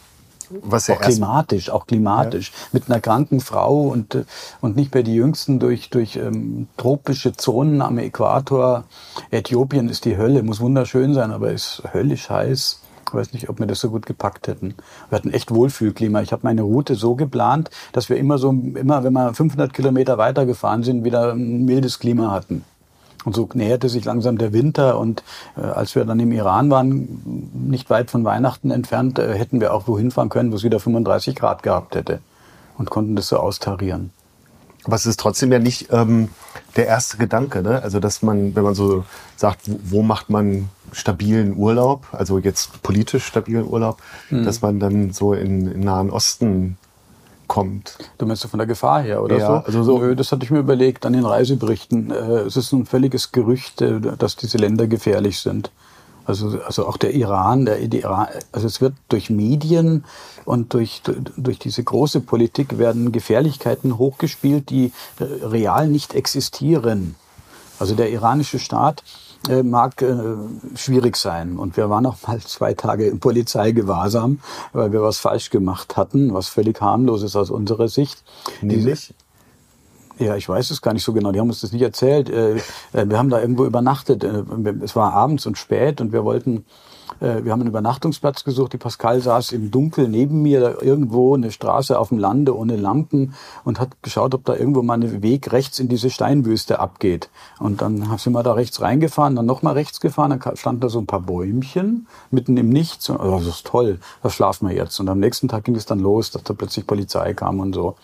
Was 0.49 0.89
auch 0.89 0.99
klimatisch, 0.99 1.69
auch 1.69 1.87
klimatisch. 1.87 2.51
Ja. 2.51 2.67
Mit 2.73 2.89
einer 2.89 2.99
kranken 2.99 3.39
Frau 3.39 3.81
und, 3.81 4.15
äh, 4.15 4.25
und 4.61 4.75
nicht 4.75 4.93
mehr 4.93 5.03
die 5.03 5.15
Jüngsten 5.15 5.59
durch, 5.59 5.89
durch 5.89 6.15
ähm, 6.15 6.67
tropische 6.77 7.33
Zonen 7.33 7.81
am 7.81 7.97
Äquator. 7.97 8.85
Äthiopien 9.31 9.89
ist 9.89 10.05
die 10.05 10.17
Hölle, 10.17 10.43
muss 10.43 10.59
wunderschön 10.59 11.13
sein, 11.13 11.31
aber 11.31 11.51
ist 11.51 11.83
höllisch 11.93 12.29
heiß. 12.29 12.81
Ich 13.07 13.13
weiß 13.13 13.31
nicht, 13.33 13.49
ob 13.49 13.59
wir 13.59 13.67
das 13.67 13.79
so 13.79 13.89
gut 13.89 14.05
gepackt 14.05 14.47
hätten. 14.47 14.75
Wir 15.09 15.17
hatten 15.17 15.31
echt 15.31 15.51
Wohlfühlklima. 15.51 16.21
Ich 16.21 16.33
habe 16.33 16.41
meine 16.43 16.63
Route 16.63 16.95
so 16.95 17.15
geplant, 17.15 17.69
dass 17.93 18.09
wir 18.09 18.17
immer 18.17 18.37
so, 18.37 18.49
immer 18.49 19.03
wenn 19.03 19.13
wir 19.13 19.33
500 19.33 19.73
Kilometer 19.73 20.17
weitergefahren 20.17 20.83
sind, 20.83 21.05
wieder 21.05 21.31
ein 21.31 21.63
mildes 21.63 21.99
Klima 21.99 22.31
hatten. 22.31 22.65
Und 23.27 23.35
so 23.35 23.49
näherte 23.55 23.89
sich 23.89 24.05
langsam 24.05 24.37
der 24.37 24.53
Winter 24.53 24.97
und 24.97 25.21
äh, 25.57 25.59
als 25.59 25.95
wir 25.95 26.05
dann 26.05 26.17
im 26.17 26.31
Iran 26.31 26.69
waren, 26.69 27.51
nicht 27.53 27.89
weit 27.89 28.09
von 28.09 28.23
Weihnachten 28.23 28.71
entfernt, 28.71 29.19
äh, 29.19 29.37
hätten 29.37 29.59
wir 29.59 29.73
auch 29.73 29.85
wohin 29.85 30.11
fahren 30.11 30.29
können, 30.29 30.53
wo 30.53 30.55
es 30.55 30.63
wieder 30.63 30.79
35 30.79 31.35
Grad 31.35 31.61
gehabt 31.61 31.95
hätte 31.95 32.21
und 32.77 32.89
konnten 32.89 33.17
das 33.17 33.27
so 33.27 33.35
austarieren. 33.35 34.11
Aber 34.85 34.95
es 34.95 35.05
ist 35.05 35.19
trotzdem 35.19 35.51
ja 35.51 35.59
nicht 35.59 35.89
ähm, 35.91 36.29
der 36.77 36.87
erste 36.87 37.17
Gedanke, 37.17 37.61
ne? 37.61 37.83
Also 37.83 37.99
dass 37.99 38.21
man, 38.21 38.55
wenn 38.55 38.63
man 38.63 38.75
so 38.75 39.03
sagt, 39.35 39.59
wo, 39.83 40.03
macht 40.03 40.29
man 40.29 40.69
stabilen 40.93 41.57
Urlaub, 41.57 42.07
also 42.13 42.37
jetzt 42.37 42.81
politisch 42.81 43.25
stabilen 43.25 43.67
Urlaub, 43.67 44.01
mhm. 44.29 44.45
dass 44.45 44.61
man 44.61 44.79
dann 44.79 45.11
so 45.11 45.33
in, 45.33 45.69
in 45.69 45.81
Nahen 45.81 46.11
Osten 46.11 46.77
kommt. 47.47 47.97
Du 48.17 48.25
meinst 48.25 48.43
du 48.43 48.47
von 48.47 48.57
der 48.57 48.67
Gefahr 48.67 49.01
her 49.01 49.23
oder 49.23 49.37
ja, 49.37 49.47
so? 49.47 49.53
Also 49.65 49.83
so 49.83 49.99
Nö, 49.99 50.15
das 50.15 50.31
hatte 50.31 50.43
ich 50.43 50.51
mir 50.51 50.59
überlegt 50.59 51.05
an 51.05 51.13
den 51.13 51.25
Reiseberichten. 51.25 52.11
Äh, 52.11 52.41
es 52.41 52.57
ist 52.57 52.71
ein 52.71 52.85
völliges 52.85 53.31
Gerücht, 53.31 53.81
äh, 53.81 53.99
dass 53.99 54.35
diese 54.35 54.57
Länder 54.57 54.87
gefährlich 54.87 55.39
sind. 55.39 55.71
Also, 56.25 56.59
also 56.65 56.85
auch 56.85 56.97
der 56.97 57.13
Iran, 57.13 57.65
der, 57.65 57.79
Iran, 57.79 58.27
also 58.51 58.67
es 58.67 58.81
wird 58.81 58.93
durch 59.07 59.29
Medien 59.29 60.03
und 60.43 60.73
durch, 60.73 61.01
durch 61.37 61.57
diese 61.57 61.81
große 61.81 62.19
Politik 62.19 62.77
werden 62.77 63.13
Gefährlichkeiten 63.13 63.97
hochgespielt, 63.97 64.69
die 64.69 64.91
äh, 65.19 65.45
real 65.45 65.87
nicht 65.87 66.13
existieren. 66.13 67.15
Also 67.79 67.95
der 67.95 68.11
iranische 68.11 68.59
Staat 68.59 69.03
äh, 69.49 69.63
mag 69.63 70.01
äh, 70.01 70.15
schwierig 70.75 71.15
sein. 71.17 71.57
Und 71.57 71.77
wir 71.77 71.89
waren 71.89 72.05
auch 72.05 72.15
mal 72.27 72.39
zwei 72.39 72.73
Tage 72.73 73.07
im 73.07 73.19
Polizeigewahrsam, 73.19 74.39
weil 74.73 74.91
wir 74.91 75.01
was 75.01 75.19
falsch 75.19 75.49
gemacht 75.49 75.97
hatten, 75.97 76.33
was 76.33 76.47
völlig 76.47 76.81
harmlos 76.81 77.23
ist 77.23 77.35
aus 77.35 77.49
unserer 77.49 77.87
Sicht. 77.87 78.23
Nämlich? 78.61 79.13
Ja, 80.19 80.35
ich 80.35 80.49
weiß 80.49 80.71
es 80.71 80.81
gar 80.81 80.93
nicht 80.93 81.03
so 81.03 81.13
genau. 81.13 81.31
Die 81.31 81.39
haben 81.39 81.49
uns 81.49 81.61
das 81.61 81.71
nicht 81.71 81.81
erzählt. 81.81 82.29
Äh, 82.29 82.55
äh, 82.57 82.61
wir 83.07 83.17
haben 83.17 83.29
da 83.29 83.39
irgendwo 83.39 83.65
übernachtet. 83.65 84.23
Es 84.23 84.95
war 84.95 85.13
abends 85.13 85.45
und 85.45 85.57
spät 85.57 86.01
und 86.01 86.11
wir 86.11 86.23
wollten, 86.23 86.65
wir 87.19 87.51
haben 87.51 87.61
einen 87.61 87.69
Übernachtungsplatz 87.69 88.43
gesucht. 88.43 88.73
Die 88.73 88.77
Pascal 88.77 89.21
saß 89.21 89.51
im 89.51 89.71
Dunkeln 89.71 90.11
neben 90.11 90.41
mir 90.41 90.81
irgendwo 90.81 91.35
eine 91.35 91.51
Straße 91.51 91.97
auf 91.97 92.09
dem 92.09 92.19
Lande 92.19 92.55
ohne 92.55 92.75
Lampen 92.75 93.33
und 93.63 93.79
hat 93.79 94.01
geschaut, 94.03 94.33
ob 94.33 94.45
da 94.45 94.55
irgendwo 94.55 94.81
mal 94.81 94.95
ein 94.95 95.21
Weg 95.21 95.51
rechts 95.51 95.79
in 95.79 95.87
diese 95.87 96.09
Steinwüste 96.09 96.79
abgeht. 96.79 97.29
Und 97.59 97.81
dann 97.81 98.17
sind 98.17 98.33
wir 98.33 98.43
da 98.43 98.53
rechts 98.53 98.81
reingefahren, 98.81 99.35
dann 99.35 99.45
nochmal 99.45 99.73
rechts 99.73 99.99
gefahren. 99.99 100.39
Dann 100.39 100.57
standen 100.57 100.81
da 100.81 100.89
so 100.89 100.99
ein 100.99 101.07
paar 101.07 101.21
Bäumchen 101.21 102.07
mitten 102.31 102.57
im 102.57 102.69
Nichts. 102.69 103.09
Oh, 103.09 103.39
das 103.39 103.47
ist 103.47 103.67
toll. 103.67 103.99
Da 104.23 104.29
schlafen 104.29 104.67
wir 104.69 104.75
jetzt. 104.75 104.99
Und 104.99 105.09
am 105.09 105.19
nächsten 105.19 105.47
Tag 105.47 105.63
ging 105.63 105.75
es 105.75 105.85
dann 105.85 105.99
los, 105.99 106.31
dass 106.31 106.43
da 106.43 106.53
plötzlich 106.53 106.85
Polizei 106.85 107.33
kam 107.33 107.59
und 107.59 107.73
so 107.73 107.95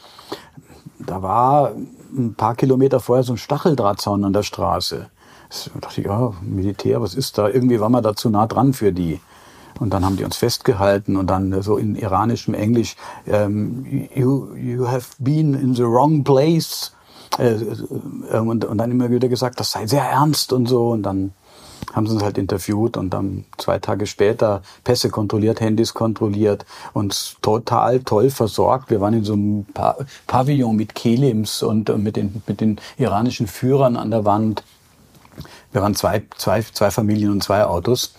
da 1.06 1.22
war 1.22 1.72
ein 2.16 2.36
paar 2.36 2.56
Kilometer 2.56 3.00
vorher 3.00 3.24
so 3.24 3.34
ein 3.34 3.38
Stacheldrahtzaun 3.38 4.24
an 4.24 4.34
der 4.34 4.44
Straße. 4.44 5.10
Da 5.74 5.80
dachte 5.82 6.02
ich, 6.02 6.08
ja, 6.08 6.34
Militär, 6.42 7.02
was 7.02 7.16
ist 7.16 7.38
da? 7.38 7.48
Irgendwie 7.48 7.80
war 7.80 7.90
man 7.90 8.04
da 8.04 8.16
zu 8.16 8.30
nah 8.30 8.48
dran 8.48 8.74
für 8.74 8.92
die. 8.92 9.20
Und 9.80 9.92
dann 9.92 10.06
haben 10.06 10.18
die 10.18 10.24
uns 10.24 10.38
festgehalten 10.38 11.16
und 11.16 11.28
dann 11.28 11.62
so 11.62 11.78
in 11.78 11.96
iranischem 11.96 12.54
Englisch, 12.54 12.96
ähm, 13.28 14.08
you, 14.14 14.54
you 14.56 14.88
have 14.88 15.16
been 15.20 15.54
in 15.54 15.74
the 15.74 15.84
wrong 15.84 16.24
place. 16.24 16.94
Äh, 17.40 17.56
äh, 17.56 18.38
und, 18.40 18.66
und 18.66 18.78
dann 18.78 18.92
immer 18.92 19.10
wieder 19.10 19.28
gesagt, 19.28 19.60
das 19.60 19.72
sei 19.72 19.88
sehr 19.88 20.04
ernst 20.04 20.54
und 20.54 20.68
so. 20.68 20.90
Und 20.90 21.04
dann 21.04 21.34
haben 21.92 22.08
sie 22.08 22.14
uns 22.14 22.24
halt 22.24 22.38
interviewt 22.38 22.98
und 22.98 23.10
dann 23.10 23.46
zwei 23.58 23.80
Tage 23.80 24.08
später 24.08 24.62
Pässe 24.84 25.10
kontrolliert, 25.10 25.60
Handys 25.60 25.94
kontrolliert 25.94 26.66
und 26.94 27.42
total 27.42 28.00
toll 28.02 28.30
versorgt. 28.30 28.90
Wir 28.90 29.02
waren 29.02 29.14
in 29.14 29.24
so 29.24 29.34
einem 29.34 29.66
pa 29.66 29.98
Pavillon 30.28 30.76
mit 30.76 30.96
Kelims 30.96 31.62
und 31.62 31.96
mit 31.98 32.16
den, 32.16 32.42
mit 32.48 32.62
den 32.62 32.80
iranischen 32.98 33.48
Führern 33.48 33.98
an 33.98 34.12
der 34.12 34.24
Wand. 34.24 34.64
Wir 35.74 35.82
waren 35.82 35.96
zwei, 35.96 36.24
zwei, 36.38 36.62
zwei 36.62 36.92
Familien 36.92 37.32
und 37.32 37.44
zwei 37.44 37.66
Autos. 37.66 38.14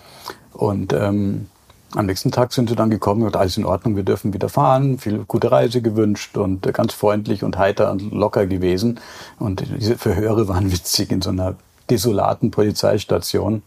Und 0.53 0.93
ähm, 0.93 1.47
am 1.95 2.05
nächsten 2.05 2.31
Tag 2.31 2.51
sind 2.51 2.69
sie 2.69 2.75
dann 2.75 2.89
gekommen 2.89 3.23
und 3.23 3.35
alles 3.37 3.57
in 3.57 3.65
Ordnung, 3.65 3.95
wir 3.95 4.03
dürfen 4.03 4.33
wieder 4.33 4.49
fahren, 4.49 4.99
viel 4.99 5.19
gute 5.19 5.51
Reise 5.51 5.81
gewünscht 5.81 6.37
und 6.37 6.61
ganz 6.73 6.93
freundlich 6.93 7.43
und 7.43 7.57
heiter 7.57 7.91
und 7.91 8.11
locker 8.11 8.45
gewesen. 8.45 8.99
Und 9.39 9.63
diese 9.79 9.97
Verhöre 9.97 10.47
waren 10.47 10.71
witzig 10.73 11.11
in 11.11 11.21
so 11.21 11.29
einer 11.29 11.55
desolaten 11.89 12.51
Polizeistation. 12.51 13.63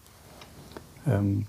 Ähm, 1.08 1.46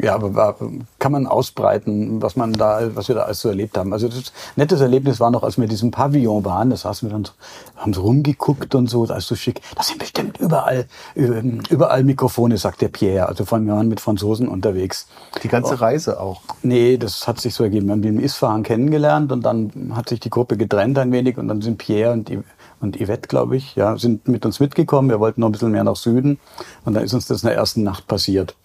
ja, 0.00 0.14
aber 0.14 0.56
kann 0.98 1.12
man 1.12 1.26
ausbreiten, 1.26 2.22
was 2.22 2.36
man 2.36 2.52
da, 2.52 2.94
was 2.94 3.08
wir 3.08 3.14
da 3.14 3.22
alles 3.22 3.40
so 3.40 3.48
erlebt 3.48 3.76
haben. 3.76 3.92
Also 3.92 4.08
das 4.08 4.32
nettes 4.56 4.80
Erlebnis 4.80 5.20
war 5.20 5.30
noch, 5.30 5.42
als 5.42 5.56
wir 5.58 5.64
in 5.64 5.70
diesem 5.70 5.90
Pavillon 5.90 6.44
waren, 6.44 6.70
da 6.70 6.76
saßen 6.76 7.08
wir 7.08 7.12
dann 7.12 7.24
so, 7.24 7.32
haben 7.76 7.92
so 7.92 8.02
rumgeguckt 8.02 8.74
und 8.74 8.88
so, 8.88 9.04
alles 9.04 9.26
so 9.26 9.36
schick. 9.36 9.60
Das 9.76 9.88
sind 9.88 9.98
bestimmt 9.98 10.38
überall, 10.38 10.86
überall 11.14 12.04
Mikrofone, 12.04 12.56
sagt 12.56 12.80
der 12.80 12.88
Pierre. 12.88 13.28
Also 13.28 13.44
von 13.44 13.66
wir 13.66 13.74
waren 13.74 13.88
mit 13.88 14.00
Franzosen 14.00 14.48
unterwegs. 14.48 15.06
Die 15.42 15.48
ganze 15.48 15.80
Reise 15.80 16.20
auch? 16.20 16.40
Nee, 16.62 16.96
das 16.96 17.28
hat 17.28 17.40
sich 17.40 17.54
so 17.54 17.64
ergeben. 17.64 17.86
Wir 17.86 17.92
haben 17.92 18.02
den 18.02 18.20
Isfahan 18.20 18.62
kennengelernt 18.62 19.32
und 19.32 19.42
dann 19.42 19.92
hat 19.94 20.08
sich 20.08 20.20
die 20.20 20.30
Gruppe 20.30 20.56
getrennt 20.56 20.98
ein 20.98 21.12
wenig 21.12 21.38
und 21.38 21.48
dann 21.48 21.60
sind 21.60 21.78
Pierre 21.78 22.12
und 22.12 22.28
die 22.28 22.42
und 22.82 22.96
Yvette, 22.96 23.28
glaube 23.28 23.56
ich, 23.56 23.76
ja, 23.76 23.96
sind 23.96 24.26
mit 24.26 24.44
uns 24.44 24.58
mitgekommen. 24.58 25.08
Wir 25.08 25.20
wollten 25.20 25.40
noch 25.40 25.48
ein 25.48 25.52
bisschen 25.52 25.70
mehr 25.70 25.84
nach 25.84 25.96
Süden. 25.96 26.38
Und 26.84 26.94
dann 26.94 27.04
ist 27.04 27.14
uns 27.14 27.26
das 27.26 27.42
in 27.42 27.48
der 27.48 27.56
ersten 27.56 27.84
Nacht 27.84 28.08
passiert. 28.08 28.56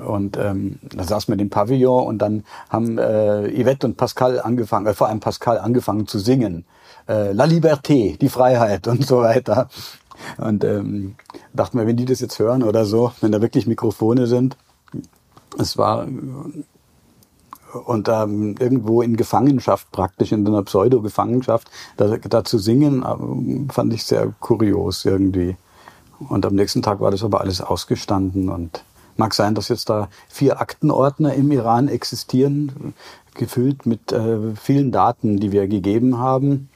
Und 0.00 0.36
ähm, 0.36 0.78
da 0.82 1.04
wir 1.08 1.32
in 1.32 1.38
dem 1.38 1.50
Pavillon 1.50 2.06
und 2.06 2.18
dann 2.18 2.44
haben 2.68 2.98
äh, 2.98 3.48
Yvette 3.62 3.86
und 3.86 3.96
Pascal 3.96 4.40
angefangen, 4.40 4.86
äh, 4.86 4.94
vor 4.94 5.08
allem 5.08 5.20
Pascal 5.20 5.58
angefangen 5.58 6.06
zu 6.06 6.18
singen. 6.18 6.64
Äh, 7.08 7.32
La 7.32 7.44
Liberté, 7.44 8.16
die 8.18 8.28
Freiheit 8.28 8.86
und 8.88 9.06
so 9.06 9.18
weiter. 9.18 9.68
Und 10.36 10.64
ähm, 10.64 11.16
dachten 11.54 11.78
wir, 11.78 11.86
wenn 11.86 11.96
die 11.96 12.04
das 12.04 12.20
jetzt 12.20 12.38
hören 12.38 12.62
oder 12.62 12.84
so, 12.84 13.12
wenn 13.20 13.32
da 13.32 13.40
wirklich 13.40 13.66
Mikrofone 13.66 14.26
sind, 14.26 14.56
es 15.58 15.76
war 15.78 16.06
und 17.72 18.08
ähm, 18.08 18.56
irgendwo 18.58 19.02
in 19.02 19.16
Gefangenschaft 19.16 19.90
praktisch, 19.92 20.32
in 20.32 20.46
einer 20.46 20.62
Pseudo-Gefangenschaft, 20.62 21.70
da, 21.96 22.16
da 22.16 22.44
zu 22.44 22.58
singen, 22.58 23.02
äh, 23.02 23.72
fand 23.72 23.92
ich 23.92 24.04
sehr 24.04 24.32
kurios 24.40 25.04
irgendwie. 25.04 25.56
Und 26.28 26.44
am 26.44 26.54
nächsten 26.54 26.82
Tag 26.82 27.00
war 27.00 27.10
das 27.10 27.24
aber 27.24 27.40
alles 27.40 27.60
ausgestanden 27.60 28.48
und 28.48 28.84
mag 29.16 29.34
sein, 29.34 29.54
dass 29.54 29.68
jetzt 29.68 29.90
da 29.90 30.08
vier 30.28 30.60
Aktenordner 30.60 31.34
im 31.34 31.50
Iran 31.52 31.88
existieren, 31.88 32.94
gefüllt 33.34 33.86
mit 33.86 34.12
äh, 34.12 34.54
vielen 34.54 34.92
Daten, 34.92 35.38
die 35.38 35.52
wir 35.52 35.68
gegeben 35.68 36.18
haben. 36.18 36.68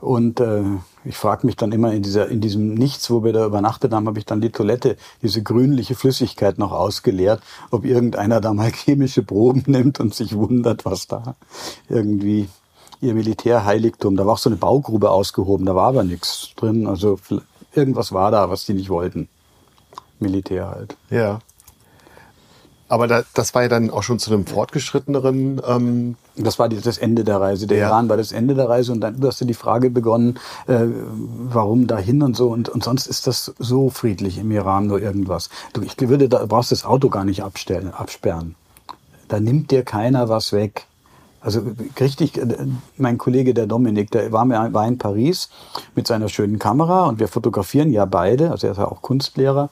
Und 0.00 0.40
äh, 0.40 0.62
ich 1.04 1.16
frage 1.16 1.46
mich 1.46 1.56
dann 1.56 1.72
immer 1.72 1.92
in, 1.92 2.02
dieser, 2.02 2.28
in 2.28 2.40
diesem 2.40 2.74
Nichts, 2.74 3.10
wo 3.10 3.24
wir 3.24 3.32
da 3.32 3.46
übernachtet 3.46 3.92
haben, 3.92 4.06
habe 4.06 4.18
ich 4.18 4.26
dann 4.26 4.40
die 4.40 4.50
Toilette, 4.50 4.96
diese 5.22 5.42
grünliche 5.42 5.94
Flüssigkeit 5.94 6.58
noch 6.58 6.72
ausgeleert, 6.72 7.42
ob 7.70 7.84
irgendeiner 7.84 8.40
da 8.40 8.52
mal 8.52 8.70
chemische 8.74 9.22
Proben 9.22 9.64
nimmt 9.66 10.00
und 10.00 10.14
sich 10.14 10.36
wundert, 10.36 10.84
was 10.84 11.06
da 11.06 11.34
irgendwie 11.88 12.48
ihr 13.00 13.14
Militärheiligtum, 13.14 14.16
da 14.16 14.26
war 14.26 14.34
auch 14.34 14.38
so 14.38 14.48
eine 14.48 14.56
Baugrube 14.56 15.10
ausgehoben, 15.10 15.66
da 15.66 15.74
war 15.74 15.88
aber 15.88 16.02
nichts 16.02 16.52
drin. 16.56 16.86
Also 16.86 17.18
irgendwas 17.74 18.12
war 18.12 18.30
da, 18.30 18.50
was 18.50 18.64
die 18.64 18.74
nicht 18.74 18.88
wollten. 18.88 19.28
Militär 20.18 20.68
halt. 20.68 20.96
Ja. 21.10 21.40
Aber 22.88 23.08
da, 23.08 23.24
das 23.34 23.54
war 23.54 23.62
ja 23.62 23.68
dann 23.68 23.90
auch 23.90 24.02
schon 24.02 24.18
zu 24.18 24.32
einem 24.32 24.46
fortgeschritteneren. 24.46 25.60
Ähm 25.66 26.16
das 26.36 26.58
war 26.58 26.68
das 26.68 26.98
Ende 26.98 27.24
der 27.24 27.40
Reise. 27.40 27.66
Der 27.66 27.78
ja. 27.78 27.88
Iran 27.88 28.08
war 28.08 28.16
das 28.16 28.32
Ende 28.32 28.54
der 28.54 28.68
Reise 28.68 28.92
und 28.92 29.00
dann 29.00 29.20
hast 29.22 29.40
du 29.40 29.44
die 29.44 29.54
Frage 29.54 29.90
begonnen, 29.90 30.38
äh, 30.66 30.84
warum 31.48 31.86
dahin 31.86 32.22
und 32.22 32.36
so. 32.36 32.48
Und, 32.48 32.68
und 32.68 32.84
sonst 32.84 33.06
ist 33.06 33.26
das 33.26 33.54
so 33.58 33.90
friedlich 33.90 34.38
im 34.38 34.50
Iran 34.50 34.86
nur 34.86 35.00
irgendwas. 35.00 35.48
Du, 35.72 35.82
ich 35.82 35.96
würde, 35.98 36.28
da 36.28 36.44
brauchst 36.46 36.72
das 36.72 36.84
Auto 36.84 37.08
gar 37.08 37.24
nicht 37.24 37.42
abstellen, 37.42 37.92
absperren. 37.92 38.54
Da 39.28 39.40
nimmt 39.40 39.70
dir 39.70 39.82
keiner 39.82 40.28
was 40.28 40.52
weg. 40.52 40.86
Also 41.40 41.62
richtig, 41.98 42.36
äh, 42.38 42.66
mein 42.98 43.18
Kollege 43.18 43.54
der 43.54 43.66
Dominik, 43.66 44.10
der 44.10 44.30
war, 44.32 44.48
war 44.48 44.86
in 44.86 44.98
Paris 44.98 45.48
mit 45.94 46.06
seiner 46.06 46.28
schönen 46.28 46.58
Kamera 46.58 47.06
und 47.06 47.18
wir 47.18 47.28
fotografieren 47.28 47.92
ja 47.92 48.04
beide. 48.04 48.50
Also 48.50 48.66
er 48.66 48.72
ist 48.72 48.78
ja 48.78 48.88
auch 48.88 49.00
Kunstlehrer. 49.00 49.70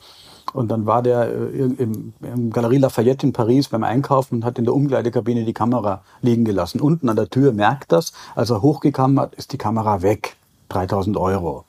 Und 0.54 0.68
dann 0.68 0.86
war 0.86 1.02
der 1.02 1.28
äh, 1.28 1.58
im, 1.58 2.14
im 2.22 2.50
Galerie 2.50 2.78
Lafayette 2.78 3.26
in 3.26 3.32
Paris 3.32 3.68
beim 3.68 3.84
Einkaufen 3.84 4.36
und 4.36 4.44
hat 4.44 4.58
in 4.58 4.64
der 4.64 4.74
Umkleidekabine 4.74 5.44
die 5.44 5.52
Kamera 5.52 6.02
liegen 6.22 6.44
gelassen. 6.44 6.80
Unten 6.80 7.08
an 7.08 7.16
der 7.16 7.28
Tür 7.28 7.52
merkt 7.52 7.92
das, 7.92 8.12
als 8.34 8.50
er 8.50 8.62
hochgekommen 8.62 9.18
hat, 9.20 9.34
ist 9.34 9.52
die 9.52 9.58
Kamera 9.58 10.00
weg. 10.00 10.36
3000 10.68 11.16
Euro 11.16 11.64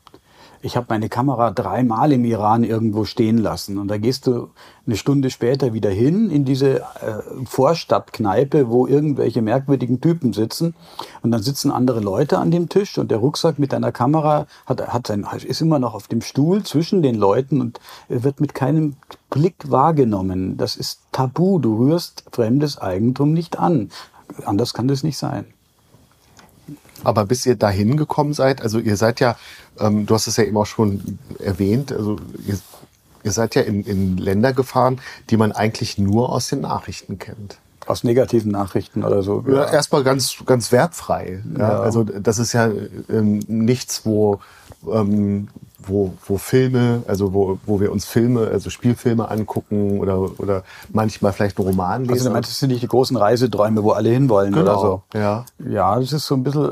ich 0.66 0.76
habe 0.76 0.88
meine 0.90 1.10
Kamera 1.10 1.52
dreimal 1.52 2.12
im 2.12 2.26
Iran 2.26 2.64
irgendwo 2.64 3.06
stehen 3.06 3.38
lassen. 3.38 3.78
Und 3.78 3.88
da 3.88 4.00
gehst 4.00 4.26
du 4.26 4.50
eine 4.88 4.98
Stunde 4.98 5.30
später 5.30 5.74
wieder 5.74 5.92
hin 5.92 6.32
in 6.32 6.44
diese 6.44 6.80
äh, 6.80 7.22
Vorstadtkneipe, 7.46 8.68
wo 8.68 8.88
irgendwelche 8.88 9.44
merkwürdigen 9.44 10.02
Typen 10.02 10.34
sitzen. 10.34 10.74
Und 11.22 11.30
dann 11.30 11.44
sitzen 11.44 11.70
andere 11.70 12.00
Leute 12.00 12.40
an 12.40 12.50
dem 12.50 12.68
Tisch 12.68 12.98
und 12.98 13.12
der 13.12 13.20
Rucksack 13.20 13.60
mit 13.60 13.74
deiner 13.74 13.92
Kamera 13.92 14.48
hat, 14.66 14.88
hat 14.88 15.06
sein, 15.06 15.28
ist 15.46 15.62
immer 15.62 15.78
noch 15.78 15.94
auf 15.94 16.08
dem 16.08 16.22
Stuhl 16.22 16.64
zwischen 16.64 17.04
den 17.04 17.14
Leuten 17.14 17.62
und 17.62 17.80
wird 18.10 18.42
mit 18.42 18.56
keinem 18.56 18.96
Blick 19.30 19.70
wahrgenommen. 19.70 20.58
Das 20.58 20.76
ist 20.76 21.02
tabu. 21.12 21.60
Du 21.60 21.78
rührst 21.78 22.24
fremdes 22.32 22.80
Eigentum 22.80 23.34
nicht 23.34 23.60
an. 23.60 23.90
Anders 24.46 24.74
kann 24.74 24.88
das 24.88 25.04
nicht 25.04 25.20
sein. 25.20 25.46
Aber 27.06 27.26
bis 27.26 27.46
ihr 27.46 27.56
dahin 27.56 27.98
gekommen 27.98 28.34
seid, 28.34 28.62
also 28.62 28.80
ihr 28.80 28.98
seid 28.98 29.20
ja, 29.20 29.38
ähm, 29.80 30.06
du 30.06 30.14
hast 30.16 30.28
es 30.28 30.38
ja 30.38 30.44
eben 30.44 30.58
auch 30.58 30.66
schon 30.66 31.20
erwähnt, 31.40 31.92
also 31.92 32.18
ihr, 32.46 32.58
ihr 33.24 33.32
seid 33.32 33.56
ja 33.56 33.62
in, 33.62 33.84
in 33.84 34.18
Länder 34.18 34.54
gefahren, 34.54 35.00
die 35.30 35.38
man 35.38 35.52
eigentlich 35.52 35.98
nur 35.98 36.32
aus 36.32 36.50
den 36.50 36.62
Nachrichten 36.62 37.20
kennt. 37.20 37.58
Aus 37.88 38.04
negativen 38.04 38.52
Nachrichten 38.52 39.04
oder 39.04 39.22
so. 39.22 39.44
Ja, 39.48 39.72
erstmal 39.72 40.04
ganz, 40.04 40.36
ganz 40.46 40.72
wertfrei. 40.72 41.44
Ja. 41.54 41.60
ja. 41.60 41.80
Also 41.80 42.04
das 42.04 42.40
ist 42.40 42.54
ja 42.54 42.72
ähm, 43.10 43.40
nichts, 43.48 44.06
wo 44.06 44.40
ähm, 44.92 45.50
wo, 45.88 46.14
wo 46.26 46.38
Filme, 46.38 47.04
also 47.08 47.34
wo, 47.34 47.60
wo 47.66 47.80
wir 47.80 47.92
uns 47.92 48.06
Filme, 48.06 48.48
also 48.48 48.70
Spielfilme 48.70 49.30
angucken 49.30 50.00
oder, 50.00 50.40
oder 50.40 50.64
manchmal 50.92 51.34
vielleicht 51.34 51.58
einen 51.58 51.68
Roman 51.68 52.02
lesen. 52.02 52.14
Also 52.14 52.30
du 52.30 52.34
meinst, 52.34 52.50
das 52.50 52.60
sind 52.60 52.70
nicht 52.70 52.84
die 52.84 52.88
großen 52.88 53.18
Reiseträume, 53.18 53.84
wo 53.84 53.92
alle 53.92 54.10
hinwollen 54.10 54.54
genau, 54.54 54.72
oder 54.72 54.80
so? 54.80 55.20
Ja. 55.20 55.46
Ja, 55.68 56.00
das 56.00 56.14
ist 56.14 56.26
so 56.26 56.36
ein 56.36 56.44
bisschen, 56.44 56.72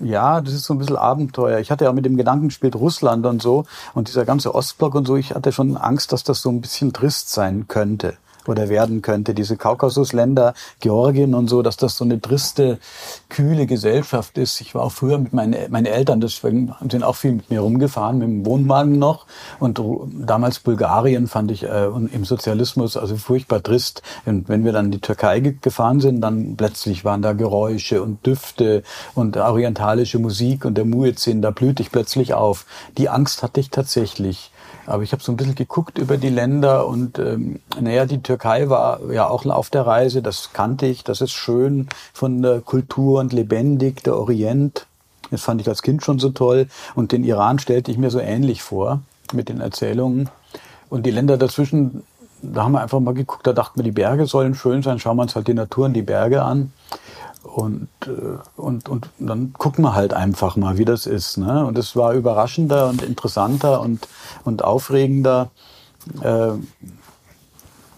ja, 0.00 0.40
das 0.40 0.54
ist 0.54 0.64
so 0.64 0.74
ein 0.74 0.78
bisschen 0.78 0.96
Abenteuer. 0.96 1.58
Ich 1.58 1.70
hatte 1.70 1.84
ja 1.84 1.92
mit 1.92 2.04
dem 2.04 2.16
Gedanken 2.16 2.48
gespielt, 2.48 2.76
Russland 2.76 3.26
und 3.26 3.42
so 3.42 3.64
und 3.94 4.08
dieser 4.08 4.24
ganze 4.24 4.54
Ostblock 4.54 4.94
und 4.94 5.06
so, 5.06 5.16
ich 5.16 5.34
hatte 5.34 5.52
schon 5.52 5.76
Angst, 5.76 6.12
dass 6.12 6.24
das 6.24 6.42
so 6.42 6.50
ein 6.50 6.60
bisschen 6.60 6.92
trist 6.92 7.30
sein 7.30 7.66
könnte. 7.68 8.14
Oder 8.46 8.68
werden 8.68 9.02
könnte. 9.02 9.34
Diese 9.34 9.56
Kaukasusländer, 9.56 10.54
Georgien 10.80 11.34
und 11.34 11.48
so, 11.48 11.62
dass 11.62 11.76
das 11.76 11.96
so 11.96 12.04
eine 12.04 12.20
triste, 12.20 12.78
kühle 13.28 13.66
Gesellschaft 13.66 14.38
ist. 14.38 14.60
Ich 14.60 14.74
war 14.74 14.82
auch 14.82 14.92
früher 14.92 15.18
mit 15.18 15.32
meinen, 15.32 15.70
meinen 15.70 15.86
Eltern, 15.86 16.20
deswegen 16.20 16.74
sind 16.88 17.04
auch 17.04 17.16
viel 17.16 17.32
mit 17.32 17.50
mir 17.50 17.60
rumgefahren, 17.60 18.18
mit 18.18 18.28
dem 18.28 18.46
Wohnwagen 18.46 18.98
noch. 18.98 19.26
Und 19.58 19.80
damals 20.26 20.58
Bulgarien 20.58 21.26
fand 21.26 21.50
ich 21.50 21.64
äh, 21.64 21.86
im 21.86 22.24
Sozialismus 22.24 22.96
also 22.96 23.16
furchtbar 23.16 23.62
trist. 23.62 24.02
Und 24.26 24.48
wenn 24.48 24.64
wir 24.64 24.72
dann 24.72 24.86
in 24.86 24.92
die 24.92 25.00
Türkei 25.00 25.40
gefahren 25.40 26.00
sind, 26.00 26.20
dann 26.20 26.56
plötzlich 26.56 27.04
waren 27.04 27.22
da 27.22 27.32
Geräusche 27.32 28.02
und 28.02 28.24
Düfte 28.26 28.82
und 29.14 29.36
orientalische 29.36 30.18
Musik 30.18 30.64
und 30.64 30.76
der 30.76 30.84
Muezzin, 30.84 31.42
da 31.42 31.50
blühte 31.50 31.82
ich 31.82 31.90
plötzlich 31.90 32.34
auf. 32.34 32.66
Die 32.98 33.08
Angst 33.08 33.42
hatte 33.42 33.60
ich 33.60 33.70
tatsächlich. 33.70 34.49
Aber 34.86 35.02
ich 35.02 35.12
habe 35.12 35.22
so 35.22 35.32
ein 35.32 35.36
bisschen 35.36 35.54
geguckt 35.54 35.98
über 35.98 36.16
die 36.16 36.28
Länder 36.28 36.86
und 36.86 37.18
ähm, 37.18 37.60
naja, 37.80 38.06
die 38.06 38.22
Türkei 38.22 38.68
war 38.68 39.00
ja 39.12 39.28
auch 39.28 39.44
auf 39.46 39.70
der 39.70 39.86
Reise, 39.86 40.22
das 40.22 40.52
kannte 40.52 40.86
ich, 40.86 41.04
das 41.04 41.20
ist 41.20 41.32
schön 41.32 41.88
von 42.12 42.42
der 42.42 42.60
Kultur 42.60 43.20
und 43.20 43.32
lebendig, 43.32 44.02
der 44.02 44.16
Orient. 44.16 44.86
Das 45.30 45.42
fand 45.42 45.60
ich 45.60 45.68
als 45.68 45.82
Kind 45.82 46.02
schon 46.02 46.18
so 46.18 46.30
toll. 46.30 46.66
Und 46.94 47.12
den 47.12 47.24
Iran 47.24 47.58
stellte 47.58 47.90
ich 47.90 47.98
mir 47.98 48.10
so 48.10 48.18
ähnlich 48.18 48.62
vor 48.62 49.00
mit 49.32 49.48
den 49.48 49.60
Erzählungen. 49.60 50.28
Und 50.88 51.06
die 51.06 51.12
Länder 51.12 51.36
dazwischen, 51.36 52.02
da 52.42 52.64
haben 52.64 52.72
wir 52.72 52.80
einfach 52.80 52.98
mal 53.00 53.14
geguckt, 53.14 53.46
da 53.46 53.52
dachten 53.52 53.78
wir, 53.78 53.84
die 53.84 53.92
Berge 53.92 54.26
sollen 54.26 54.54
schön 54.54 54.82
sein, 54.82 54.98
schauen 54.98 55.16
wir 55.16 55.22
uns 55.22 55.36
halt 55.36 55.46
die 55.46 55.54
Natur 55.54 55.86
und 55.86 55.92
die 55.92 56.02
Berge 56.02 56.42
an. 56.42 56.72
Und, 57.42 57.88
äh, 58.06 58.60
und, 58.60 58.88
und 58.88 59.10
dann 59.18 59.52
gucken 59.54 59.82
wir 59.84 59.94
halt 59.94 60.12
einfach 60.12 60.56
mal, 60.56 60.78
wie 60.78 60.84
das 60.84 61.06
ist. 61.06 61.38
Ne? 61.38 61.64
Und 61.64 61.78
es 61.78 61.96
war 61.96 62.12
überraschender 62.12 62.88
und 62.88 63.02
interessanter 63.02 63.80
und, 63.80 64.06
und 64.44 64.62
aufregender, 64.62 65.50
äh, 66.22 66.52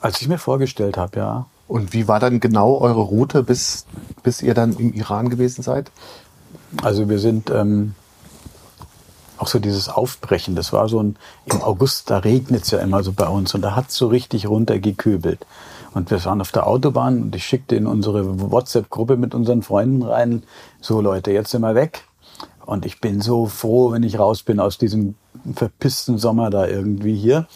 als 0.00 0.20
ich 0.20 0.28
mir 0.28 0.38
vorgestellt 0.38 0.96
habe, 0.96 1.18
ja. 1.18 1.46
Und 1.68 1.92
wie 1.92 2.06
war 2.06 2.20
dann 2.20 2.38
genau 2.38 2.78
eure 2.78 3.00
Route, 3.00 3.42
bis, 3.42 3.86
bis 4.22 4.42
ihr 4.42 4.52
dann 4.52 4.74
im 4.76 4.92
Iran 4.92 5.30
gewesen 5.30 5.62
seid? 5.62 5.90
Also 6.82 7.08
wir 7.08 7.18
sind 7.18 7.50
ähm, 7.50 7.94
auch 9.38 9.46
so 9.46 9.58
dieses 9.58 9.88
Aufbrechen, 9.88 10.54
das 10.54 10.72
war 10.72 10.88
so 10.88 11.02
ein, 11.02 11.16
im 11.46 11.62
August, 11.62 12.10
da 12.10 12.18
regnet 12.18 12.64
es 12.64 12.70
ja 12.70 12.78
immer 12.78 13.02
so 13.02 13.12
bei 13.12 13.26
uns 13.26 13.54
und 13.54 13.62
da 13.62 13.74
hat 13.74 13.88
es 13.88 13.96
so 13.96 14.08
richtig 14.08 14.48
runtergekübelt. 14.48 15.46
Und 15.94 16.10
wir 16.10 16.24
waren 16.24 16.40
auf 16.40 16.52
der 16.52 16.66
Autobahn 16.66 17.22
und 17.22 17.36
ich 17.36 17.44
schickte 17.44 17.76
in 17.76 17.86
unsere 17.86 18.50
WhatsApp-Gruppe 18.50 19.16
mit 19.16 19.34
unseren 19.34 19.62
Freunden 19.62 20.02
rein, 20.02 20.42
so 20.80 21.00
Leute, 21.00 21.32
jetzt 21.32 21.50
sind 21.50 21.62
wir 21.62 21.74
weg. 21.74 22.04
Und 22.64 22.86
ich 22.86 23.00
bin 23.00 23.20
so 23.20 23.46
froh, 23.46 23.92
wenn 23.92 24.02
ich 24.02 24.18
raus 24.18 24.42
bin 24.42 24.60
aus 24.60 24.78
diesem 24.78 25.16
verpissten 25.54 26.18
Sommer 26.18 26.48
da 26.48 26.66
irgendwie 26.66 27.14
hier. 27.14 27.46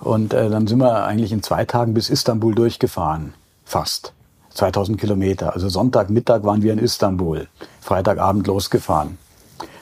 Und 0.00 0.34
äh, 0.34 0.48
dann 0.50 0.66
sind 0.66 0.78
wir 0.78 1.04
eigentlich 1.04 1.32
in 1.32 1.42
zwei 1.42 1.64
Tagen 1.64 1.94
bis 1.94 2.10
Istanbul 2.10 2.54
durchgefahren. 2.54 3.34
Fast. 3.64 4.12
2000 4.54 4.98
Kilometer. 4.98 5.52
Also 5.52 5.68
Sonntagmittag 5.68 6.42
waren 6.42 6.62
wir 6.62 6.72
in 6.72 6.78
Istanbul. 6.78 7.46
Freitagabend 7.80 8.46
losgefahren 8.46 9.18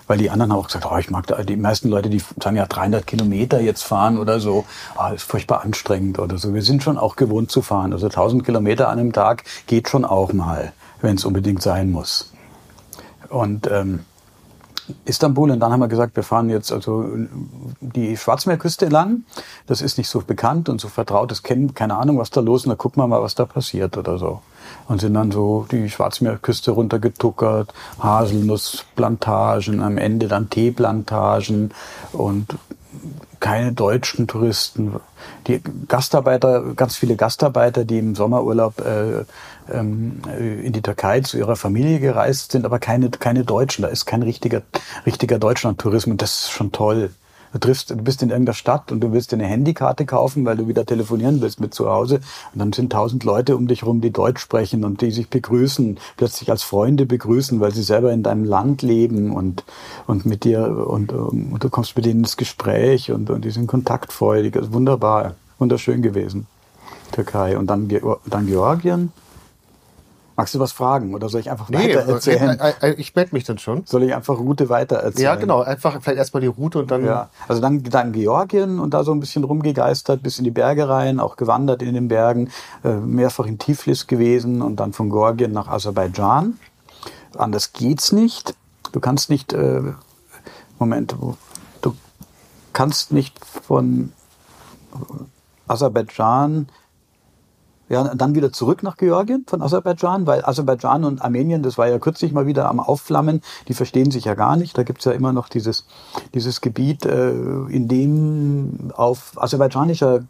weil 0.07 0.19
die 0.19 0.31
anderen 0.31 0.53
haben 0.53 0.59
auch 0.59 0.67
gesagt, 0.67 0.87
oh, 0.91 0.97
ich 0.99 1.11
mag 1.11 1.27
da, 1.27 1.43
die 1.43 1.57
meisten 1.57 1.89
Leute, 1.89 2.11
die 2.11 2.23
sagen 2.41 2.57
ja 2.57 2.67
300 2.67 3.07
Kilometer 3.07 3.61
jetzt 3.61 3.83
fahren 3.83 4.19
oder 4.19 4.41
so, 4.41 4.65
ah, 4.97 5.11
ist 5.11 5.25
furchtbar 5.25 5.63
anstrengend 5.63 6.19
oder 6.19 6.39
so. 6.39 6.55
Wir 6.55 6.63
sind 6.63 6.83
schon 6.83 6.99
auch 6.99 7.17
gewohnt 7.17 7.51
zu 7.51 7.63
fahren. 7.63 7.93
Also 7.93 8.07
1000 8.07 8.45
Kilometer 8.45 8.89
an 8.89 8.99
einem 8.99 9.13
Tag 9.13 9.45
geht 9.67 9.89
schon 9.89 10.05
auch 10.05 10.33
mal, 10.33 10.73
wenn 11.01 11.17
es 11.17 11.25
unbedingt 11.25 11.63
sein 11.63 11.91
muss. 11.91 12.33
Und 13.29 13.69
ähm, 13.71 14.01
Istanbul 15.07 15.51
und 15.51 15.61
dann 15.61 15.73
haben 15.73 15.81
wir 15.81 15.89
gesagt, 15.89 16.15
wir 16.15 16.23
fahren 16.23 16.51
jetzt 16.51 16.71
also 16.71 17.09
die 17.81 18.17
Schwarzmeerküste 18.17 18.87
lang. 18.87 19.25
Das 19.67 19.81
ist 19.81 19.97
nicht 19.97 20.09
so 20.09 20.21
bekannt 20.21 20.69
und 20.69 20.81
so 20.81 20.89
vertraut. 20.89 21.31
Das 21.31 21.43
kennen 21.43 21.75
keine 21.75 21.97
Ahnung, 21.97 22.19
was 22.19 22.31
da 22.31 22.41
los 22.41 22.63
ist. 22.63 22.67
Und 22.67 22.71
da 22.71 22.77
gucken 22.77 23.03
wir 23.03 23.07
mal, 23.07 23.23
was 23.23 23.35
da 23.35 23.47
passiert 23.47 23.97
oder 23.97 24.19
so 24.19 24.43
und 24.89 25.01
sind 25.01 25.15
dann 25.15 25.31
so 25.31 25.67
die 25.71 25.89
Schwarzmeerküste 25.89 26.73
runtergetuckert, 26.73 27.73
Haselnussplantagen, 27.99 29.83
am 29.83 29.99
Ende 29.99 30.29
dann 30.29 30.51
Teeplantagen 30.51 31.73
und 32.13 32.57
keine 33.41 33.73
deutschen 33.73 34.27
Touristen. 34.27 34.95
Die 35.47 35.61
Gastarbeiter, 35.89 36.75
ganz 36.75 36.97
viele 36.97 37.17
Gastarbeiter, 37.17 37.85
die 37.85 37.99
im 37.99 38.15
Sommerurlaub 38.15 38.81
äh, 38.81 39.25
ähm, 39.71 40.23
in 40.39 40.73
die 40.73 40.83
Türkei 40.83 41.21
zu 41.21 41.37
ihrer 41.37 41.57
Familie 41.57 42.01
gereist 42.01 42.53
sind, 42.53 42.65
aber 42.65 42.79
keine, 42.79 43.11
keine 43.11 43.45
Deutschen. 43.45 43.83
Da 43.83 43.89
ist 43.89 44.07
kein 44.07 44.23
richtiger, 44.23 44.63
richtiger 45.05 45.39
Deutschlandtourismus. 45.39 46.17
Das 46.17 46.35
ist 46.35 46.51
schon 46.51 46.73
toll. 46.73 47.11
Du 47.55 47.61
triffst, 47.61 47.91
du 47.91 47.97
bist 47.97 48.21
in 48.21 48.31
irgendeiner 48.31 48.55
Stadt 48.55 48.91
und 48.91 49.01
du 49.01 49.13
willst 49.13 49.31
dir 49.31 49.37
eine 49.37 49.47
Handykarte 49.47 50.07
kaufen, 50.07 50.45
weil 50.45 50.57
du 50.57 50.67
wieder 50.67 50.85
telefonieren 50.85 51.41
willst 51.41 51.61
mit 51.61 51.73
zu 51.73 51.89
Hause. 51.89 52.17
Und 52.53 52.59
dann 52.59 52.73
sind 52.73 52.91
tausend 52.91 53.23
Leute 53.23 53.57
um 53.57 53.69
dich 53.69 53.87
rum, 53.87 54.01
die 54.01 54.11
Deutsch 54.11 54.41
sprechen 54.41 54.83
und 54.83 55.03
die 55.03 55.13
sich 55.13 55.31
begrüßen, 55.31 55.99
plötzlich 56.17 56.51
als 56.51 56.65
Freunde 56.65 57.07
begrüßen, 57.07 57.61
weil 57.61 57.73
sie 57.73 57.85
selber 57.85 58.13
in 58.13 58.25
deinem 58.25 58.45
Land 58.45 58.83
leben 58.83 59.31
und, 59.31 59.63
und 60.09 60.27
mit 60.27 60.43
dir 60.43 60.85
und, 60.89 61.13
und 61.13 61.63
du 61.63 61.71
kommst 61.71 61.95
mit 61.95 62.07
denen 62.07 62.21
ins 62.21 62.37
Gespräch 62.37 63.13
und, 63.13 63.31
und 63.31 63.45
die 63.45 63.51
sind 63.51 63.69
kontaktfreudig. 63.69 64.57
Also 64.57 64.73
wunderbar, 64.73 65.37
wunderschön 65.61 66.03
gewesen. 66.03 66.49
Türkei 67.13 67.57
und 67.57 67.69
dann, 67.69 67.89
dann 68.27 68.47
Georgien. 68.47 69.13
Magst 70.37 70.55
du 70.55 70.59
was 70.59 70.73
fragen 70.73 71.15
oder 71.15 71.29
soll 71.29 71.41
ich 71.41 71.51
einfach 71.51 71.69
nee, 71.69 71.95
weiter 71.95 72.09
erzählen? 72.09 72.59
Äh, 72.59 72.73
äh, 72.81 72.95
ich 72.95 73.15
melde 73.15 73.35
mich 73.35 73.45
dann 73.45 73.59
schon. 73.59 73.87
Soll 73.87 74.03
ich 74.03 74.15
einfach 74.15 74.37
Route 74.37 74.69
weiter 74.69 74.97
erzählen? 74.97 75.25
Ja, 75.25 75.35
genau. 75.37 75.63
Einfach 75.63 76.01
vielleicht 76.03 76.19
erstmal 76.19 76.41
die 76.41 76.49
Route 76.49 76.81
und 76.81 76.91
dann. 76.91 77.05
Ja. 77.05 77.31
Also 77.47 77.61
dann, 77.61 77.85
dann 77.85 78.13
Georgien 78.13 78.81
und 78.81 78.95
da 78.95 79.05
so 79.05 79.13
ein 79.13 79.21
bisschen 79.21 79.45
rumgegeistert, 79.45 80.23
bis 80.23 80.39
in 80.39 80.45
die 80.45 80.51
Berge 80.51 80.89
rein, 80.89 81.21
auch 81.21 81.37
gewandert 81.37 81.83
in 81.83 81.95
den 81.95 82.09
Bergen, 82.09 82.51
äh, 82.83 82.95
mehrfach 82.95 83.47
in 83.47 83.59
Tiflis 83.59 84.09
gewesen 84.09 84.61
und 84.61 84.77
dann 84.77 84.93
von 84.93 85.09
Georgien 85.09 85.53
nach 85.53 85.69
Aserbaidschan. 85.69 86.59
Anders 87.37 87.73
geht's 87.73 88.11
nicht. 88.11 88.55
Du 88.91 88.99
kannst 88.99 89.31
nicht, 89.31 89.53
äh, 89.53 89.83
Moment, 90.79 91.13
du 91.13 91.37
kannst 92.73 93.13
nicht 93.13 93.39
von 93.45 94.13
Aserbaidschan 95.69 96.69
ja, 97.89 98.15
dann 98.15 98.35
wieder 98.35 98.53
zurück 98.53 98.83
nach 98.83 98.97
Georgien 98.97 99.45
von 99.47 99.61
Aserbaidschan, 99.61 100.27
weil 100.27 100.45
Aserbaidschan 100.45 101.05
und 101.05 101.23
Armenien, 101.23 101.63
das 101.63 101.77
war 101.77 101.89
ja 101.89 101.99
kürzlich 101.99 102.33
mal 102.33 102.47
wieder 102.47 102.69
am 102.69 102.81
Aufflammen, 102.81 103.43
die 103.69 103.75
verstehen 103.75 104.11
sich 104.11 104.25
ja 104.25 104.35
gar 104.35 104.57
nicht. 104.57 104.77
Da 104.79 104.83
gibt's 104.83 105.05
ja 105.05 105.13
immer 105.13 105.33
noch 105.33 105.49
dieses, 105.49 105.87
dieses 106.33 106.61
Gebiet, 106.61 107.05
äh, 107.05 107.31
in 107.31 107.89
dem 107.89 108.91
auf 108.95 109.33
aserbaidschanischer 109.37 110.25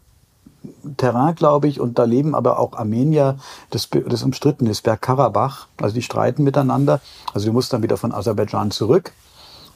Terrain, 0.97 1.35
glaube 1.35 1.67
ich, 1.67 1.79
und 1.79 1.99
da 1.99 2.03
leben 2.03 2.35
aber 2.35 2.59
auch 2.59 2.73
Armenier, 2.73 3.37
das, 3.69 3.89
das 3.89 4.23
umstritten 4.23 4.67
ist, 4.67 4.81
Bergkarabach, 4.81 5.67
also 5.81 5.93
die 5.93 6.01
streiten 6.01 6.43
miteinander. 6.43 7.01
Also 7.33 7.47
du 7.47 7.53
musst 7.53 7.71
dann 7.71 7.83
wieder 7.83 7.97
von 7.97 8.11
Aserbaidschan 8.11 8.71
zurück 8.71 9.11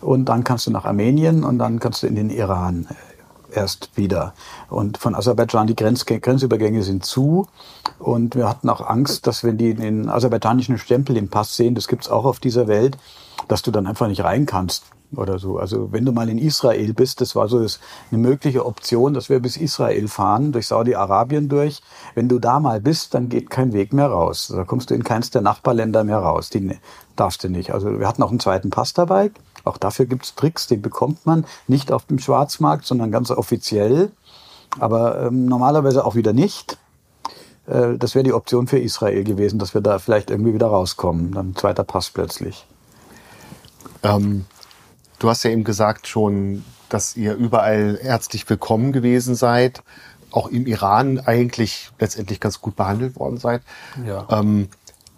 und 0.02 0.26
dann 0.26 0.44
kannst 0.44 0.68
du 0.68 0.72
nach 0.72 0.86
Armenien 0.86 1.44
und 1.44 1.60
dann 1.60 1.80
kannst 1.80 2.04
du 2.04 2.08
in 2.08 2.16
den 2.16 2.30
Iran 2.30 2.88
erst 3.54 3.96
wieder. 3.96 4.34
Und 4.70 4.98
von 4.98 5.16
Aserbaidschan, 5.16 5.68
die 5.68 5.76
Grenz 5.76 6.06
Grenzübergänge 6.06 6.84
sind 6.84 7.06
zu. 7.06 7.48
Und 8.00 8.36
wir 8.36 8.48
hatten 8.48 8.70
auch 8.70 8.82
Angst, 8.88 9.28
dass 9.28 9.44
wenn 9.44 9.58
die 9.58 9.74
den 9.74 10.10
aserbaidschanischen 10.10 10.78
Stempel 10.78 11.18
im 11.18 11.30
Pass 11.30 11.56
sehen, 11.56 11.76
das 11.76 11.88
gibt's 11.88 12.10
auch 12.10 12.26
auf 12.26 12.40
dieser 12.40 12.68
Welt, 12.68 12.98
dass 13.48 13.62
du 13.62 13.72
dann 13.72 13.88
einfach 13.88 14.08
nicht 14.08 14.24
rein 14.24 14.46
kannst 14.46 14.86
oder 15.16 15.40
so. 15.40 15.58
Also 15.58 15.92
wenn 15.92 16.06
du 16.06 16.12
mal 16.12 16.30
in 16.30 16.38
Israel 16.38 16.94
bist, 16.94 17.22
das 17.22 17.36
war 17.36 17.48
so 17.48 17.62
das, 17.62 17.80
eine 18.12 18.22
mögliche 18.22 18.66
Option, 18.66 19.14
dass 19.14 19.30
wir 19.30 19.40
bis 19.40 19.58
Israel 19.58 20.08
fahren, 20.08 20.52
durch 20.52 20.68
Saudi-Arabien 20.68 21.50
durch. 21.50 21.82
Wenn 22.16 22.30
du 22.30 22.40
da 22.40 22.60
mal 22.60 22.80
bist, 22.80 23.14
dann 23.14 23.30
geht 23.30 23.50
kein 23.50 23.74
Weg 23.74 23.94
mehr 23.94 24.08
raus. 24.08 24.52
Da 24.56 24.66
kommst 24.66 24.90
du 24.90 24.94
in 24.94 25.04
keins 25.04 25.32
der 25.32 25.42
Nachbarländer 25.42 26.04
mehr 26.04 26.20
raus. 26.20 26.50
Die 26.50 26.78
darfst 27.16 27.44
du 27.44 27.50
nicht. 27.50 27.74
Also 27.74 28.00
wir 28.00 28.08
hatten 28.08 28.24
auch 28.24 28.30
einen 28.30 28.40
zweiten 28.40 28.70
Pass 28.70 28.94
dabei. 28.94 29.32
Auch 29.64 29.78
dafür 29.78 30.06
gibt 30.06 30.26
es 30.26 30.36
Tricks, 30.36 30.68
den 30.68 30.82
bekommt 30.82 31.26
man 31.26 31.46
nicht 31.68 31.92
auf 31.92 32.06
dem 32.06 32.20
Schwarzmarkt, 32.20 32.86
sondern 32.86 33.12
ganz 33.12 33.32
offiziell, 33.32 34.12
aber 34.80 35.28
ähm, 35.28 35.46
normalerweise 35.46 36.06
auch 36.06 36.16
wieder 36.16 36.34
nicht. 36.34 36.78
Äh, 37.68 37.98
das 37.98 38.16
wäre 38.16 38.24
die 38.24 38.34
Option 38.34 38.68
für 38.68 38.80
Israel 38.80 39.24
gewesen, 39.24 39.60
dass 39.60 39.74
wir 39.74 39.82
da 39.82 40.00
vielleicht 40.00 40.30
irgendwie 40.30 40.54
wieder 40.54 40.68
rauskommen. 40.68 41.32
Dann 41.32 41.56
zweiter 41.56 41.84
Pass 41.84 42.10
plötzlich. 42.10 42.66
Ähm, 44.04 44.46
du 45.20 45.30
hast 45.30 45.44
ja 45.44 45.52
eben 45.52 45.64
gesagt 45.64 46.08
schon, 46.08 46.64
dass 46.90 47.16
ihr 47.16 47.36
überall 47.36 48.00
herzlich 48.02 48.50
willkommen 48.50 48.92
gewesen 48.92 49.36
seid, 49.36 49.84
auch 50.32 50.48
im 50.48 50.68
Iran 50.68 51.20
eigentlich 51.20 51.92
letztendlich 52.00 52.40
ganz 52.40 52.62
gut 52.62 52.76
behandelt 52.76 53.16
worden 53.16 53.38
seid. 53.38 53.62
Ja. 54.06 54.28
Ähm, 54.30 54.70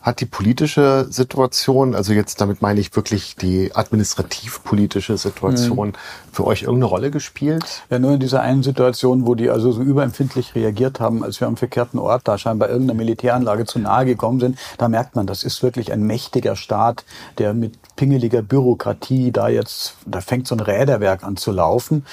hat 0.02 0.20
die 0.20 0.26
politische 0.26 1.06
Situation, 1.10 1.94
also 1.94 2.12
jetzt 2.14 2.42
damit 2.42 2.62
meine 2.62 2.80
ich 2.80 2.96
wirklich 2.96 3.36
die 3.36 3.76
administrativ-politische 3.76 5.18
Situation, 5.18 5.90
mhm. 5.90 5.94
für 6.32 6.48
euch 6.48 6.64
irgendeine 6.64 6.86
Rolle 6.86 7.12
gespielt? 7.12 7.84
Ja, 7.90 8.00
nur 8.00 8.14
in 8.14 8.20
dieser 8.20 8.42
einen 8.42 8.64
Situation, 8.64 9.28
wo 9.28 9.36
die 9.36 9.50
also 9.50 9.72
so 9.72 9.82
überempfindlich 9.82 10.56
reagiert 10.56 11.00
haben, 11.00 11.24
als 11.24 11.40
wir 11.40 11.48
am 11.48 11.56
verkehrten 11.56 12.00
Ort 12.00 12.28
da 12.28 12.38
scheinbar 12.38 12.70
irgendeiner 12.70 12.98
Militäranlage 12.98 13.66
zu 13.66 13.78
nahe 13.78 14.06
gekommen 14.06 14.40
sind, 14.40 14.58
da 14.80 14.88
merkt 14.88 15.16
man, 15.16 15.28
das 15.28 15.44
ist 15.44 15.62
wirklich 15.62 15.92
ein 15.92 16.02
mächtiger 16.02 16.56
Staat, 16.56 17.06
der 17.38 17.54
mit 17.54 17.74
pingeliger 18.02 18.42
Bürokratie 18.42 19.32
da 19.32 19.48
jetzt, 19.48 19.94
da 20.08 20.22
fängt 20.22 20.48
so 20.48 20.56
ein 20.56 20.60
Räderwerk 20.60 21.24
an 21.24 21.38
zu 21.38 21.52
laufen. 21.52 22.04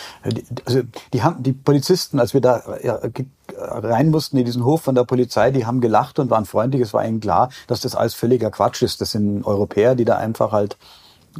Also 0.66 0.82
die 1.14 1.22
haben, 1.22 1.42
die 1.42 1.54
Polizisten, 1.54 2.20
als 2.20 2.34
wir 2.34 2.42
da 2.42 2.62
ja, 2.82 3.00
rein 3.56 4.10
mussten 4.10 4.36
in 4.36 4.44
diesen 4.44 4.66
Hof 4.66 4.82
von 4.82 4.94
der 4.94 5.04
Polizei, 5.04 5.50
die 5.50 5.64
haben 5.64 5.80
gelacht 5.80 6.18
und 6.18 6.28
waren 6.28 6.44
freundlich. 6.44 6.82
Es 6.82 6.92
war 6.92 7.06
ihnen 7.06 7.20
klar, 7.20 7.48
dass 7.68 7.80
das 7.80 7.94
alles 7.94 8.12
völliger 8.12 8.50
Quatsch 8.50 8.82
ist. 8.82 9.00
Das 9.00 9.12
sind 9.12 9.46
Europäer, 9.46 9.94
die 9.94 10.04
da 10.04 10.18
einfach 10.18 10.52
halt 10.52 10.76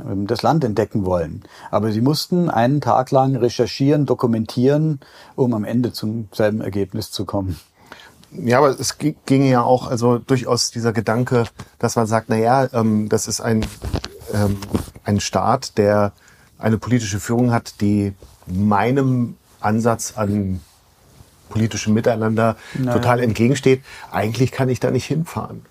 ähm, 0.01 0.27
das 0.27 0.41
Land 0.41 0.65
entdecken 0.65 1.05
wollen. 1.05 1.43
Aber 1.71 1.93
sie 1.93 2.01
mussten 2.01 2.49
einen 2.49 2.81
Tag 2.81 3.11
lang 3.11 3.37
recherchieren, 3.37 4.07
dokumentieren, 4.07 5.01
um 5.37 5.53
am 5.53 5.65
Ende 5.65 5.93
zum 5.93 6.29
selben 6.33 6.63
Ergebnis 6.63 7.11
zu 7.11 7.27
kommen. 7.27 7.61
Ja, 8.31 8.59
aber 8.59 8.71
es 8.71 8.97
ginge 8.97 9.51
ja 9.51 9.63
auch 9.63 9.89
also 9.91 10.17
durchaus 10.17 10.71
dieser 10.71 10.95
Gedanke, 10.95 11.45
dass 11.79 11.97
man 11.97 12.07
sagt, 12.07 12.31
na 12.31 12.37
ja, 12.37 12.67
ähm, 12.73 13.11
das 13.11 13.29
ist 13.29 13.43
ein, 13.43 13.67
ähm, 14.33 14.59
ein 15.05 15.21
Staat, 15.21 15.79
der 15.79 16.13
eine 16.59 16.79
politische 16.79 17.21
Führung 17.21 17.53
hat, 17.53 17.81
die 17.81 18.15
meinem 18.47 19.37
Ansatz 19.61 20.15
an 20.17 20.61
politischem 21.49 21.95
Miteinander 21.95 22.57
naja. 22.75 22.95
total 22.95 23.21
entgegensteht. 23.21 23.83
Eigentlich 24.11 24.53
kann 24.53 24.69
ich 24.69 24.81
da 24.81 24.91
nicht 24.91 25.07
hinfahren. 25.07 25.65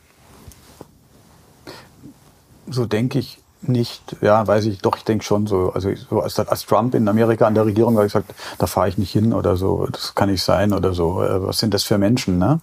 So 2.70 2.86
denke 2.86 3.20
ich 3.20 3.40
nicht, 3.62 4.18
ja, 4.22 4.46
weiß 4.46 4.66
ich, 4.66 4.80
doch, 4.80 4.98
ich 4.98 5.04
denke 5.04 5.24
schon 5.24 5.48
so. 5.48 5.72
Also 5.74 5.92
so 6.10 6.22
als, 6.22 6.38
als 6.40 6.66
Trump 6.66 6.96
in 6.96 7.08
Amerika 7.08 7.48
an 7.48 7.56
der 7.56 7.66
Regierung 7.66 7.96
war, 7.96 8.06
ich 8.06 8.14
gesagt, 8.14 8.34
da 8.58 8.68
fahre 8.68 8.90
ich 8.90 8.98
nicht 8.98 9.12
hin 9.12 9.34
oder 9.34 9.56
so, 9.56 9.88
das 9.88 10.16
kann 10.16 10.30
nicht 10.30 10.44
sein 10.44 10.74
oder 10.74 10.94
so. 10.94 11.24
Äh, 11.24 11.48
was 11.48 11.60
sind 11.60 11.74
das 11.74 11.84
für 11.84 11.98
Menschen, 11.98 12.38
ne? 12.38 12.60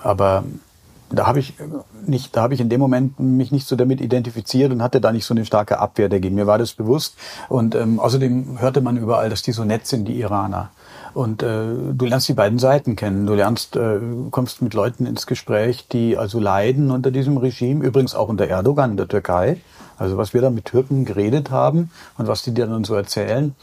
Aber 0.00 0.44
da 1.10 1.26
habe 1.26 1.40
ich 1.40 1.54
nicht, 2.06 2.36
da 2.36 2.42
habe 2.42 2.54
ich 2.54 2.60
in 2.60 2.68
dem 2.68 2.80
Moment 2.80 3.18
mich 3.18 3.50
nicht 3.50 3.66
so 3.66 3.76
damit 3.76 4.00
identifiziert 4.00 4.72
und 4.72 4.82
hatte 4.82 5.00
da 5.00 5.12
nicht 5.12 5.24
so 5.24 5.34
eine 5.34 5.44
starke 5.44 5.78
Abwehr 5.78 6.08
dagegen. 6.08 6.36
Mir 6.36 6.46
war 6.46 6.58
das 6.58 6.72
bewusst. 6.72 7.16
Und 7.48 7.74
ähm, 7.74 7.98
außerdem 7.98 8.60
hörte 8.60 8.80
man 8.80 8.96
überall, 8.96 9.28
dass 9.28 9.42
die 9.42 9.52
so 9.52 9.64
nett 9.64 9.86
sind, 9.86 10.06
die 10.06 10.20
Iraner. 10.20 10.70
Und 11.12 11.42
äh, 11.42 11.66
du 11.92 12.06
lernst 12.06 12.28
die 12.28 12.34
beiden 12.34 12.60
Seiten 12.60 12.94
kennen. 12.94 13.26
Du 13.26 13.34
lernst, 13.34 13.74
äh, 13.74 13.98
kommst 14.30 14.62
mit 14.62 14.74
Leuten 14.74 15.06
ins 15.06 15.26
Gespräch, 15.26 15.88
die 15.88 16.16
also 16.16 16.38
leiden 16.38 16.92
unter 16.92 17.10
diesem 17.10 17.36
Regime, 17.36 17.84
übrigens 17.84 18.14
auch 18.14 18.28
unter 18.28 18.46
Erdogan 18.46 18.92
in 18.92 18.96
der 18.96 19.08
Türkei. 19.08 19.60
Also 19.98 20.16
was 20.16 20.32
wir 20.32 20.40
da 20.40 20.50
mit 20.50 20.66
Türken 20.66 21.04
geredet 21.04 21.50
haben 21.50 21.90
und 22.16 22.28
was 22.28 22.42
die 22.42 22.54
dir 22.54 22.66
dann 22.66 22.84
so 22.84 22.94
erzählen. 22.94 23.54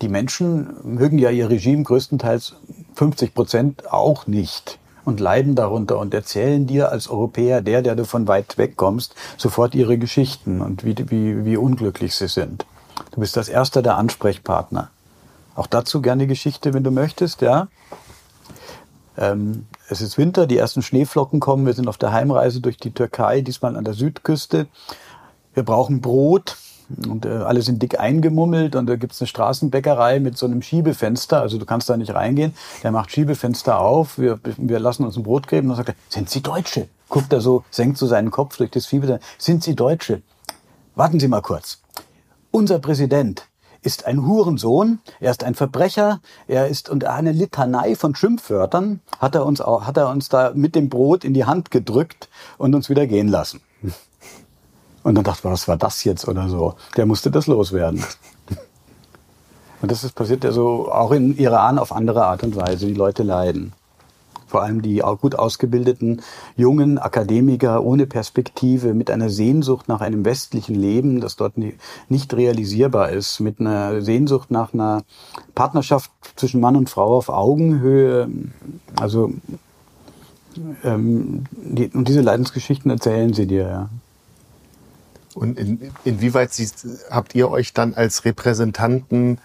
Die 0.00 0.08
Menschen 0.08 0.68
mögen 0.82 1.18
ja 1.18 1.30
ihr 1.30 1.50
Regime 1.50 1.82
größtenteils 1.82 2.54
50 2.94 3.34
Prozent 3.34 3.92
auch 3.92 4.26
nicht 4.26 4.78
und 5.08 5.20
leiden 5.20 5.54
darunter 5.54 5.98
und 5.98 6.14
erzählen 6.14 6.66
dir 6.66 6.92
als 6.92 7.08
Europäer, 7.08 7.60
der, 7.62 7.82
der 7.82 7.96
du 7.96 8.04
von 8.04 8.28
weit 8.28 8.58
weg 8.58 8.76
kommst, 8.76 9.14
sofort 9.36 9.74
ihre 9.74 9.98
Geschichten 9.98 10.60
und 10.60 10.84
wie, 10.84 10.94
wie, 11.10 11.44
wie 11.44 11.56
unglücklich 11.56 12.14
sie 12.14 12.28
sind. 12.28 12.66
Du 13.12 13.20
bist 13.20 13.36
das 13.36 13.48
erster 13.48 13.82
der 13.82 13.96
Ansprechpartner. 13.96 14.90
Auch 15.54 15.66
dazu 15.66 16.00
gerne 16.02 16.26
Geschichte, 16.26 16.74
wenn 16.74 16.84
du 16.84 16.90
möchtest, 16.90 17.40
ja. 17.40 17.68
Ähm, 19.16 19.66
es 19.88 20.00
ist 20.00 20.18
Winter, 20.18 20.46
die 20.46 20.58
ersten 20.58 20.82
Schneeflocken 20.82 21.40
kommen. 21.40 21.66
Wir 21.66 21.72
sind 21.72 21.88
auf 21.88 21.98
der 21.98 22.12
Heimreise 22.12 22.60
durch 22.60 22.76
die 22.76 22.92
Türkei, 22.92 23.40
diesmal 23.40 23.76
an 23.76 23.84
der 23.84 23.94
Südküste 23.94 24.68
wir 25.58 25.64
brauchen 25.64 26.00
Brot. 26.00 26.56
Und 27.06 27.26
äh, 27.26 27.28
alle 27.28 27.62
sind 27.62 27.82
dick 27.82 28.00
eingemummelt 28.00 28.74
und 28.74 28.86
da 28.86 28.96
gibt's 28.96 29.20
eine 29.20 29.28
Straßenbäckerei 29.28 30.20
mit 30.20 30.38
so 30.38 30.46
einem 30.46 30.62
Schiebefenster, 30.62 31.40
also 31.40 31.58
du 31.58 31.66
kannst 31.66 31.90
da 31.90 31.96
nicht 31.96 32.14
reingehen. 32.14 32.54
Der 32.82 32.92
macht 32.92 33.10
Schiebefenster 33.10 33.78
auf, 33.78 34.18
wir, 34.18 34.40
wir 34.56 34.80
lassen 34.80 35.04
uns 35.04 35.16
ein 35.16 35.22
Brot 35.22 35.48
geben 35.48 35.70
und 35.70 35.76
dann 35.76 35.84
sagt 35.84 35.90
er, 35.90 35.94
sind 36.08 36.30
Sie 36.30 36.40
Deutsche? 36.40 36.88
Guckt 37.08 37.32
er 37.32 37.40
so, 37.40 37.64
senkt 37.70 37.98
so 37.98 38.06
seinen 38.06 38.30
Kopf 38.30 38.56
durch 38.56 38.70
das 38.70 38.86
Schiebefenster, 38.86 39.24
sind 39.38 39.62
Sie 39.62 39.74
Deutsche? 39.74 40.22
Warten 40.94 41.20
Sie 41.20 41.28
mal 41.28 41.42
kurz. 41.42 41.80
Unser 42.50 42.78
Präsident 42.78 43.46
ist 43.82 44.06
ein 44.06 44.26
Hurensohn, 44.26 44.98
er 45.20 45.30
ist 45.30 45.44
ein 45.44 45.54
Verbrecher, 45.54 46.20
er 46.46 46.68
ist 46.68 46.88
und 46.88 47.04
eine 47.04 47.32
Litanei 47.32 47.94
von 47.94 48.14
Schimpfwörtern 48.14 49.00
hat 49.18 49.34
er 49.34 49.46
uns 49.46 49.60
auch, 49.60 49.86
hat 49.86 49.96
er 49.96 50.08
uns 50.08 50.28
da 50.28 50.52
mit 50.54 50.74
dem 50.74 50.88
Brot 50.88 51.24
in 51.24 51.34
die 51.34 51.44
Hand 51.44 51.70
gedrückt 51.70 52.28
und 52.56 52.74
uns 52.74 52.88
wieder 52.88 53.06
gehen 53.06 53.28
lassen. 53.28 53.60
Und 55.08 55.14
dann 55.14 55.24
dachte 55.24 55.40
man, 55.46 55.54
was 55.54 55.66
war 55.66 55.78
das 55.78 56.04
jetzt 56.04 56.28
oder 56.28 56.50
so. 56.50 56.74
Der 56.98 57.06
musste 57.06 57.30
das 57.30 57.46
loswerden. 57.46 58.04
Und 59.80 59.90
das 59.90 60.04
ist 60.04 60.14
passiert 60.14 60.44
ja 60.44 60.52
so 60.52 60.92
auch 60.92 61.12
in 61.12 61.34
Iran 61.38 61.78
auf 61.78 61.92
andere 61.92 62.26
Art 62.26 62.42
und 62.42 62.56
Weise. 62.56 62.84
Die 62.84 62.92
Leute 62.92 63.22
leiden. 63.22 63.72
Vor 64.48 64.60
allem 64.60 64.82
die 64.82 65.02
gut 65.18 65.34
ausgebildeten 65.34 66.20
jungen 66.56 66.98
Akademiker 66.98 67.82
ohne 67.82 68.06
Perspektive, 68.06 68.92
mit 68.92 69.10
einer 69.10 69.30
Sehnsucht 69.30 69.88
nach 69.88 70.02
einem 70.02 70.26
westlichen 70.26 70.74
Leben, 70.74 71.22
das 71.22 71.36
dort 71.36 71.54
nicht 71.56 72.34
realisierbar 72.34 73.08
ist, 73.08 73.40
mit 73.40 73.60
einer 73.60 74.02
Sehnsucht 74.02 74.50
nach 74.50 74.74
einer 74.74 75.04
Partnerschaft 75.54 76.10
zwischen 76.36 76.60
Mann 76.60 76.76
und 76.76 76.90
Frau 76.90 77.16
auf 77.16 77.30
Augenhöhe. 77.30 78.28
Also 79.00 79.32
ähm, 80.84 81.44
die, 81.52 81.88
und 81.94 82.08
diese 82.08 82.20
Leidensgeschichten 82.20 82.90
erzählen 82.90 83.32
sie 83.32 83.46
dir. 83.46 83.62
Ja. 83.62 83.88
Und 85.38 85.58
in, 85.58 85.92
inwieweit 86.04 86.52
Sie, 86.52 86.68
habt 87.10 87.34
ihr 87.34 87.50
euch 87.50 87.72
dann 87.72 87.94
als 87.94 88.24
Repräsentanten 88.24 89.38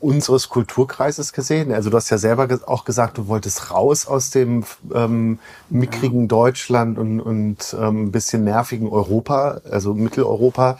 unseres 0.00 0.48
Kulturkreises 0.48 1.32
gesehen? 1.32 1.72
Also 1.72 1.88
du 1.90 1.96
hast 1.96 2.10
ja 2.10 2.18
selber 2.18 2.48
auch 2.66 2.84
gesagt, 2.84 3.18
du 3.18 3.28
wolltest 3.28 3.70
raus 3.70 4.06
aus 4.06 4.30
dem 4.30 4.64
ähm, 4.94 5.38
mickrigen 5.70 6.28
Deutschland 6.28 6.98
und, 6.98 7.20
und 7.20 7.76
ähm, 7.78 8.06
ein 8.06 8.12
bisschen 8.12 8.44
nervigen 8.44 8.88
Europa, 8.88 9.60
also 9.70 9.94
Mitteleuropa. 9.94 10.78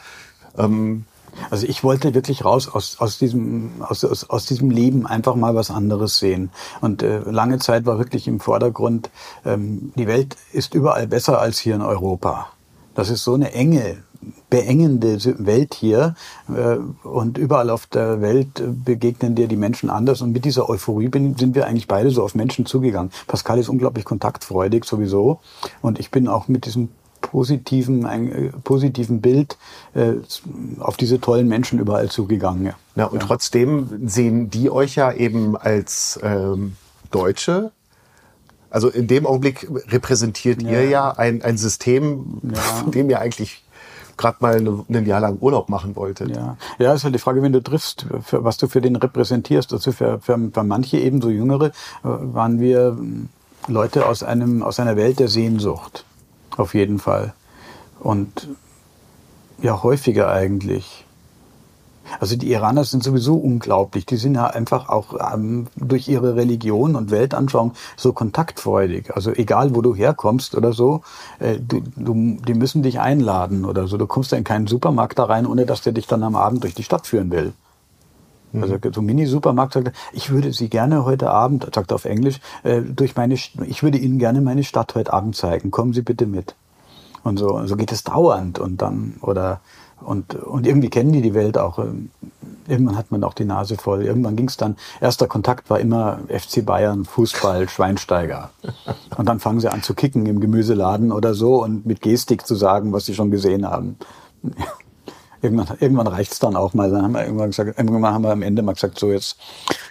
Ähm, 0.57 1.05
also 1.49 1.65
ich 1.67 1.83
wollte 1.83 2.13
wirklich 2.13 2.43
raus 2.43 2.67
aus, 2.67 2.99
aus, 2.99 3.19
diesem, 3.19 3.71
aus, 3.79 4.03
aus, 4.03 4.29
aus 4.29 4.45
diesem 4.45 4.69
Leben 4.69 5.07
einfach 5.07 5.35
mal 5.35 5.55
was 5.55 5.71
anderes 5.71 6.17
sehen. 6.17 6.49
Und 6.81 7.03
äh, 7.03 7.19
lange 7.19 7.59
Zeit 7.59 7.85
war 7.85 7.99
wirklich 7.99 8.27
im 8.27 8.39
Vordergrund, 8.39 9.09
ähm, 9.45 9.93
die 9.95 10.07
Welt 10.07 10.35
ist 10.51 10.73
überall 10.73 11.07
besser 11.07 11.39
als 11.39 11.59
hier 11.59 11.75
in 11.75 11.81
Europa. 11.81 12.47
Das 12.97 13.11
ist 13.11 13.23
so 13.23 13.35
eine 13.35 13.53
enge, 13.53 13.97
beengende 14.49 15.19
Welt 15.45 15.75
hier 15.75 16.15
äh, 16.49 16.77
und 17.07 17.37
überall 17.37 17.69
auf 17.69 17.85
der 17.85 18.21
Welt 18.21 18.59
begegnen 18.83 19.35
dir 19.35 19.47
die 19.47 19.55
Menschen 19.55 19.91
anders 19.91 20.23
und 20.23 20.31
mit 20.31 20.45
dieser 20.45 20.67
Euphorie 20.67 21.11
sind 21.37 21.53
wir 21.53 21.67
eigentlich 21.67 21.87
beide 21.87 22.09
so 22.09 22.23
auf 22.23 22.33
Menschen 22.33 22.65
zugegangen. 22.65 23.11
Pascal 23.27 23.59
ist 23.59 23.69
unglaublich 23.69 24.03
kontaktfreudig 24.03 24.83
sowieso 24.83 25.39
und 25.83 25.99
ich 25.99 26.09
bin 26.09 26.27
auch 26.27 26.47
mit 26.47 26.65
diesem 26.65 26.89
positiven, 27.21 28.07
ein, 28.07 28.31
äh, 28.31 28.49
positiven 28.63 29.21
Bild 29.21 29.59
äh, 29.93 30.13
auf 30.79 30.97
diese 30.97 31.21
tollen 31.21 31.47
Menschen 31.47 31.77
überall 31.77 32.09
zugegangen. 32.09 32.65
Ja, 32.65 32.73
ja 32.95 33.05
und 33.05 33.21
ja. 33.21 33.27
trotzdem 33.27 34.09
sehen 34.09 34.49
die 34.49 34.71
euch 34.71 34.95
ja 34.95 35.11
eben 35.11 35.55
als 35.55 36.19
ähm, 36.23 36.77
Deutsche 37.11 37.71
also 38.69 38.89
in 38.89 39.07
dem 39.07 39.25
Augenblick 39.25 39.67
repräsentiert 39.89 40.61
ja. 40.61 40.71
ihr 40.71 40.89
ja 40.89 41.11
ein, 41.11 41.41
ein 41.41 41.57
System, 41.57 42.41
ja. 42.43 42.59
von 42.83 42.91
dem 42.91 43.09
ihr 43.09 43.19
eigentlich 43.19 43.63
gerade 44.17 44.37
mal 44.39 44.55
eine, 44.55 44.83
ein 44.89 45.05
Jahr 45.05 45.19
lang 45.19 45.37
Urlaub 45.39 45.69
machen 45.69 45.95
wolltet. 45.95 46.35
Ja, 46.35 46.57
ja, 46.79 46.93
ist 46.93 47.03
halt 47.03 47.13
die 47.13 47.19
Frage, 47.19 47.41
wenn 47.41 47.53
du 47.53 47.61
triffst, 47.61 48.07
für, 48.23 48.43
was 48.43 48.57
du 48.57 48.67
für 48.67 48.81
den 48.81 48.95
repräsentierst. 48.95 49.71
Also 49.71 49.91
für, 49.91 50.19
für, 50.19 50.39
für 50.51 50.63
manche 50.63 50.97
ebenso 50.97 51.29
Jüngere 51.29 51.67
äh, 51.67 51.71
waren 52.03 52.59
wir 52.59 52.97
Leute 53.67 54.05
aus 54.05 54.23
einem 54.23 54.63
aus 54.63 54.79
einer 54.79 54.95
Welt 54.95 55.19
der 55.19 55.27
Sehnsucht, 55.27 56.05
auf 56.55 56.73
jeden 56.73 56.99
Fall. 56.99 57.33
Und 57.99 58.49
ja, 59.61 59.83
häufiger 59.83 60.31
eigentlich. 60.31 61.05
Also 62.19 62.35
die 62.35 62.51
Iraner 62.51 62.83
sind 62.83 63.03
sowieso 63.03 63.35
unglaublich. 63.35 64.05
Die 64.05 64.17
sind 64.17 64.35
ja 64.35 64.47
einfach 64.47 64.89
auch 64.89 65.33
ähm, 65.33 65.67
durch 65.75 66.07
ihre 66.07 66.35
Religion 66.35 66.95
und 66.95 67.11
Weltanschauung 67.11 67.73
so 67.95 68.13
kontaktfreudig. 68.13 69.15
Also 69.15 69.31
egal, 69.31 69.75
wo 69.75 69.81
du 69.81 69.95
herkommst 69.95 70.55
oder 70.55 70.73
so, 70.73 71.01
äh, 71.39 71.57
du, 71.59 71.81
du, 71.95 72.37
die 72.47 72.53
müssen 72.53 72.83
dich 72.83 72.99
einladen 72.99 73.65
oder 73.65 73.87
so. 73.87 73.97
Du 73.97 74.07
kommst 74.07 74.31
da 74.31 74.37
in 74.37 74.43
keinen 74.43 74.67
Supermarkt 74.67 75.19
da 75.19 75.25
rein, 75.25 75.45
ohne 75.45 75.65
dass 75.65 75.81
der 75.81 75.93
dich 75.93 76.07
dann 76.07 76.23
am 76.23 76.35
Abend 76.35 76.63
durch 76.63 76.73
die 76.73 76.83
Stadt 76.83 77.07
führen 77.07 77.31
will. 77.31 77.53
Mhm. 78.51 78.63
Also 78.63 78.77
so 78.93 79.01
ein 79.01 79.05
Mini-Supermarkt 79.05 79.73
sagt, 79.73 79.91
ich 80.13 80.29
würde 80.29 80.53
Sie 80.53 80.69
gerne 80.69 81.05
heute 81.05 81.29
Abend, 81.29 81.67
sagt 81.73 81.91
er 81.91 81.95
auf 81.95 82.05
Englisch, 82.05 82.39
äh, 82.63 82.81
durch 82.81 83.15
meine, 83.15 83.33
ich 83.33 83.83
würde 83.83 83.97
Ihnen 83.97 84.19
gerne 84.19 84.41
meine 84.41 84.63
Stadt 84.63 84.95
heute 84.95 85.13
Abend 85.13 85.35
zeigen. 85.35 85.71
Kommen 85.71 85.93
Sie 85.93 86.01
bitte 86.01 86.25
mit. 86.25 86.55
Und 87.23 87.37
so, 87.37 87.65
so 87.65 87.75
geht 87.75 87.91
es 87.91 88.03
dauernd 88.03 88.57
und 88.57 88.81
dann, 88.81 89.15
oder 89.21 89.59
und, 90.01 90.35
und 90.35 90.67
irgendwie 90.67 90.89
kennen 90.89 91.11
die 91.11 91.21
die 91.21 91.33
Welt 91.33 91.57
auch. 91.57 91.79
Ähm, 91.79 92.11
irgendwann 92.67 92.97
hat 92.97 93.11
man 93.11 93.23
auch 93.23 93.33
die 93.33 93.45
Nase 93.45 93.77
voll. 93.77 94.03
Irgendwann 94.03 94.35
ging 94.35 94.47
es 94.47 94.57
dann, 94.57 94.75
erster 95.01 95.27
Kontakt 95.27 95.69
war 95.69 95.79
immer 95.79 96.19
FC 96.27 96.65
Bayern, 96.65 97.05
Fußball, 97.05 97.67
Schweinsteiger. 97.69 98.51
Und 99.17 99.27
dann 99.27 99.39
fangen 99.39 99.59
sie 99.59 99.71
an 99.71 99.83
zu 99.83 99.93
kicken 99.93 100.25
im 100.25 100.39
Gemüseladen 100.39 101.11
oder 101.11 101.33
so 101.33 101.63
und 101.63 101.85
mit 101.85 102.01
Gestik 102.01 102.45
zu 102.45 102.55
sagen, 102.55 102.93
was 102.93 103.05
sie 103.05 103.15
schon 103.15 103.31
gesehen 103.31 103.67
haben. 103.67 103.97
Irgendwann, 105.39 105.77
irgendwann 105.79 106.07
reicht 106.07 106.31
es 106.31 106.39
dann 106.39 106.55
auch 106.55 106.73
mal. 106.73 106.89
Dann 106.89 107.03
haben 107.03 107.11
wir 107.13 107.23
irgendwann 107.23 107.51
gesagt, 107.51 107.77
irgendwann 107.77 108.11
haben 108.11 108.23
wir 108.23 108.31
am 108.31 108.41
Ende 108.41 108.63
mal 108.63 108.73
gesagt, 108.73 108.97
so 108.97 109.11
jetzt, 109.11 109.37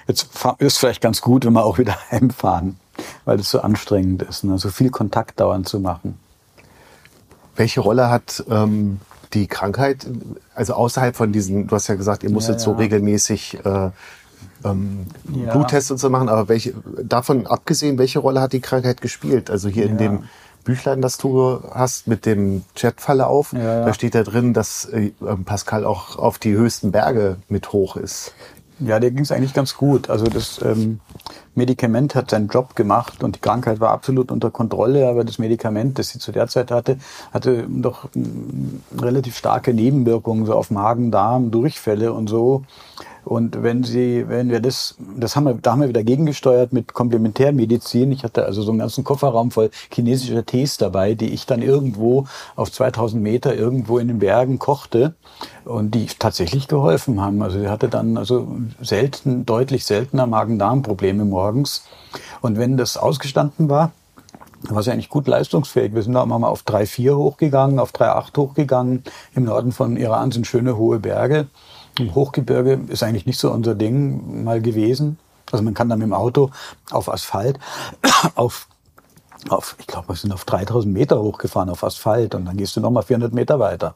jetzt 0.08 0.28
ist 0.58 0.78
vielleicht 0.78 1.00
ganz 1.00 1.20
gut, 1.20 1.44
wenn 1.44 1.52
wir 1.52 1.64
auch 1.64 1.78
wieder 1.78 1.96
heimfahren, 2.10 2.78
weil 3.24 3.38
es 3.38 3.52
so 3.52 3.60
anstrengend 3.60 4.24
ist, 4.24 4.42
ne? 4.42 4.58
so 4.58 4.70
viel 4.70 4.90
Kontakt 4.90 5.38
dauernd 5.38 5.68
zu 5.68 5.78
machen. 5.78 6.18
Welche 7.54 7.80
Rolle 7.80 8.10
hat 8.10 8.44
ähm, 8.50 9.00
die 9.36 9.46
Krankheit, 9.46 10.06
also 10.54 10.74
außerhalb 10.74 11.14
von 11.14 11.30
diesen, 11.32 11.66
du 11.66 11.74
hast 11.74 11.88
ja 11.88 11.94
gesagt, 11.94 12.24
ihr 12.24 12.30
musstet 12.30 12.56
ja, 12.56 12.60
ja. 12.60 12.64
so 12.64 12.72
regelmäßig 12.72 13.58
äh, 13.64 13.90
ähm, 14.64 15.06
ja. 15.32 15.52
Bluttests 15.52 15.90
und 15.90 15.98
so 15.98 16.08
machen, 16.08 16.28
aber 16.28 16.48
welche, 16.48 16.72
davon 17.02 17.46
abgesehen, 17.46 17.98
welche 17.98 18.18
Rolle 18.18 18.40
hat 18.40 18.52
die 18.52 18.60
Krankheit 18.60 19.00
gespielt? 19.00 19.50
Also 19.50 19.68
hier 19.68 19.84
ja. 19.84 19.90
in 19.90 19.98
dem 19.98 20.22
Büchlein, 20.64 21.02
das 21.02 21.18
du 21.18 21.60
hast, 21.70 22.08
mit 22.08 22.26
dem 22.26 22.64
Chatverlauf, 22.74 23.52
ja, 23.52 23.84
da 23.84 23.92
steht 23.92 24.14
da 24.14 24.22
drin, 24.22 24.54
dass 24.54 24.86
äh, 24.86 25.12
Pascal 25.44 25.84
auch 25.84 26.16
auf 26.18 26.38
die 26.38 26.54
höchsten 26.54 26.90
Berge 26.90 27.36
mit 27.48 27.72
hoch 27.72 27.96
ist. 27.96 28.32
Ja, 28.78 28.98
der 28.98 29.10
ging 29.10 29.22
es 29.22 29.32
eigentlich 29.32 29.54
ganz 29.54 29.76
gut. 29.76 30.10
Also 30.10 30.26
das 30.26 30.60
ähm, 30.62 31.00
Medikament 31.56 32.14
hat 32.14 32.30
seinen 32.30 32.48
Job 32.48 32.76
gemacht 32.76 33.22
und 33.24 33.36
die 33.36 33.40
Krankheit 33.40 33.80
war 33.80 33.90
absolut 33.90 34.30
unter 34.30 34.50
Kontrolle, 34.50 35.08
aber 35.08 35.24
das 35.24 35.38
Medikament, 35.38 35.98
das 35.98 36.10
sie 36.10 36.18
zu 36.18 36.32
der 36.32 36.48
Zeit 36.48 36.70
hatte, 36.70 36.98
hatte 37.32 37.66
doch 37.68 38.08
ähm, 38.14 38.82
relativ 38.98 39.36
starke 39.36 39.74
Nebenwirkungen, 39.74 40.46
so 40.46 40.54
auf 40.54 40.70
Magen, 40.70 41.10
Darm, 41.10 41.50
Durchfälle 41.50 42.12
und 42.12 42.28
so. 42.28 42.62
Und 43.26 43.60
wenn 43.60 43.82
Sie, 43.82 44.28
wenn 44.28 44.50
wir 44.50 44.60
das, 44.60 44.94
das 45.16 45.34
haben 45.34 45.44
wir, 45.44 45.54
da 45.54 45.72
haben 45.72 45.80
wir 45.80 45.88
wieder 45.88 46.04
gegengesteuert 46.04 46.72
mit 46.72 46.94
Komplementärmedizin. 46.94 48.12
Ich 48.12 48.22
hatte 48.22 48.44
also 48.44 48.62
so 48.62 48.70
einen 48.70 48.78
ganzen 48.78 49.02
Kofferraum 49.02 49.50
voll 49.50 49.70
chinesischer 49.92 50.46
Tees 50.46 50.76
dabei, 50.76 51.14
die 51.14 51.34
ich 51.34 51.44
dann 51.44 51.60
irgendwo 51.60 52.26
auf 52.54 52.70
2000 52.70 53.20
Meter 53.20 53.56
irgendwo 53.56 53.98
in 53.98 54.06
den 54.06 54.20
Bergen 54.20 54.60
kochte 54.60 55.16
und 55.64 55.96
die 55.96 56.06
tatsächlich 56.06 56.68
geholfen 56.68 57.20
haben. 57.20 57.42
Also 57.42 57.58
sie 57.58 57.68
hatte 57.68 57.88
dann 57.88 58.16
also 58.16 58.46
selten, 58.80 59.44
deutlich 59.44 59.84
seltener 59.84 60.28
Magen-Darm-Probleme 60.28 61.24
morgens. 61.46 61.84
Und 62.40 62.58
wenn 62.58 62.76
das 62.76 62.96
ausgestanden 62.96 63.68
war, 63.68 63.92
war 64.68 64.82
sie 64.82 64.90
eigentlich 64.90 65.10
gut 65.10 65.28
leistungsfähig. 65.28 65.94
Wir 65.94 66.02
sind 66.02 66.14
da 66.14 66.26
mal 66.26 66.42
auf 66.44 66.62
3,4 66.62 67.16
hochgegangen, 67.16 67.78
auf 67.78 67.92
3,8 67.92 68.36
hochgegangen. 68.36 69.04
Im 69.34 69.44
Norden 69.44 69.70
von 69.70 69.96
Iran 69.96 70.32
sind 70.32 70.46
schöne 70.46 70.76
hohe 70.76 70.98
Berge. 70.98 71.46
Im 71.98 72.14
Hochgebirge 72.14 72.80
ist 72.88 73.02
eigentlich 73.02 73.26
nicht 73.26 73.38
so 73.38 73.50
unser 73.52 73.74
Ding 73.74 74.44
mal 74.44 74.60
gewesen. 74.60 75.18
Also 75.52 75.62
man 75.62 75.74
kann 75.74 75.88
dann 75.88 76.00
mit 76.00 76.08
dem 76.08 76.14
Auto 76.14 76.50
auf 76.90 77.08
Asphalt, 77.08 77.60
auf, 78.34 78.66
auf 79.48 79.76
ich 79.78 79.86
glaube, 79.86 80.08
wir 80.08 80.16
sind 80.16 80.32
auf 80.32 80.44
3000 80.44 80.92
Meter 80.92 81.22
hochgefahren 81.22 81.70
auf 81.70 81.84
Asphalt 81.84 82.34
und 82.34 82.44
dann 82.46 82.56
gehst 82.56 82.74
du 82.74 82.80
nochmal 82.80 83.04
400 83.04 83.32
Meter 83.32 83.60
weiter. 83.60 83.94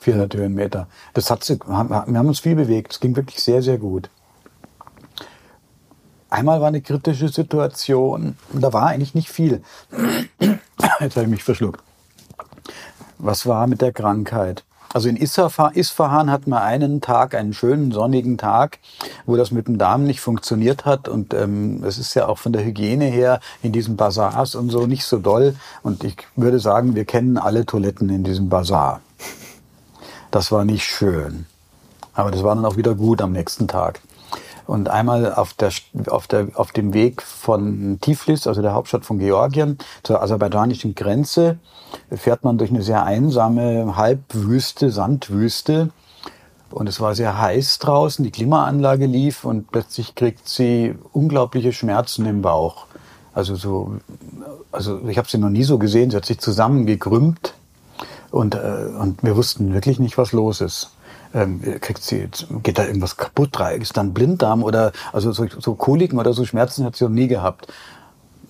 400 0.00 0.34
Höhenmeter. 0.34 0.86
Das 1.14 1.30
hat, 1.30 1.48
wir 1.48 1.58
haben 1.76 2.28
uns 2.28 2.40
viel 2.40 2.54
bewegt. 2.54 2.92
Es 2.92 3.00
ging 3.00 3.16
wirklich 3.16 3.42
sehr, 3.42 3.62
sehr 3.62 3.78
gut. 3.78 4.10
Einmal 6.30 6.60
war 6.60 6.68
eine 6.68 6.80
kritische 6.80 7.28
Situation, 7.28 8.36
da 8.52 8.72
war 8.72 8.86
eigentlich 8.86 9.14
nicht 9.14 9.28
viel. 9.28 9.62
Jetzt 11.00 11.16
habe 11.16 11.24
ich 11.24 11.28
mich 11.30 11.44
verschluckt. 11.44 11.82
Was 13.18 13.46
war 13.46 13.66
mit 13.66 13.82
der 13.82 13.92
Krankheit? 13.92 14.64
Also 14.92 15.08
in 15.08 15.16
Isfahan 15.16 16.30
hatten 16.30 16.50
wir 16.50 16.62
einen 16.62 17.00
Tag, 17.00 17.34
einen 17.34 17.52
schönen 17.52 17.92
sonnigen 17.92 18.38
Tag, 18.38 18.78
wo 19.24 19.36
das 19.36 19.52
mit 19.52 19.68
dem 19.68 19.78
Darm 19.78 20.04
nicht 20.04 20.20
funktioniert 20.20 20.84
hat. 20.84 21.06
Und 21.06 21.32
ähm, 21.32 21.84
es 21.84 21.98
ist 21.98 22.14
ja 22.14 22.26
auch 22.26 22.38
von 22.38 22.52
der 22.52 22.64
Hygiene 22.64 23.04
her 23.04 23.40
in 23.62 23.70
diesen 23.72 23.96
Bazars 23.96 24.56
und 24.56 24.70
so 24.70 24.86
nicht 24.86 25.04
so 25.04 25.18
doll. 25.18 25.54
Und 25.82 26.02
ich 26.02 26.16
würde 26.34 26.58
sagen, 26.58 26.96
wir 26.96 27.04
kennen 27.04 27.38
alle 27.38 27.66
Toiletten 27.66 28.08
in 28.08 28.24
diesem 28.24 28.48
Bazar. 28.48 29.00
Das 30.32 30.50
war 30.50 30.64
nicht 30.64 30.84
schön. 30.84 31.46
Aber 32.12 32.32
das 32.32 32.42
war 32.42 32.54
dann 32.54 32.64
auch 32.64 32.76
wieder 32.76 32.94
gut 32.96 33.22
am 33.22 33.32
nächsten 33.32 33.68
Tag. 33.68 34.00
Und 34.70 34.88
einmal 34.88 35.34
auf, 35.34 35.52
der, 35.54 35.72
auf, 36.10 36.28
der, 36.28 36.46
auf 36.54 36.70
dem 36.70 36.94
Weg 36.94 37.22
von 37.22 37.98
Tiflis, 38.00 38.46
also 38.46 38.62
der 38.62 38.72
Hauptstadt 38.72 39.04
von 39.04 39.18
Georgien, 39.18 39.78
zur 40.04 40.22
aserbaidschanischen 40.22 40.94
Grenze, 40.94 41.58
fährt 42.12 42.44
man 42.44 42.56
durch 42.56 42.70
eine 42.70 42.82
sehr 42.82 43.02
einsame 43.02 43.96
Halbwüste, 43.96 44.92
Sandwüste. 44.92 45.90
Und 46.70 46.88
es 46.88 47.00
war 47.00 47.16
sehr 47.16 47.36
heiß 47.36 47.80
draußen, 47.80 48.24
die 48.24 48.30
Klimaanlage 48.30 49.06
lief 49.06 49.44
und 49.44 49.72
plötzlich 49.72 50.14
kriegt 50.14 50.48
sie 50.48 50.94
unglaubliche 51.12 51.72
Schmerzen 51.72 52.24
im 52.26 52.40
Bauch. 52.40 52.86
Also 53.34 53.56
so, 53.56 53.96
also 54.70 55.00
ich 55.08 55.18
habe 55.18 55.28
sie 55.28 55.38
noch 55.38 55.50
nie 55.50 55.64
so 55.64 55.78
gesehen. 55.78 56.12
Sie 56.12 56.16
hat 56.16 56.26
sich 56.26 56.38
zusammengekrümmt 56.38 57.54
und, 58.30 58.54
äh, 58.54 58.86
und 59.00 59.24
wir 59.24 59.36
wussten 59.36 59.74
wirklich 59.74 59.98
nicht, 59.98 60.16
was 60.16 60.30
los 60.30 60.60
ist 60.60 60.92
ähm, 61.34 61.60
kriegt 61.80 62.02
sie, 62.02 62.28
geht 62.62 62.78
da 62.78 62.84
irgendwas 62.84 63.16
kaputt, 63.16 63.58
ist 63.78 63.96
dann 63.96 64.12
Blinddarm 64.12 64.62
oder 64.62 64.92
also 65.12 65.32
so, 65.32 65.46
so 65.46 65.74
Koliken 65.74 66.18
oder 66.18 66.32
so 66.32 66.44
Schmerzen 66.44 66.84
hat 66.84 66.96
sie 66.96 67.04
noch 67.04 67.10
nie 67.10 67.28
gehabt. 67.28 67.72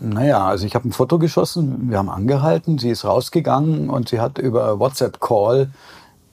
Naja, 0.00 0.46
also 0.46 0.64
ich 0.64 0.74
habe 0.74 0.88
ein 0.88 0.92
Foto 0.92 1.18
geschossen, 1.18 1.90
wir 1.90 1.98
haben 1.98 2.08
angehalten, 2.08 2.78
sie 2.78 2.88
ist 2.90 3.04
rausgegangen 3.04 3.90
und 3.90 4.08
sie 4.08 4.20
hat 4.20 4.38
über 4.38 4.78
WhatsApp-Call 4.78 5.70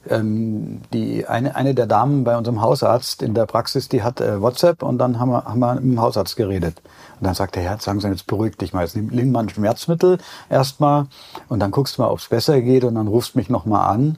ähm, 0.10 0.82
die 0.94 1.26
eine, 1.26 1.56
eine 1.56 1.76
der 1.76 1.86
Damen 1.86 2.24
bei 2.24 2.38
unserem 2.38 2.62
Hausarzt 2.62 3.22
in 3.22 3.34
der 3.34 3.46
Praxis, 3.46 3.90
die 3.90 4.04
hat 4.04 4.22
äh, 4.22 4.42
WhatsApp 4.42 4.84
und 4.84 4.98
dann 4.98 5.20
haben 5.20 5.32
wir, 5.32 5.46
haben 5.46 5.60
wir 5.60 5.76
mit 5.76 5.84
dem 5.84 6.02
Hausarzt 6.02 6.36
geredet. 6.36 6.82
Und 7.20 7.26
dann 7.26 7.34
sagt 7.34 7.56
der 7.56 7.64
Herr, 7.64 7.80
sagen 7.80 8.00
Sie 8.00 8.08
jetzt 8.08 8.28
beruhig 8.28 8.58
dich 8.58 8.74
mal, 8.74 8.84
jetzt 8.84 8.96
nimm, 8.96 9.08
nimm 9.08 9.32
mal 9.32 9.42
ein 9.42 9.50
Schmerzmittel 9.50 10.18
erstmal 10.50 11.08
und 11.50 11.60
dann 11.60 11.72
guckst 11.72 11.98
du 11.98 12.02
mal, 12.02 12.10
ob 12.10 12.20
es 12.20 12.28
besser 12.28 12.62
geht 12.62 12.84
und 12.84 12.96
dann 12.96 13.08
rufst 13.08 13.36
mich 13.36 13.50
nochmal 13.50 13.94
an. 13.94 14.18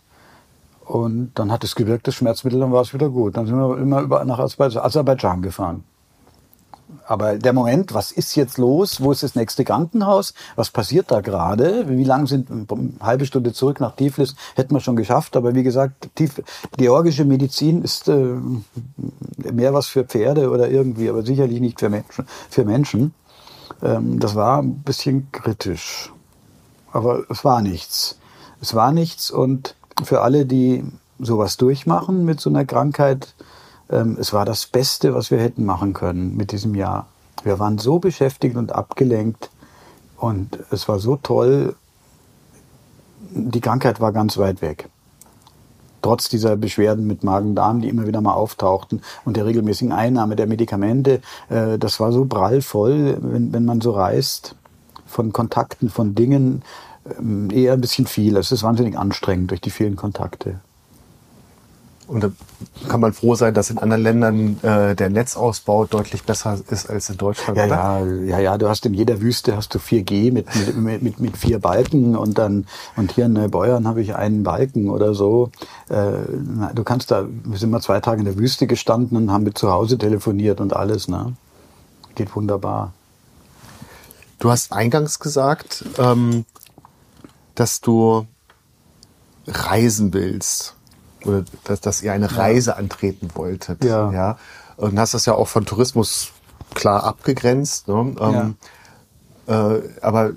Und 0.90 1.34
dann 1.36 1.52
hat 1.52 1.64
es 1.64 1.76
gewirkt, 1.76 2.08
das 2.08 2.16
Schmerzmittel, 2.16 2.60
dann 2.60 2.72
war 2.72 2.82
es 2.82 2.96
wieder 2.96 3.10
gut. 3.10 3.38
Dann 3.38 3.46
sind 3.46 3.56
wir 3.60 3.78
immer 3.78 4.02
über 4.02 4.26
nach 4.26 4.40
Aserbaidschan 4.40 5.44
gefahren. 5.44 5.84
Aber 7.06 7.38
der 7.38 7.54
Moment, 7.54 7.94
was 7.94 8.12
ist 8.12 8.36
jetzt 8.36 8.58
los? 8.58 9.00
Wo 9.00 9.12
ist 9.12 9.22
das 9.22 9.36
nächste 9.36 9.64
Krankenhaus? 9.64 10.34
Was 10.56 10.72
passiert 10.72 11.12
da 11.12 11.22
gerade? 11.22 11.88
Wie 11.90 12.04
lange 12.04 12.26
sind 12.26 12.50
eine 12.50 12.66
halbe 13.02 13.28
Stunde 13.28 13.54
zurück 13.54 13.80
nach 13.80 13.96
Tiflis? 13.98 14.34
Hätten 14.56 14.74
wir 14.74 14.80
schon 14.80 14.96
geschafft. 14.96 15.38
Aber 15.38 15.54
wie 15.54 15.62
gesagt, 15.62 16.10
Tif 16.16 16.42
georgische 16.76 17.24
Medizin 17.24 17.84
ist 17.84 18.08
äh, 18.08 18.34
mehr 19.52 19.76
was 19.76 19.86
für 19.86 20.06
Pferde 20.06 20.50
oder 20.50 20.72
irgendwie, 20.72 21.08
aber 21.08 21.22
sicherlich 21.22 21.60
nicht 21.60 21.80
für 21.80 21.90
Menschen. 21.90 22.26
Für 22.50 22.66
Menschen. 22.66 23.14
Ähm, 23.84 24.20
das 24.20 24.34
war 24.34 24.64
ein 24.64 24.80
bisschen 24.80 25.32
kritisch. 25.32 26.12
Aber 26.92 27.26
es 27.30 27.46
war 27.46 27.62
nichts. 27.62 28.18
Es 28.60 28.74
war 28.74 28.92
nichts 28.92 29.30
und 29.30 29.76
für 30.04 30.22
alle, 30.22 30.46
die 30.46 30.84
sowas 31.20 31.58
durchmachen 31.58 32.26
mit 32.26 32.40
so 32.40 32.50
einer 32.50 32.66
Krankheit, 32.66 33.34
ähm, 33.90 34.18
es 34.20 34.34
war 34.34 34.46
das 34.46 34.66
Beste, 34.66 35.14
was 35.14 35.32
wir 35.32 35.40
hätten 35.40 35.66
machen 35.66 35.94
können 35.94 36.36
mit 36.38 36.52
diesem 36.52 36.76
Jahr. 36.76 37.08
Wir 37.44 37.60
waren 37.60 37.78
so 37.78 38.00
beschäftigt 38.00 38.56
und 38.56 38.74
abgelenkt 38.74 39.50
und 40.18 40.60
es 40.72 40.88
war 40.88 41.00
so 41.00 41.16
toll. 41.16 41.76
Die 43.32 43.62
Krankheit 43.62 44.02
war 44.02 44.12
ganz 44.12 44.38
weit 44.38 44.62
weg. 44.62 44.90
Trotz 46.02 46.30
dieser 46.30 46.56
Beschwerden 46.56 47.08
mit 47.08 47.24
Magen-Darm, 47.24 47.82
die 47.82 47.90
immer 47.90 48.08
wieder 48.08 48.22
mal 48.22 48.34
auftauchten 48.34 49.02
und 49.26 49.36
der 49.36 49.46
regelmäßigen 49.46 49.92
Einnahme 49.92 50.36
der 50.36 50.48
Medikamente, 50.48 51.22
äh, 51.50 51.78
das 51.78 52.00
war 52.00 52.12
so 52.12 52.26
prallvoll, 52.26 53.18
wenn, 53.22 53.52
wenn 53.52 53.66
man 53.66 53.82
so 53.82 53.92
reist, 53.92 54.56
von 55.06 55.34
Kontakten, 55.34 55.90
von 55.90 56.16
Dingen, 56.16 56.62
eher 57.52 57.74
ein 57.74 57.82
bisschen 57.82 58.08
viel. 58.08 58.38
Es 58.38 58.52
ist 58.52 58.64
wahnsinnig 58.64 58.98
anstrengend 58.98 59.52
durch 59.52 59.62
die 59.62 59.70
vielen 59.70 59.96
Kontakte. 59.96 60.60
Und 62.10 62.24
da 62.24 62.32
kann 62.88 63.02
man 63.02 63.14
froh 63.14 63.36
sein, 63.36 63.54
dass 63.54 63.70
in 63.70 63.78
anderen 63.78 64.02
Ländern 64.02 64.64
äh, 64.64 64.96
der 64.96 65.12
Netzausbau 65.12 65.86
deutlich 65.86 66.24
besser 66.24 66.60
ist 66.72 66.90
als 66.90 67.08
in 67.12 67.18
Deutschland. 67.18 67.56
Ja, 67.56 67.68
ja, 67.68 68.06
ja, 68.06 68.40
ja. 68.40 68.58
Du 68.58 68.68
hast 68.68 68.84
in 68.88 68.96
jeder 68.96 69.22
Wüste 69.22 69.56
hast 69.56 69.76
du 69.76 69.78
4G 69.78 70.34
mit, 70.34 70.48
mit, 70.76 71.04
mit, 71.04 71.20
mit 71.20 71.38
vier 71.38 71.60
Balken 71.60 72.16
und 72.16 72.40
dann 72.40 72.66
und 72.96 73.12
hier 73.12 73.26
in 73.26 73.34
Neubeuern 73.34 73.88
habe 73.88 74.02
ich 74.02 74.16
einen 74.16 74.42
Balken 74.42 74.90
oder 74.90 75.14
so. 75.14 75.52
Äh, 75.90 76.14
du 76.74 76.84
kannst 76.84 77.12
da, 77.12 77.28
wir 77.44 77.60
sind 77.60 77.70
mal 77.70 77.82
zwei 77.82 78.00
Tage 78.00 78.20
in 78.20 78.26
der 78.26 78.38
Wüste 78.40 78.66
gestanden 78.66 79.16
und 79.16 79.32
haben 79.32 79.44
mit 79.44 79.60
zu 79.60 79.72
Hause 79.72 80.00
telefoniert 80.00 80.60
und 80.62 80.76
alles. 80.76 81.08
Ne? 81.10 81.34
Geht 82.16 82.36
wunderbar. 82.36 82.92
Du 84.40 84.50
hast 84.50 84.74
eingangs 84.74 85.20
gesagt, 85.20 85.86
ähm, 86.00 86.46
dass 87.60 87.82
du 87.82 88.26
reisen 89.48 90.14
willst 90.14 90.76
oder 91.26 91.44
dass, 91.64 91.82
dass 91.82 92.02
ihr 92.02 92.14
eine 92.14 92.38
Reise 92.38 92.78
antreten 92.78 93.30
wolltet. 93.34 93.84
Ja. 93.84 94.12
ja. 94.12 94.38
Und 94.78 94.98
hast 94.98 95.14
das 95.14 95.26
ja 95.26 95.34
auch 95.34 95.48
von 95.48 95.66
Tourismus 95.66 96.32
klar 96.74 97.04
abgegrenzt. 97.04 97.88
Ne? 97.88 98.16
Ähm, 98.20 98.56
ja. 99.48 99.74
Äh, 99.76 99.82
aber 100.02 100.32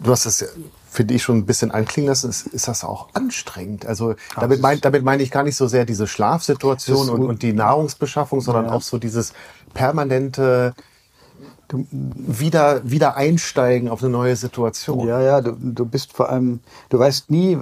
du 0.00 0.10
hast 0.10 0.26
das 0.26 0.40
ja, 0.40 0.48
finde 0.90 1.14
ich, 1.14 1.22
schon 1.22 1.36
ein 1.38 1.46
bisschen 1.46 1.70
anklingen 1.70 2.08
lassen. 2.08 2.30
Ist, 2.30 2.46
ist 2.46 2.68
das 2.68 2.82
auch 2.82 3.08
anstrengend? 3.12 3.86
Also 3.86 4.14
Ach, 4.34 4.40
damit, 4.40 4.60
mein, 4.60 4.80
damit 4.80 5.04
meine 5.04 5.22
ich 5.22 5.30
gar 5.30 5.42
nicht 5.42 5.56
so 5.56 5.68
sehr 5.68 5.84
diese 5.84 6.06
Schlafsituation 6.06 7.08
und, 7.10 7.22
und 7.22 7.42
die 7.42 7.52
Nahrungsbeschaffung, 7.52 8.40
sondern 8.40 8.66
ja. 8.66 8.72
auch 8.72 8.82
so 8.82 8.98
dieses 8.98 9.32
permanente 9.74 10.74
du, 11.68 11.86
wieder, 11.90 12.80
wieder 12.84 13.16
einsteigen 13.16 13.88
auf 13.88 14.02
eine 14.02 14.10
neue 14.10 14.36
Situation. 14.36 15.06
Ja, 15.06 15.20
ja, 15.20 15.40
du, 15.40 15.56
du 15.58 15.86
bist 15.86 16.12
vor 16.12 16.28
allem, 16.30 16.60
du 16.88 16.98
weißt 16.98 17.30
nie, 17.30 17.58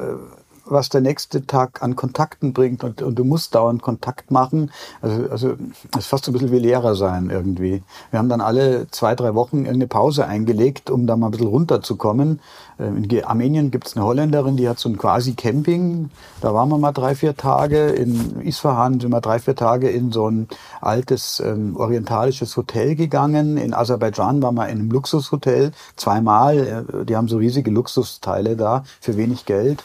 was 0.67 0.89
der 0.89 1.01
nächste 1.01 1.47
Tag 1.47 1.83
an 1.83 1.97
Kontakten 1.97 2.53
bringt 2.53 2.85
und, 2.85 3.03
und 3.03 3.19
du 3.19 3.25
musst 3.25 3.55
dauernd 3.55 3.83
Kontakt 3.83 4.31
machen. 4.31 4.71
Also, 5.03 5.31
also 5.31 5.55
ist 5.97 6.07
fast 6.07 6.25
so 6.25 6.31
ein 6.31 6.35
bisschen 6.35 6.53
wie 6.53 6.59
Lehrer 6.59 6.95
sein 6.95 7.31
irgendwie. 7.31 7.83
Wir 8.11 8.19
haben 8.19 8.29
dann 8.29 8.41
alle 8.41 8.87
zwei, 8.91 9.15
drei 9.15 9.35
Wochen 9.35 9.59
irgendeine 9.59 9.89
Pause 9.89 10.27
eingelegt, 10.27 10.91
um 10.91 11.07
da 11.07 11.17
mal 11.17 11.29
ein 11.29 11.31
bisschen 11.33 11.49
runterzukommen. 11.49 12.41
Äh, 12.79 12.87
in 12.87 13.25
Armenien 13.25 13.71
gibt 13.71 13.87
es 13.87 13.97
eine 13.97 14.05
Holländerin, 14.05 14.57
die 14.57 14.69
hat 14.69 14.79
so 14.79 14.89
ein 14.89 14.99
quasi 14.99 15.35
Camping. 15.35 16.11
Da 16.41 16.55
waren 16.55 16.69
wir 16.69 16.79
mal 16.79 16.93
drei, 16.93 17.15
vier 17.15 17.37
Tage. 17.37 17.89
In 17.89 18.41
Isfahan 18.41 19.01
sind 19.01 19.11
wir 19.11 19.21
drei, 19.21 19.39
vier 19.39 19.57
Tage 19.57 19.89
in 19.91 20.12
so 20.12 20.29
ein 20.31 20.49
altes 20.81 21.41
ähm, 21.41 21.77
orientalisches 21.77 22.57
Hotel 22.57 22.95
gegangen. 22.95 23.57
In 23.57 23.75
Aserbaidschan 23.75 24.43
waren 24.43 24.55
wir 24.55 24.69
in 24.69 24.79
einem 24.79 24.91
Luxushotel 24.91 25.73
zweimal. 25.97 26.87
Äh, 26.93 27.05
die 27.05 27.17
haben 27.17 27.29
so 27.29 27.39
riesige 27.39 27.71
Luxusteile 27.71 28.57
da 28.57 28.85
für 29.01 29.17
wenig 29.17 29.45
Geld. 29.45 29.85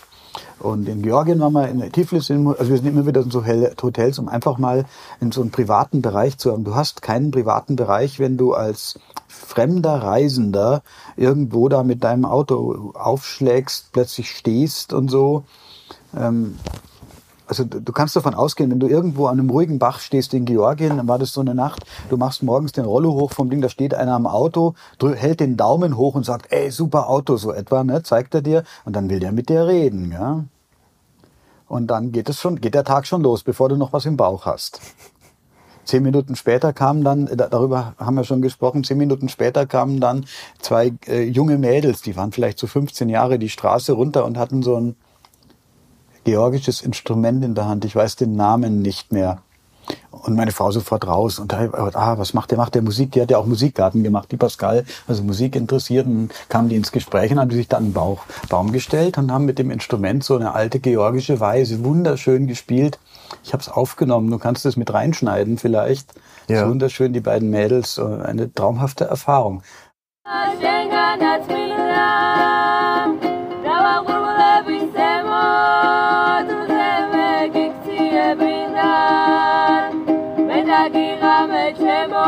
Und 0.59 0.87
in 0.89 1.01
Georgien 1.01 1.39
waren 1.39 1.53
wir 1.53 1.67
in 1.67 1.91
Tiflis, 1.91 2.29
also 2.29 2.69
wir 2.69 2.77
sind 2.77 2.85
immer 2.85 3.05
wieder 3.05 3.21
in 3.21 3.31
so 3.31 3.45
Hotels, 3.45 4.19
um 4.19 4.27
einfach 4.27 4.57
mal 4.57 4.85
in 5.21 5.31
so 5.31 5.41
einen 5.41 5.51
privaten 5.51 6.01
Bereich 6.01 6.37
zu 6.37 6.51
haben. 6.51 6.63
Du 6.63 6.75
hast 6.75 7.01
keinen 7.01 7.31
privaten 7.31 7.75
Bereich, 7.75 8.19
wenn 8.19 8.37
du 8.37 8.53
als 8.53 8.99
fremder 9.27 10.01
Reisender 10.03 10.81
irgendwo 11.15 11.69
da 11.69 11.83
mit 11.83 12.03
deinem 12.03 12.25
Auto 12.25 12.91
aufschlägst, 12.93 13.91
plötzlich 13.93 14.31
stehst 14.31 14.93
und 14.93 15.09
so. 15.09 15.43
Ähm, 16.15 16.57
also 17.49 17.63
du 17.63 17.91
kannst 17.91 18.15
davon 18.15 18.35
ausgehen, 18.35 18.69
wenn 18.69 18.79
du 18.79 18.87
irgendwo 18.87 19.25
an 19.25 19.39
einem 19.39 19.49
ruhigen 19.49 19.79
Bach 19.79 19.99
stehst 19.99 20.35
in 20.35 20.45
Georgien, 20.45 20.97
dann 20.97 21.07
war 21.07 21.17
das 21.17 21.33
so 21.33 21.41
eine 21.41 21.55
Nacht, 21.55 21.83
du 22.09 22.15
machst 22.15 22.43
morgens 22.43 22.73
den 22.73 22.85
Rollo 22.85 23.13
hoch 23.13 23.31
vom 23.31 23.49
Ding, 23.49 23.59
da 23.59 23.69
steht 23.69 23.95
einer 23.95 24.13
am 24.13 24.27
Auto, 24.27 24.75
hält 25.01 25.39
den 25.39 25.57
Daumen 25.57 25.97
hoch 25.97 26.13
und 26.13 26.25
sagt, 26.25 26.51
ey, 26.51 26.69
super 26.69 27.09
Auto, 27.09 27.37
so 27.37 27.51
etwa, 27.51 27.83
ne, 27.83 28.03
zeigt 28.03 28.35
er 28.35 28.43
dir, 28.43 28.63
und 28.85 28.95
dann 28.95 29.09
will 29.09 29.19
der 29.19 29.31
mit 29.31 29.49
dir 29.49 29.65
reden, 29.65 30.11
ja. 30.11 30.45
Und 31.67 31.87
dann 31.87 32.11
geht 32.11 32.29
es 32.29 32.39
schon, 32.39 32.61
geht 32.61 32.75
der 32.75 32.83
Tag 32.83 33.07
schon 33.07 33.23
los, 33.23 33.43
bevor 33.43 33.69
du 33.69 33.77
noch 33.77 33.93
was 33.93 34.05
im 34.05 34.15
Bauch 34.15 34.45
hast. 34.45 34.79
Zehn 35.85 36.03
Minuten 36.03 36.35
später 36.35 36.71
kamen 36.71 37.03
dann, 37.03 37.25
darüber 37.35 37.95
haben 37.97 38.15
wir 38.15 38.23
schon 38.23 38.43
gesprochen, 38.43 38.83
zehn 38.83 38.97
Minuten 38.99 39.27
später 39.27 39.65
kamen 39.65 39.99
dann 39.99 40.25
zwei 40.59 40.93
äh, 41.07 41.23
junge 41.23 41.57
Mädels, 41.57 42.03
die 42.03 42.15
waren 42.15 42.31
vielleicht 42.31 42.59
so 42.59 42.67
15 42.67 43.09
Jahre 43.09 43.39
die 43.39 43.49
Straße 43.49 43.93
runter 43.93 44.23
und 44.25 44.37
hatten 44.37 44.61
so 44.61 44.75
ein 44.75 44.95
georgisches 46.23 46.81
Instrument 46.81 47.43
in 47.43 47.55
der 47.55 47.67
Hand. 47.67 47.85
Ich 47.85 47.95
weiß 47.95 48.15
den 48.15 48.35
Namen 48.35 48.81
nicht 48.81 49.11
mehr. 49.11 49.41
Und 50.11 50.35
meine 50.35 50.51
Frau 50.51 50.69
sofort 50.71 51.07
raus 51.07 51.39
und 51.39 51.53
ah, 51.53 52.17
was 52.17 52.33
macht 52.33 52.51
der? 52.51 52.57
Macht 52.57 52.75
der 52.75 52.81
Musik? 52.81 53.11
Die 53.11 53.21
hat 53.21 53.31
ja 53.31 53.37
auch 53.37 53.45
Musikgarten 53.45 54.03
gemacht, 54.03 54.31
die 54.31 54.37
Pascal, 54.37 54.85
also 55.07 55.23
Musik 55.23 55.55
interessiert. 55.55 56.05
Und 56.05 56.31
kamen 56.49 56.69
die 56.69 56.75
ins 56.75 56.91
Gespräch 56.91 57.31
und 57.31 57.39
haben 57.39 57.51
sich 57.51 57.67
dann 57.67 57.85
einen 57.85 57.93
Bauch, 57.93 58.23
Baum 58.49 58.71
gestellt 58.71 59.17
und 59.17 59.31
haben 59.31 59.45
mit 59.45 59.59
dem 59.59 59.71
Instrument 59.71 60.23
so 60.23 60.35
eine 60.35 60.53
alte 60.53 60.79
georgische 60.79 61.39
Weise 61.39 61.83
wunderschön 61.83 62.47
gespielt. 62.47 62.99
Ich 63.43 63.53
habe 63.53 63.61
es 63.61 63.69
aufgenommen. 63.69 64.29
Du 64.29 64.37
kannst 64.37 64.65
es 64.65 64.75
mit 64.77 64.93
reinschneiden 64.93 65.57
vielleicht. 65.57 66.13
Ja. 66.47 66.67
wunderschön, 66.67 67.13
die 67.13 67.19
beiden 67.19 67.49
Mädels. 67.49 67.99
Eine 67.99 68.51
traumhafte 68.53 69.05
Erfahrung. 69.05 69.61
მე 80.47 80.59
დაგიღამე 80.69 81.65
ჩემო 81.79 82.27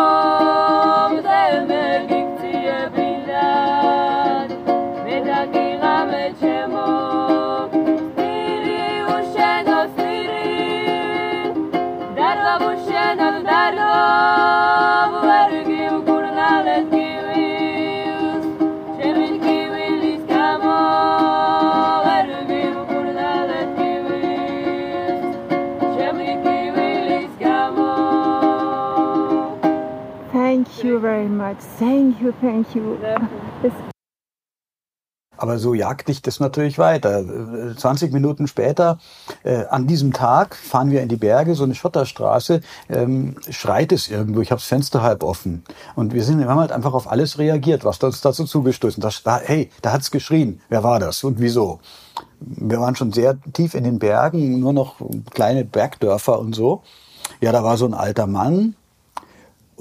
very 31.12 31.28
much. 31.28 31.58
Thank 31.78 32.22
you, 32.22 32.32
thank 32.40 32.74
you. 32.74 32.98
Aber 35.38 35.58
so 35.58 35.74
jagt 35.74 36.08
dich 36.08 36.22
das 36.22 36.40
natürlich 36.40 36.78
weiter. 36.78 37.26
20 37.76 38.14
Minuten 38.14 38.48
später, 38.48 39.00
äh, 39.44 39.66
an 39.66 39.88
diesem 39.88 40.14
Tag, 40.14 40.56
fahren 40.56 40.92
wir 40.92 41.02
in 41.02 41.10
die 41.10 41.16
Berge, 41.16 41.56
so 41.56 41.64
eine 41.64 41.74
Schotterstraße, 41.74 42.62
ähm, 42.90 43.36
schreit 43.50 43.92
es 43.92 44.08
irgendwo. 44.08 44.42
Ich 44.42 44.52
habe 44.52 44.62
das 44.62 44.68
Fenster 44.68 45.02
halb 45.02 45.24
offen. 45.24 45.64
Und 45.96 46.14
wir, 46.14 46.24
sind, 46.24 46.38
wir 46.38 46.48
haben 46.48 46.60
halt 46.60 46.72
einfach 46.72 46.94
auf 46.94 47.12
alles 47.12 47.40
reagiert, 47.40 47.84
was 47.84 47.98
uns 48.04 48.22
dazu 48.22 48.46
zugestoßen. 48.46 49.02
Das, 49.02 49.24
da, 49.24 49.40
hey, 49.44 49.72
da 49.82 49.94
hat's 49.94 50.12
geschrien. 50.12 50.62
Wer 50.70 50.84
war 50.84 51.00
das 51.00 51.24
und 51.24 51.40
wieso? 51.40 51.80
Wir 52.40 52.80
waren 52.80 52.96
schon 52.96 53.12
sehr 53.12 53.38
tief 53.52 53.74
in 53.74 53.84
den 53.84 53.98
Bergen, 53.98 54.60
nur 54.60 54.74
noch 54.74 54.98
kleine 55.32 55.66
Bergdörfer 55.66 56.40
und 56.40 56.54
so. 56.54 56.84
Ja, 57.42 57.52
da 57.52 57.64
war 57.64 57.78
so 57.78 57.86
ein 57.86 57.96
alter 57.96 58.28
Mann, 58.28 58.76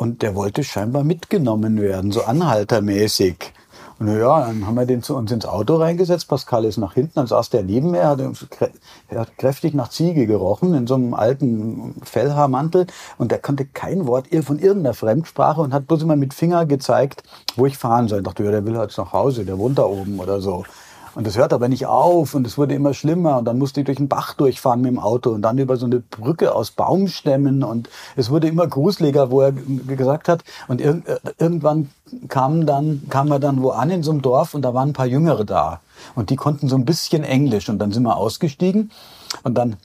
und 0.00 0.22
der 0.22 0.34
wollte 0.34 0.64
scheinbar 0.64 1.04
mitgenommen 1.04 1.78
werden, 1.78 2.10
so 2.10 2.22
anhaltermäßig. 2.22 3.52
Und 3.98 4.08
ja, 4.08 4.46
dann 4.46 4.66
haben 4.66 4.76
wir 4.76 4.86
den 4.86 5.02
zu 5.02 5.14
uns 5.14 5.30
ins 5.30 5.44
Auto 5.44 5.76
reingesetzt. 5.76 6.26
Pascal 6.26 6.64
ist 6.64 6.78
nach 6.78 6.94
hinten, 6.94 7.12
dann 7.16 7.26
saß 7.26 7.50
der 7.50 7.62
neben 7.64 7.90
mir, 7.90 8.08
hat, 8.08 8.18
er 9.08 9.20
hat 9.20 9.36
kräftig 9.36 9.74
nach 9.74 9.90
Ziege 9.90 10.26
gerochen, 10.26 10.72
in 10.72 10.86
so 10.86 10.94
einem 10.94 11.12
alten 11.12 11.96
Fellhaarmantel. 12.02 12.86
Und 13.18 13.30
der 13.30 13.40
konnte 13.40 13.66
kein 13.66 14.06
Wort 14.06 14.28
von 14.42 14.58
irgendeiner 14.58 14.94
Fremdsprache 14.94 15.60
und 15.60 15.74
hat 15.74 15.86
bloß 15.86 16.00
immer 16.00 16.16
mit 16.16 16.32
Finger 16.32 16.64
gezeigt, 16.64 17.22
wo 17.56 17.66
ich 17.66 17.76
fahren 17.76 18.08
soll. 18.08 18.20
Ich 18.20 18.24
dachte, 18.24 18.42
ja, 18.42 18.52
der 18.52 18.64
will 18.64 18.78
halt 18.78 18.96
nach 18.96 19.12
Hause, 19.12 19.44
der 19.44 19.58
wohnt 19.58 19.78
da 19.78 19.82
oben 19.82 20.18
oder 20.18 20.40
so. 20.40 20.64
Und 21.14 21.26
das 21.26 21.36
hört 21.36 21.52
aber 21.52 21.68
nicht 21.68 21.86
auf 21.86 22.34
und 22.34 22.46
es 22.46 22.56
wurde 22.56 22.74
immer 22.74 22.94
schlimmer. 22.94 23.38
Und 23.38 23.44
dann 23.44 23.58
musste 23.58 23.80
ich 23.80 23.86
durch 23.86 23.96
den 23.96 24.08
Bach 24.08 24.34
durchfahren 24.34 24.80
mit 24.80 24.90
dem 24.90 24.98
Auto 24.98 25.30
und 25.30 25.42
dann 25.42 25.58
über 25.58 25.76
so 25.76 25.86
eine 25.86 26.00
Brücke 26.00 26.54
aus 26.54 26.70
Baumstämmen. 26.70 27.64
Und 27.64 27.88
es 28.16 28.30
wurde 28.30 28.48
immer 28.48 28.66
gruseliger, 28.66 29.30
wo 29.30 29.40
er 29.40 29.52
gesagt 29.52 30.28
hat. 30.28 30.44
Und 30.68 30.80
ir 30.80 31.02
äh, 31.06 31.18
irgendwann 31.38 31.90
kam 32.28 32.66
dann 32.66 33.02
kam 33.10 33.30
er 33.30 33.40
dann 33.40 33.62
wo 33.62 33.70
an 33.70 33.90
in 33.90 34.02
so 34.02 34.10
einem 34.10 34.22
Dorf 34.22 34.54
und 34.54 34.62
da 34.62 34.74
waren 34.74 34.90
ein 34.90 34.94
paar 34.94 35.06
Jüngere 35.06 35.44
da. 35.44 35.80
Und 36.14 36.30
die 36.30 36.36
konnten 36.36 36.68
so 36.68 36.76
ein 36.76 36.84
bisschen 36.84 37.24
Englisch. 37.24 37.68
Und 37.68 37.78
dann 37.78 37.92
sind 37.92 38.04
wir 38.04 38.16
ausgestiegen. 38.16 38.90
Und 39.42 39.54
dann 39.58 39.76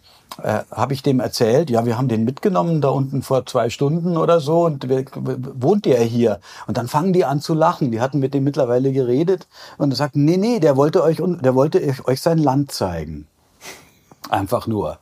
äh, 0.42 0.64
habe 0.72 0.94
ich 0.94 1.02
dem 1.02 1.20
erzählt, 1.20 1.70
ja, 1.70 1.86
wir 1.86 1.98
haben 1.98 2.08
den 2.08 2.26
mitgenommen 2.26 2.82
da 2.82 2.90
unten 2.90 3.22
vor 3.22 3.46
zwei 3.46 3.70
Stunden 3.70 4.18
oder 4.18 4.40
so 4.40 4.66
und 4.66 4.90
wir, 4.90 5.06
wohnt 5.14 5.86
der 5.86 6.02
hier? 6.02 6.40
Und 6.68 6.78
dann 6.78 6.88
fangen 6.88 7.14
die 7.14 7.24
an 7.26 7.40
zu 7.40 7.54
lachen. 7.54 7.92
Die 7.92 8.02
hatten 8.02 8.20
mit 8.20 8.34
dem 8.34 8.44
mittlerweile 8.44 8.92
geredet 8.92 9.48
und 9.78 9.92
er 9.92 9.96
sagt, 9.96 10.16
nee, 10.16 10.38
nee, 10.38 10.60
der 10.60 10.76
wollte 10.76 11.04
euch, 11.04 11.22
der 11.24 11.56
wollte 11.56 11.82
euch 12.06 12.22
sein 12.22 12.38
Land 12.38 12.72
zeigen. 12.72 13.28
Einfach 14.30 14.68
nur. 14.68 14.98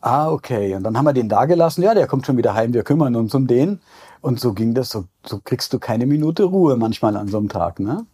Ah, 0.00 0.30
okay. 0.30 0.74
Und 0.74 0.82
dann 0.82 0.96
haben 0.96 1.06
wir 1.06 1.12
den 1.12 1.28
da 1.28 1.46
gelassen. 1.46 1.82
Ja, 1.82 1.94
der 1.94 2.06
kommt 2.06 2.26
schon 2.26 2.36
wieder 2.36 2.54
heim. 2.54 2.74
Wir 2.74 2.82
kümmern 2.82 3.16
uns 3.16 3.34
um 3.34 3.46
den. 3.46 3.80
Und 4.20 4.38
so 4.38 4.52
ging 4.52 4.74
das. 4.74 4.90
So, 4.90 5.04
so 5.24 5.40
kriegst 5.42 5.72
du 5.72 5.78
keine 5.78 6.06
Minute 6.06 6.44
Ruhe 6.44 6.76
manchmal 6.76 7.16
an 7.16 7.28
so 7.28 7.38
einem 7.38 7.48
Tag, 7.48 7.80
ne? 7.80 8.06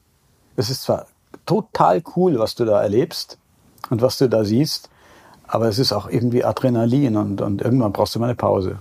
Es 0.56 0.70
ist 0.70 0.82
zwar 0.82 1.06
total 1.46 2.02
cool, 2.16 2.38
was 2.38 2.54
du 2.54 2.64
da 2.64 2.80
erlebst 2.80 3.38
und 3.90 4.02
was 4.02 4.18
du 4.18 4.28
da 4.28 4.44
siehst. 4.44 4.88
Aber 5.50 5.66
es 5.66 5.80
ist 5.80 5.92
auch 5.92 6.08
irgendwie 6.08 6.44
Adrenalin 6.44 7.16
und, 7.16 7.40
und 7.40 7.60
irgendwann 7.60 7.92
brauchst 7.92 8.14
du 8.14 8.20
mal 8.20 8.26
eine 8.26 8.36
Pause. 8.36 8.78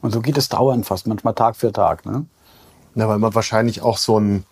Und 0.00 0.12
so 0.12 0.22
geht 0.22 0.38
es 0.38 0.48
dauernd 0.48 0.86
fast, 0.86 1.06
manchmal 1.06 1.34
Tag 1.34 1.56
für 1.56 1.72
Tag. 1.72 2.06
Ne? 2.06 2.24
Ja, 2.94 3.06
weil 3.06 3.18
man 3.18 3.34
wahrscheinlich 3.34 3.82
auch 3.82 3.98
so 3.98 4.18
ein, 4.18 4.44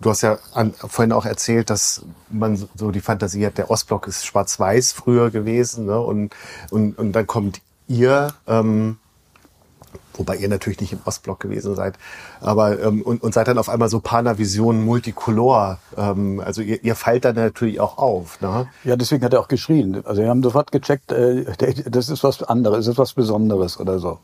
du 0.00 0.10
hast 0.10 0.22
ja 0.22 0.38
an, 0.54 0.72
vorhin 0.74 1.10
auch 1.10 1.26
erzählt, 1.26 1.68
dass 1.68 2.04
man 2.30 2.68
so 2.76 2.92
die 2.92 3.00
Fantasie 3.00 3.44
hat, 3.44 3.58
der 3.58 3.72
Ostblock 3.72 4.06
ist 4.06 4.24
schwarz-weiß 4.24 4.92
früher 4.92 5.30
gewesen. 5.30 5.86
Ne? 5.86 5.98
Und, 5.98 6.32
und, 6.70 6.96
und 6.96 7.10
dann 7.12 7.26
kommt 7.26 7.60
ihr 7.88 8.32
ähm, 8.46 8.98
wobei 10.14 10.36
ihr 10.36 10.48
natürlich 10.48 10.80
nicht 10.80 10.92
im 10.92 11.00
Ostblock 11.04 11.40
gewesen 11.40 11.74
seid, 11.74 11.94
aber 12.40 12.80
ähm, 12.80 13.02
und, 13.02 13.22
und 13.22 13.34
seid 13.34 13.48
dann 13.48 13.58
auf 13.58 13.68
einmal 13.68 13.88
so 13.88 14.00
Panavision 14.00 14.84
Multicolor. 14.84 15.78
Ähm, 15.96 16.40
also 16.44 16.62
ihr, 16.62 16.82
ihr 16.84 16.94
fallt 16.94 17.24
dann 17.24 17.36
natürlich 17.36 17.80
auch 17.80 17.98
auf. 17.98 18.40
Ne? 18.40 18.68
Ja, 18.84 18.96
deswegen 18.96 19.24
hat 19.24 19.32
er 19.32 19.40
auch 19.40 19.48
geschrien. 19.48 20.02
Also 20.04 20.22
wir 20.22 20.28
haben 20.28 20.42
sofort 20.42 20.72
gecheckt, 20.72 21.12
äh, 21.12 21.44
das 21.88 22.08
ist 22.08 22.24
was 22.24 22.42
anderes, 22.42 22.86
das 22.86 22.94
ist 22.94 22.98
was 22.98 23.12
Besonderes 23.12 23.78
oder 23.78 23.98
so. 23.98 24.18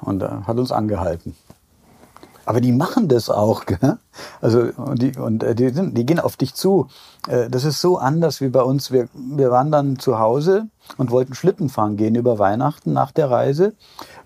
Und 0.00 0.22
äh, 0.22 0.28
hat 0.46 0.58
uns 0.58 0.72
angehalten. 0.72 1.36
Aber 2.46 2.60
die 2.60 2.72
machen 2.72 3.08
das 3.08 3.30
auch, 3.30 3.66
gell? 3.66 3.98
Also 4.40 4.70
und 4.76 5.02
die, 5.02 5.16
und 5.16 5.42
äh, 5.42 5.54
die, 5.54 5.70
sind, 5.70 5.96
die 5.96 6.06
gehen 6.06 6.20
auf 6.20 6.36
dich 6.36 6.54
zu. 6.54 6.88
Äh, 7.28 7.48
das 7.48 7.64
ist 7.64 7.80
so 7.80 7.98
anders 7.98 8.40
wie 8.40 8.48
bei 8.48 8.62
uns. 8.62 8.90
Wir, 8.90 9.08
wir 9.14 9.50
waren 9.50 9.70
dann 9.70 9.98
zu 9.98 10.18
Hause 10.18 10.68
und 10.96 11.10
wollten 11.10 11.34
Schlitten 11.34 11.68
fahren 11.68 11.96
gehen 11.96 12.14
über 12.14 12.38
Weihnachten 12.38 12.92
nach 12.92 13.12
der 13.12 13.30
Reise. 13.30 13.74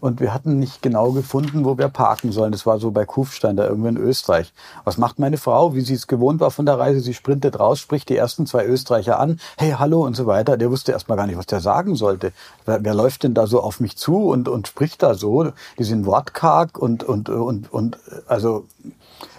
Und 0.01 0.21
wir 0.21 0.33
hatten 0.33 0.59
nicht 0.59 0.83
genau 0.83 1.13
gefunden, 1.13 1.65
wo 1.65 1.79
wir 1.79 1.89
parken 1.89 2.33
sollen. 2.33 2.53
Das 2.53 2.67
war 2.67 2.79
so 2.79 2.91
bei 2.91 3.05
Kufstein, 3.05 3.57
da 3.57 3.67
irgendwo 3.67 3.89
in 3.89 3.97
Österreich. 3.97 4.53
Was 4.85 4.99
macht 4.99 5.19
meine 5.19 5.37
Frau, 5.37 5.75
wie 5.75 5.81
sie 5.81 5.95
es 5.95 6.07
gewohnt 6.07 6.41
war 6.41 6.51
von 6.51 6.67
der 6.67 6.79
Reise? 6.79 7.01
Sie 7.01 7.15
sprintet 7.15 7.59
raus, 7.59 7.81
spricht 7.81 8.09
die 8.09 8.17
ersten 8.17 8.47
zwei 8.47 8.67
Österreicher 8.67 9.19
an. 9.19 9.41
Hey, 9.59 9.75
hallo 9.79 10.05
und 10.05 10.17
so 10.17 10.27
weiter. 10.27 10.57
Der 10.57 10.71
wusste 10.71 10.93
erst 10.93 11.09
mal 11.09 11.17
gar 11.17 11.27
nicht, 11.27 11.39
was 11.39 11.47
der 11.47 11.61
sagen 11.61 11.97
sollte. 11.97 12.33
Wer, 12.65 12.85
wer 12.85 12.95
läuft 12.95 13.25
denn 13.25 13.35
da 13.35 13.47
so 13.47 13.61
auf 13.61 13.81
mich 13.81 13.97
zu 13.97 14.29
und, 14.29 14.49
und 14.49 14.69
spricht 14.69 15.03
da 15.03 15.15
so? 15.15 15.53
Die 15.79 15.85
sind 15.85 16.07
wortkarg 16.07 16.79
und, 16.79 17.05
und, 17.05 17.29
und, 17.29 17.73
und, 17.73 17.99
also, 18.27 18.67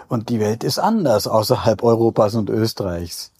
und 0.07 0.29
die 0.29 0.39
Welt 0.39 0.63
ist 0.63 0.79
anders 0.79 1.27
außerhalb 1.27 1.83
Europas 1.83 2.35
und 2.35 2.49
Österreichs. 2.49 3.31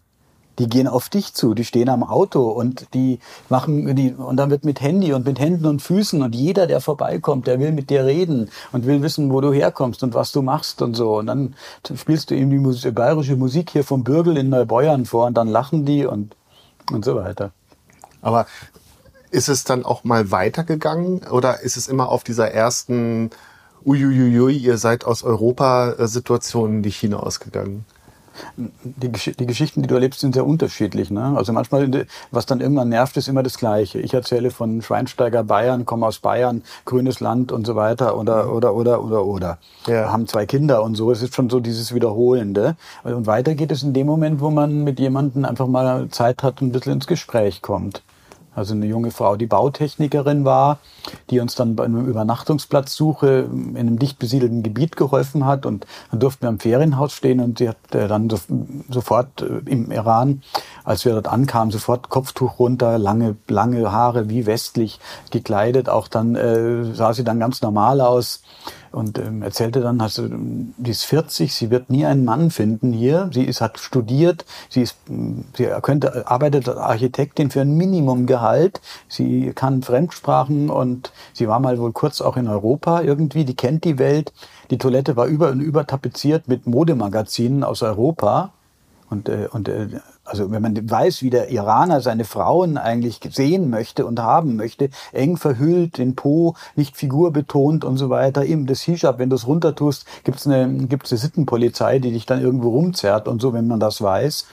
Die 0.58 0.70
gehen 0.70 0.88
auf 0.88 1.10
dich 1.10 1.34
zu, 1.34 1.54
die 1.54 1.66
stehen 1.66 1.90
am 1.90 2.02
Auto 2.02 2.44
und 2.50 2.94
die 2.94 3.20
machen 3.50 3.94
die 3.96 4.14
und 4.14 4.38
dann 4.38 4.50
wird 4.50 4.64
mit 4.64 4.80
Handy 4.80 5.12
und 5.12 5.26
mit 5.26 5.38
Händen 5.38 5.66
und 5.66 5.82
Füßen 5.82 6.22
und 6.22 6.34
jeder, 6.34 6.66
der 6.66 6.80
vorbeikommt, 6.80 7.48
der 7.48 7.60
will 7.60 7.74
mit 7.74 7.90
dir 7.90 8.06
reden 8.06 8.50
und 8.72 8.86
will 8.86 9.02
wissen, 9.02 9.34
wo 9.34 9.42
du 9.42 9.52
herkommst 9.52 10.02
und 10.02 10.14
was 10.14 10.32
du 10.32 10.42
machst 10.42 10.82
und 10.82 10.94
so. 10.94 11.18
Und 11.18 11.28
dann 11.28 11.56
spielst 11.94 12.32
du 12.32 12.36
ihm 12.36 12.50
die 12.50 12.60
Musik, 12.60 12.96
bayerische 12.96 13.36
Musik 13.36 13.72
hier 13.72 13.84
vom 13.84 14.06
Bürgel 14.06 14.38
in 14.38 14.48
Neubeuern 14.48 15.06
vor 15.06 15.26
und 15.26 15.34
dann 15.36 15.50
lachen 15.50 15.86
die 15.86 16.06
und 16.06 16.38
und 16.92 17.04
so 17.04 17.16
weiter. 17.16 17.52
Aber 18.22 18.48
ist 19.32 19.50
es 19.50 19.64
dann 19.64 19.86
auch 19.86 20.04
mal 20.04 20.32
weitergegangen 20.32 21.28
oder 21.30 21.62
ist 21.62 21.78
es 21.78 21.88
immer 21.88 22.10
auf 22.10 22.24
dieser 22.24 22.52
ersten 22.52 23.30
uiuiui, 23.86 24.58
ihr 24.58 24.78
seid 24.78 25.06
aus 25.06 25.24
Europa-Situation 25.24 26.82
nicht 26.82 27.00
hinausgegangen? 27.00 27.86
die, 28.58 29.10
die 29.10 29.46
Geschichten, 29.46 29.82
die 29.82 29.88
du 29.88 29.96
erlebst, 29.96 30.20
sind 30.20 30.34
sehr 30.34 30.46
unterschiedlich. 30.46 31.12
Ne? 31.12 31.34
Also 31.36 31.54
manchmal, 31.54 32.06
was 32.32 32.46
dann 32.46 32.62
irgendwann 32.62 32.90
nervt, 32.90 33.18
ist 33.18 33.28
immer 33.28 33.44
das 33.44 33.58
Gleiche. 33.58 34.00
Ich 34.00 34.14
erzähle 34.14 34.52
von 34.52 34.82
Schweinsteiger 34.82 35.44
Bayern, 35.44 35.86
komme 35.86 36.06
aus 36.06 36.20
Bayern, 36.20 36.64
grünes 36.86 37.20
Land 37.20 37.52
und 37.52 37.66
so 37.66 37.76
weiter 37.76 38.18
oder 38.18 38.52
oder 38.52 38.74
oder 38.74 39.04
oder 39.04 39.26
oder. 39.26 39.58
Ja. 39.88 40.12
Haben 40.12 40.28
zwei 40.28 40.46
Kinder 40.46 40.84
und 40.84 40.96
so. 40.96 41.12
Es 41.12 41.22
ist 41.22 41.36
schon 41.36 41.50
so 41.50 41.60
dieses 41.60 41.94
Wiederholende. 41.94 42.76
Und 43.04 43.28
weiter 43.28 43.56
geht 43.56 43.72
es 43.72 43.84
in 43.84 43.94
dem 43.94 44.08
Moment, 44.08 44.42
wo 44.42 44.50
man 44.50 44.84
mit 44.84 45.00
jemandem 45.00 45.46
einfach 45.46 45.68
mal 45.68 46.10
Zeit 46.10 46.44
hat 46.44 46.62
und 46.62 46.70
ein 46.70 46.72
bisschen 46.72 46.94
ins 46.94 47.08
Gespräch 47.08 47.62
kommt. 47.62 48.02
Also 48.56 48.74
eine 48.74 48.86
junge 48.86 49.12
Frau, 49.12 49.36
die 49.36 49.46
Bautechnikerin 49.46 50.46
war, 50.46 50.80
die 51.30 51.40
uns 51.40 51.56
dann 51.56 51.76
bei 51.76 51.86
einer 51.86 52.00
Übernachtungsplatzsuche 52.00 53.50
in 53.52 53.78
einem 53.78 54.00
dicht 54.00 54.18
besiedelten 54.18 54.64
Gebiet 54.64 54.96
geholfen 54.96 55.46
hat. 55.46 55.66
Und 55.66 55.86
dann 56.12 56.20
durften 56.20 56.44
wir 56.44 56.50
am 56.50 56.60
Ferienhaus 56.60 57.14
stehen 57.14 57.42
und 57.42 57.58
sie 57.60 57.70
hat 57.70 57.94
äh, 57.94 58.08
dann 58.08 58.30
so, 58.30 58.40
sofort 58.90 59.42
äh, 59.42 59.70
im 59.70 59.92
Iran, 59.92 60.42
als 60.84 61.04
wir 61.06 61.14
dort 61.14 61.28
ankamen, 61.28 61.72
sofort 61.72 62.10
Kopftuch 62.10 62.58
runter, 62.58 62.98
lange, 62.98 63.36
lange 63.48 63.92
Haare 63.92 64.30
wie 64.30 64.46
westlich 64.46 65.00
gekleidet. 65.32 65.90
Auch 65.90 66.08
dann 66.08 66.36
äh, 66.36 66.94
sah 66.94 67.14
sie 67.14 67.24
dann 67.24 67.40
ganz 67.40 67.62
normal 67.62 68.00
aus 68.00 68.42
und 68.96 69.20
ähm, 69.20 69.42
erzählte 69.42 69.82
dann, 69.82 70.00
also, 70.00 70.28
die 70.30 70.92
ist 70.92 71.04
40, 71.04 71.54
sie 71.54 71.70
wird 71.70 71.90
nie 71.90 72.06
einen 72.06 72.24
Mann 72.24 72.50
finden 72.50 72.94
hier. 72.94 73.30
Sie 73.34 73.44
ist, 73.44 73.60
hat 73.60 73.78
studiert, 73.78 74.46
sie 74.70 74.84
ist, 74.84 74.96
sie 75.58 75.68
könnte, 75.82 76.28
arbeitet 76.28 76.70
als 76.70 76.78
Architektin 76.78 77.52
für 77.52 77.60
ein 77.62 77.76
Minimumgehalt. 77.76 78.80
Sie 79.10 79.52
kann 79.54 79.84
Fremdsprachen 79.84 80.70
und 80.70 81.12
sie 81.34 81.48
war 81.50 81.60
mal 81.60 81.78
wohl 81.78 81.92
kurz 81.92 82.22
auch 82.22 82.38
in 82.38 82.48
Europa 82.48 83.02
irgendwie, 83.02 83.44
die 83.44 83.56
kennt 83.56 83.84
die 83.84 84.00
Welt. 84.00 84.32
Die 84.70 84.78
Toilette 84.78 85.18
war 85.18 85.26
über 85.26 85.52
und 85.52 85.60
über 85.60 85.86
tapeziert 85.86 86.48
mit 86.48 86.66
Modemagazinen 86.66 87.66
aus 87.66 87.84
Europa. 87.84 88.54
Und, 89.10 89.28
äh, 89.28 89.50
und 89.52 89.68
äh, 89.68 89.88
also 90.26 90.52
wenn 90.52 90.62
man 90.62 90.90
weiß, 90.90 91.22
wie 91.22 91.30
der 91.30 91.50
Iraner 91.50 92.02
seine 92.02 92.26
Frauen 92.26 92.78
eigentlich 92.78 93.20
sehen 93.32 93.70
möchte 93.70 94.06
und 94.06 94.20
haben 94.20 94.56
möchte, 94.56 94.90
eng 95.14 95.38
verhüllt, 95.38 95.98
den 95.98 96.16
Po, 96.16 96.56
nicht 96.76 96.98
figurbetont 96.98 97.86
und 97.86 97.98
so 97.98 98.10
weiter, 98.10 98.44
eben 98.46 98.66
das 98.66 98.82
Hijab, 98.82 99.20
wenn 99.20 99.30
du 99.30 99.36
es 99.36 99.48
runtertust, 99.48 100.06
gibt's 100.24 100.48
eine, 100.48 100.88
gibt's 100.88 101.12
eine 101.12 101.20
Sittenpolizei, 101.20 102.00
die 102.00 102.12
dich 102.12 102.26
dann 102.26 102.42
irgendwo 102.42 102.70
rumzerrt 102.70 103.28
und 103.28 103.42
so, 103.42 103.54
wenn 103.54 103.68
man 103.68 103.80
das 103.80 104.02
weiß 104.02 104.46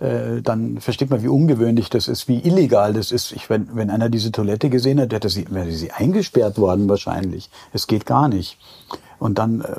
äh, 0.00 0.42
dann 0.42 0.80
versteht 0.80 1.10
man, 1.10 1.22
wie 1.22 1.28
ungewöhnlich 1.28 1.88
das 1.88 2.08
ist, 2.08 2.26
wie 2.26 2.40
illegal 2.40 2.92
das 2.92 3.12
ist. 3.12 3.30
Ich, 3.32 3.48
wenn, 3.48 3.68
wenn 3.76 3.88
einer 3.88 4.08
diese 4.08 4.32
Toilette 4.32 4.68
gesehen 4.68 5.00
hat, 5.00 5.12
hätte 5.12 5.28
sie, 5.28 5.46
wäre 5.50 5.70
sie 5.70 5.92
eingesperrt 5.92 6.58
worden 6.58 6.88
wahrscheinlich. 6.88 7.50
Es 7.72 7.86
geht 7.86 8.04
gar 8.04 8.28
nicht. 8.28 8.58
Und 9.20 9.38
dann 9.38 9.60
äh, 9.60 9.76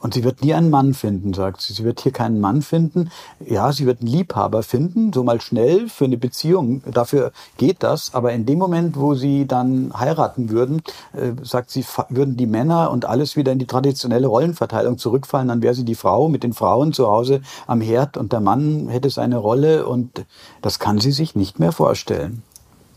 und 0.00 0.14
sie 0.14 0.24
wird 0.24 0.42
nie 0.42 0.54
einen 0.54 0.70
Mann 0.70 0.94
finden, 0.94 1.34
sagt 1.34 1.60
sie. 1.60 1.74
Sie 1.74 1.84
wird 1.84 2.00
hier 2.00 2.12
keinen 2.12 2.40
Mann 2.40 2.62
finden. 2.62 3.10
Ja, 3.46 3.70
sie 3.70 3.84
wird 3.84 4.00
einen 4.00 4.08
Liebhaber 4.08 4.62
finden, 4.62 5.12
so 5.12 5.22
mal 5.22 5.40
schnell 5.40 5.88
für 5.88 6.06
eine 6.06 6.16
Beziehung. 6.16 6.82
Dafür 6.90 7.32
geht 7.58 7.82
das. 7.82 8.14
Aber 8.14 8.32
in 8.32 8.46
dem 8.46 8.58
Moment, 8.58 8.96
wo 8.96 9.14
sie 9.14 9.46
dann 9.46 9.92
heiraten 9.94 10.48
würden, 10.48 10.82
äh, 11.12 11.32
sagt 11.42 11.70
sie, 11.70 11.84
würden 12.08 12.38
die 12.38 12.46
Männer 12.46 12.90
und 12.90 13.04
alles 13.04 13.36
wieder 13.36 13.52
in 13.52 13.58
die 13.58 13.66
traditionelle 13.66 14.26
Rollenverteilung 14.26 14.96
zurückfallen. 14.96 15.48
Dann 15.48 15.62
wäre 15.62 15.74
sie 15.74 15.84
die 15.84 15.94
Frau 15.94 16.28
mit 16.28 16.44
den 16.44 16.54
Frauen 16.54 16.94
zu 16.94 17.06
Hause 17.06 17.42
am 17.66 17.82
Herd 17.82 18.16
und 18.16 18.32
der 18.32 18.40
Mann 18.40 18.88
hätte 18.88 19.10
seine 19.10 19.36
Rolle 19.36 19.86
und 19.86 20.24
das 20.62 20.78
kann 20.78 20.98
sie 20.98 21.12
sich 21.12 21.36
nicht 21.36 21.58
mehr 21.58 21.72
vorstellen. 21.72 22.42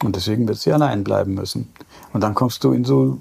Und 0.03 0.15
deswegen 0.15 0.47
wird 0.47 0.57
sie 0.57 0.71
allein 0.71 1.03
bleiben 1.03 1.33
müssen. 1.33 1.69
Und 2.13 2.21
dann 2.21 2.33
kommst 2.33 2.63
du 2.63 2.71
in 2.71 2.85
so 2.85 3.17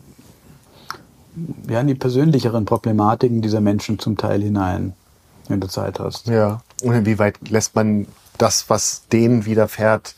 ja, 1.68 1.80
in 1.80 1.86
die 1.86 1.94
persönlicheren 1.94 2.64
Problematiken 2.64 3.42
dieser 3.42 3.60
Menschen 3.60 3.98
zum 3.98 4.16
Teil 4.16 4.42
hinein, 4.42 4.94
wenn 5.48 5.60
du 5.60 5.68
Zeit 5.68 6.00
hast. 6.00 6.28
Ja. 6.28 6.60
Und 6.82 6.94
inwieweit 6.94 7.48
lässt 7.48 7.74
man 7.74 8.06
das, 8.38 8.68
was 8.68 9.06
denen 9.12 9.44
widerfährt, 9.44 10.14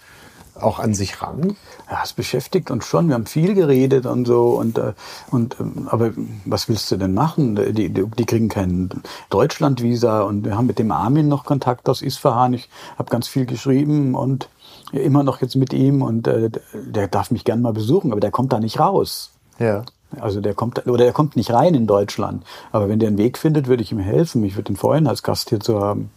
auch 0.55 0.79
an 0.79 0.95
sich 0.95 1.21
ran? 1.21 1.57
Ja, 1.91 2.01
es 2.05 2.13
beschäftigt 2.13 2.71
uns 2.71 2.87
schon. 2.87 3.09
Wir 3.09 3.15
haben 3.15 3.27
viel 3.27 3.55
geredet 3.55 4.07
und 4.07 4.25
so 4.25 4.51
und 4.51 4.79
äh, 4.79 4.93
und 5.31 5.57
ähm, 5.61 5.89
aber 5.91 6.13
was 6.45 6.69
willst 6.69 6.91
du 6.91 6.97
denn 6.97 7.13
machen? 7.13 7.57
Die, 7.57 7.91
die, 7.91 8.07
die 8.07 8.25
kriegen 8.25 8.49
kein 8.49 8.89
Deutschlandvisa 9.31 10.23
und 10.23 10.45
wir 10.45 10.57
haben 10.57 10.67
mit 10.67 10.79
dem 10.79 10.93
Armin 10.93 11.29
noch 11.29 11.45
Kontakt 11.45 11.89
aus 11.89 12.03
Isfahan. 12.03 12.55
Ich 12.55 12.69
habe 12.99 13.11
ganz 13.11 13.27
viel 13.27 13.47
geschrieben 13.47 14.15
und 14.15 14.49
immer 14.93 15.25
noch 15.25 15.41
jetzt 15.41 15.57
mit 15.57 15.73
ihm 15.73 16.03
und 16.03 16.27
äh, 16.29 16.51
der 16.73 17.09
darf 17.09 17.31
mich 17.31 17.45
gern 17.45 17.61
mal 17.61 17.73
besuchen, 17.73 18.13
aber 18.13 18.21
der 18.21 18.31
kommt 18.31 18.53
da 18.53 18.61
nicht 18.61 18.79
raus. 18.79 19.33
Ja. 19.59 19.85
Also 20.21 20.41
der 20.41 20.55
kommt 20.55 20.87
oder 20.87 21.05
der 21.05 21.13
kommt 21.13 21.37
nicht 21.37 21.53
rein 21.53 21.75
in 21.75 21.87
Deutschland. 21.87 22.45
Aber 22.73 22.89
wenn 22.89 22.99
der 22.99 23.09
einen 23.09 23.19
Weg 23.19 23.39
findet, 23.39 23.67
würde 23.67 23.83
ich 23.83 23.93
ihm 23.93 23.99
helfen. 23.99 24.45
Ich 24.45 24.57
würde 24.57 24.73
ihn 24.73 24.77
freuen, 24.77 25.07
als 25.07 25.23
Gast 25.23 25.51
hier 25.51 25.61
zu 25.61 25.81
haben. 25.81 26.11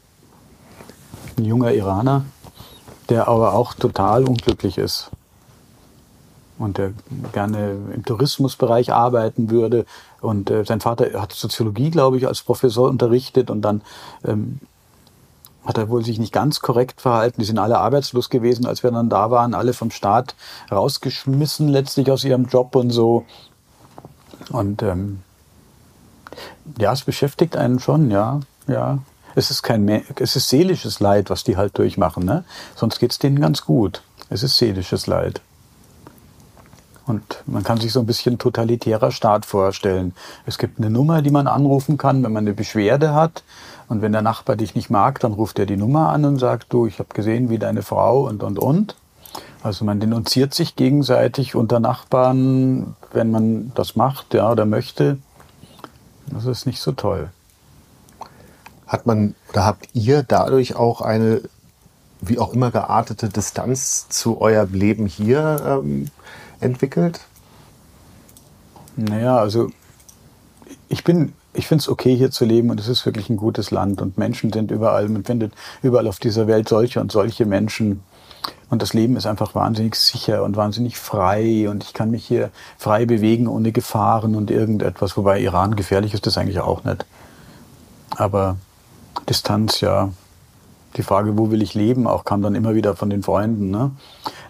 Ein 1.38 1.46
junger 1.46 1.74
Iraner, 1.74 2.26
der 3.10 3.28
aber 3.28 3.54
auch 3.54 3.74
total 3.74 4.24
unglücklich 4.24 4.78
ist. 4.78 5.12
Und 6.58 6.80
der 6.80 6.94
gerne 7.34 7.76
im 7.94 8.04
Tourismusbereich 8.04 8.92
arbeiten 8.92 9.52
würde. 9.52 9.86
Und 10.22 10.50
äh, 10.50 10.66
sein 10.66 10.82
Vater 10.82 11.22
hat 11.22 11.32
Soziologie, 11.34 11.92
glaube 11.92 12.18
ich, 12.18 12.28
als 12.28 12.42
Professor 12.42 12.90
unterrichtet 12.90 13.52
und 13.52 13.62
dann 13.62 13.82
ähm, 14.26 14.60
hat 15.68 15.78
er 15.78 15.90
wohl 15.90 16.04
sich 16.04 16.18
nicht 16.18 16.34
ganz 16.34 16.62
korrekt 16.62 17.02
verhalten. 17.02 17.42
Die 17.42 17.46
sind 17.46 17.60
alle 17.60 17.78
arbeitslos 17.78 18.30
gewesen, 18.30 18.66
als 18.66 18.84
wir 18.84 18.92
dann 18.92 19.10
da 19.10 19.30
waren, 19.30 19.54
alle 19.54 19.74
vom 19.74 19.92
Staat 19.92 20.34
rausgeschmissen 20.72 21.68
letztlich 21.68 22.10
aus 22.10 22.24
ihrem 22.24 22.46
Job 22.46 22.76
und 22.76 22.90
so. 22.90 23.26
Und 24.50 24.82
ähm, 24.84 25.22
ja, 26.78 26.94
es 26.94 27.04
beschäftigt 27.04 27.58
einen 27.58 27.80
schon, 27.80 28.12
ja, 28.12 28.40
ja. 28.68 29.00
Es 29.36 29.52
ist 29.52 29.62
kein, 29.62 29.88
es 30.20 30.36
ist 30.36 30.50
seelisches 30.50 31.00
Leid, 31.00 31.30
was 31.30 31.44
die 31.44 31.58
halt 31.58 31.78
durchmachen, 31.78 32.26
ne? 32.26 32.44
Sonst 32.76 33.00
geht's 33.00 33.20
denen 33.20 33.40
ganz 33.40 33.64
gut. 33.66 34.02
Es 34.30 34.42
ist 34.42 34.58
seelisches 34.58 35.06
Leid. 35.06 35.42
Und 37.06 37.44
man 37.46 37.64
kann 37.64 37.80
sich 37.80 37.94
so 37.94 38.02
ein 38.02 38.06
bisschen 38.06 38.38
totalitärer 38.38 39.12
Staat 39.12 39.46
vorstellen. 39.46 40.14
Es 40.46 40.58
gibt 40.58 40.78
eine 40.78 40.90
Nummer, 40.90 41.22
die 41.22 41.30
man 41.32 41.48
anrufen 41.48 41.98
kann, 41.98 42.24
wenn 42.24 42.34
man 42.34 42.46
eine 42.46 42.54
Beschwerde 42.54 43.14
hat. 43.14 43.44
Und 43.88 44.02
wenn 44.02 44.12
der 44.12 44.22
Nachbar 44.22 44.58
dich 44.58 44.76
nicht 44.76 44.90
mag, 44.90 45.20
dann 45.22 45.34
ruft 45.34 45.60
er 45.60 45.66
die 45.66 45.78
Nummer 45.78 46.10
an 46.10 46.26
und 46.26 46.40
sagt, 46.40 46.74
du, 46.74 46.86
ich 46.86 47.00
habe 47.00 47.14
gesehen, 47.14 47.50
wie 47.50 47.60
deine 47.60 47.82
Frau 47.82 48.28
und, 48.28 48.44
und, 48.44 48.60
und. 48.60 48.96
Also 49.64 49.86
man 49.86 50.00
denunziert 50.00 50.54
sich 50.54 50.76
gegenseitig 50.76 51.56
unter 51.56 51.80
Nachbarn, 51.80 52.96
wenn 53.12 53.32
man 53.32 53.72
das 53.76 53.96
macht, 53.96 54.34
ja, 54.34 54.52
oder 54.52 54.66
möchte. 54.66 55.18
Das 56.28 56.46
ist 56.46 56.66
nicht 56.66 56.80
so 56.80 56.92
toll. 56.92 57.30
Hat 58.86 59.06
man 59.06 59.36
oder 59.50 59.66
habt 59.66 59.90
ihr 59.94 60.24
dadurch 60.24 60.76
auch 60.76 61.02
eine 61.02 61.42
wie 62.22 62.40
auch 62.40 62.54
immer 62.54 62.72
geartete 62.72 63.30
Distanz 63.30 64.10
zu 64.10 64.42
eurem 64.42 64.74
Leben 64.74 65.06
hier 65.06 65.82
ähm, 65.84 66.10
entwickelt? 66.60 67.20
Naja, 68.96 69.38
also 69.38 69.70
ich 70.90 71.04
bin, 71.04 71.34
ich 71.54 71.68
finde 71.68 71.84
es 71.84 71.90
okay 71.90 72.16
hier 72.16 72.32
zu 72.32 72.46
leben 72.46 72.70
und 72.72 72.80
es 72.80 72.88
ist 72.88 73.06
wirklich 73.06 73.30
ein 73.30 73.38
gutes 73.38 73.72
Land 73.72 74.02
und 74.02 74.18
Menschen 74.18 74.52
sind 74.52 74.72
überall, 74.72 75.08
man 75.10 75.24
findet 75.24 75.54
überall 75.84 76.08
auf 76.08 76.20
dieser 76.20 76.48
Welt 76.48 76.68
solche 76.68 77.00
und 77.00 77.12
solche 77.12 77.46
Menschen. 77.46 78.02
Und 78.70 78.82
das 78.82 78.94
Leben 78.94 79.16
ist 79.16 79.26
einfach 79.26 79.56
wahnsinnig 79.56 79.96
sicher 79.96 80.44
und 80.44 80.58
wahnsinnig 80.58 80.98
frei 80.98 81.70
und 81.70 81.84
ich 81.84 81.94
kann 81.94 82.12
mich 82.12 82.26
hier 82.26 82.50
frei 82.78 83.06
bewegen 83.06 83.48
ohne 83.48 83.72
Gefahren 83.72 84.36
und 84.36 84.52
irgendetwas, 84.52 85.16
wobei 85.16 85.40
Iran 85.40 85.76
gefährlich 85.76 86.14
ist 86.14 86.26
das 86.26 86.38
eigentlich 86.38 86.60
auch 86.60 86.84
nicht. 86.84 87.06
Aber 88.18 88.58
Distanz, 89.30 89.82
ja. 89.82 90.12
Die 90.96 91.04
Frage, 91.04 91.38
wo 91.38 91.52
will 91.52 91.62
ich 91.62 91.76
leben, 91.76 92.08
auch 92.08 92.26
kam 92.26 92.42
dann 92.42 92.56
immer 92.56 92.74
wieder 92.74 92.96
von 92.96 93.10
den 93.10 93.22
Freunden. 93.22 93.70
Ne? 93.70 93.92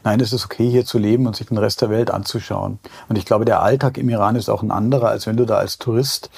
Nein, 0.06 0.22
es 0.22 0.32
ist 0.32 0.46
okay, 0.46 0.70
hier 0.70 0.86
zu 0.86 0.98
leben 0.98 1.28
und 1.28 1.36
sich 1.36 1.48
den 1.48 1.58
Rest 1.58 1.82
der 1.82 1.90
Welt 1.90 2.10
anzuschauen. 2.10 2.80
Und 3.10 3.18
ich 3.18 3.26
glaube, 3.26 3.44
der 3.44 3.62
Alltag 3.62 3.98
im 3.98 4.08
Iran 4.08 4.38
ist 4.38 4.48
auch 4.48 4.64
ein 4.64 4.72
anderer, 4.72 5.10
als 5.10 5.28
wenn 5.28 5.36
du 5.36 5.46
da 5.46 5.58
als 5.58 5.78
Tourist 5.78 6.30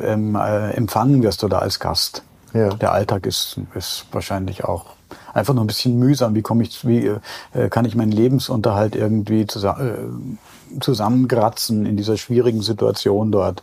ähm, 0.00 0.36
äh, 0.36 0.70
empfangen 0.72 1.22
wirst 1.22 1.42
oder 1.42 1.62
als 1.62 1.80
Gast. 1.80 2.22
Ja. 2.52 2.68
Der 2.68 2.92
Alltag 2.92 3.26
ist, 3.26 3.58
ist 3.74 4.06
wahrscheinlich 4.12 4.64
auch 4.64 4.95
einfach 5.36 5.54
nur 5.54 5.64
ein 5.64 5.68
bisschen 5.68 5.98
mühsam. 5.98 6.34
Wie 6.34 6.42
komme 6.42 6.62
ich, 6.62 6.86
wie 6.86 7.06
äh, 7.54 7.68
kann 7.68 7.84
ich 7.84 7.94
meinen 7.94 8.12
Lebensunterhalt 8.12 8.96
irgendwie 8.96 9.46
zusammen, 9.46 10.40
äh, 10.74 10.80
zusammenkratzen 10.80 11.86
in 11.86 11.96
dieser 11.96 12.16
schwierigen 12.16 12.62
Situation 12.62 13.30
dort? 13.30 13.62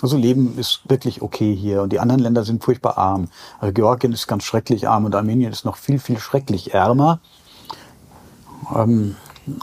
Also 0.00 0.16
Leben 0.16 0.56
ist 0.58 0.82
wirklich 0.88 1.22
okay 1.22 1.56
hier 1.56 1.82
und 1.82 1.92
die 1.92 1.98
anderen 1.98 2.20
Länder 2.20 2.44
sind 2.44 2.62
furchtbar 2.62 2.98
arm. 2.98 3.28
Also 3.58 3.72
Georgien 3.72 4.12
ist 4.12 4.28
ganz 4.28 4.44
schrecklich 4.44 4.86
arm 4.88 5.06
und 5.06 5.14
Armenien 5.14 5.50
ist 5.50 5.64
noch 5.64 5.76
viel, 5.76 5.98
viel 5.98 6.18
schrecklich 6.18 6.72
ärmer. 6.74 7.20
Ähm, 8.74 9.16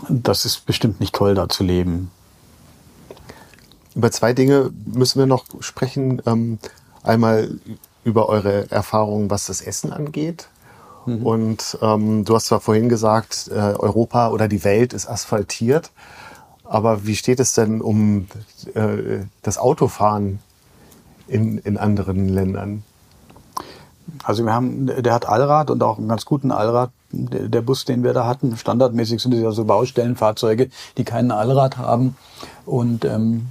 das 0.10 0.46
ist 0.46 0.66
bestimmt 0.66 1.00
nicht 1.00 1.16
toll, 1.16 1.36
da 1.36 1.48
zu 1.48 1.64
leben. 1.64 2.12
Über 3.94 4.12
zwei 4.12 4.34
Dinge 4.34 4.72
müssen 4.86 5.20
wir 5.20 5.26
noch 5.26 5.46
sprechen. 5.62 6.22
Ähm, 6.26 6.60
einmal 7.04 7.60
über 8.04 8.28
eure 8.28 8.70
Erfahrungen, 8.72 9.30
was 9.30 9.46
das 9.46 9.62
Essen 9.62 9.94
angeht. 9.94 10.50
Mhm. 11.06 11.26
Und 11.26 11.78
ähm, 11.82 12.26
du 12.26 12.36
hast 12.36 12.48
zwar 12.48 12.60
vorhin 12.60 12.90
gesagt, 12.90 13.50
äh, 13.52 13.56
Europa 13.56 14.30
oder 14.30 14.48
die 14.48 14.64
Welt 14.64 14.94
ist 14.94 15.08
asphaltiert. 15.08 15.92
Aber 16.64 17.06
wie 17.06 17.16
steht 17.16 17.40
es 17.40 17.54
denn 17.54 17.82
um 17.82 18.28
äh, 18.74 19.24
das 19.44 19.58
Autofahren 19.58 20.40
in, 21.28 21.60
in 21.60 21.78
anderen 21.78 22.30
Ländern? 22.30 22.84
Also 24.24 24.44
wir 24.44 24.54
haben, 24.54 24.88
der 24.88 25.14
hat 25.14 25.28
Allrad 25.28 25.70
und 25.70 25.82
auch 25.84 25.98
einen 25.98 26.08
ganz 26.08 26.26
guten 26.26 26.52
Allrad 26.52 26.92
der 27.12 27.62
Bus, 27.62 27.86
den 27.86 28.04
wir 28.04 28.14
da 28.14 28.26
hatten. 28.26 28.56
Standardmäßig 28.58 29.22
sind 29.22 29.34
es 29.34 29.42
ja 29.42 29.52
so 29.52 29.66
Baustellenfahrzeuge, 29.66 30.70
die 30.98 31.04
keinen 31.04 31.32
Allrad 31.32 31.78
haben. 31.78 32.16
Und 32.66 33.06
ähm, 33.06 33.48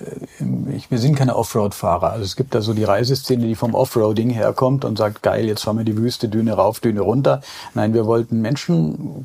äh, 0.00 0.76
ich, 0.76 0.90
wir 0.90 0.98
sind 0.98 1.16
keine 1.16 1.36
Offroad-Fahrer. 1.36 2.10
Also 2.10 2.24
es 2.24 2.36
gibt 2.36 2.54
da 2.54 2.60
so 2.60 2.74
die 2.74 2.84
Reiseszene, 2.84 3.46
die 3.46 3.54
vom 3.54 3.74
Offroading 3.74 4.30
herkommt 4.30 4.84
und 4.84 4.98
sagt, 4.98 5.22
geil, 5.22 5.46
jetzt 5.46 5.62
fahren 5.62 5.78
wir 5.78 5.84
die 5.84 5.96
Wüste, 5.96 6.28
Düne 6.28 6.52
rauf, 6.52 6.80
Düne 6.80 7.00
runter. 7.00 7.40
Nein, 7.74 7.94
wir 7.94 8.06
wollten 8.06 8.40
Menschen, 8.42 9.24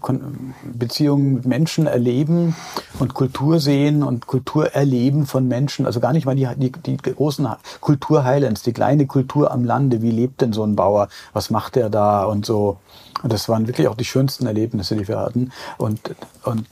Beziehungen 0.73 1.33
mit 1.33 1.45
Menschen 1.45 1.87
erleben 1.87 2.55
und 2.99 3.13
Kultur 3.13 3.59
sehen 3.59 4.01
und 4.01 4.27
Kultur 4.27 4.73
erleben 4.73 5.25
von 5.25 5.47
Menschen. 5.47 5.85
Also 5.85 5.99
gar 5.99 6.13
nicht 6.13 6.25
mal 6.25 6.35
die, 6.35 6.47
die, 6.55 6.71
die 6.71 6.97
großen 6.97 7.47
Kultur-Highlands, 7.81 8.63
die 8.63 8.73
kleine 8.73 9.07
Kultur 9.07 9.51
am 9.51 9.65
Lande. 9.65 10.01
Wie 10.01 10.11
lebt 10.11 10.41
denn 10.41 10.53
so 10.53 10.63
ein 10.63 10.75
Bauer? 10.75 11.09
Was 11.33 11.49
macht 11.49 11.75
er 11.75 11.89
da 11.89 12.23
und 12.23 12.45
so? 12.45 12.77
Und 13.21 13.31
das 13.31 13.47
waren 13.49 13.67
wirklich 13.67 13.87
auch 13.87 13.95
die 13.95 14.05
schönsten 14.05 14.45
Erlebnisse, 14.45 14.95
die 14.95 15.07
wir 15.07 15.19
hatten. 15.19 15.51
Und, 15.77 16.15
und 16.43 16.67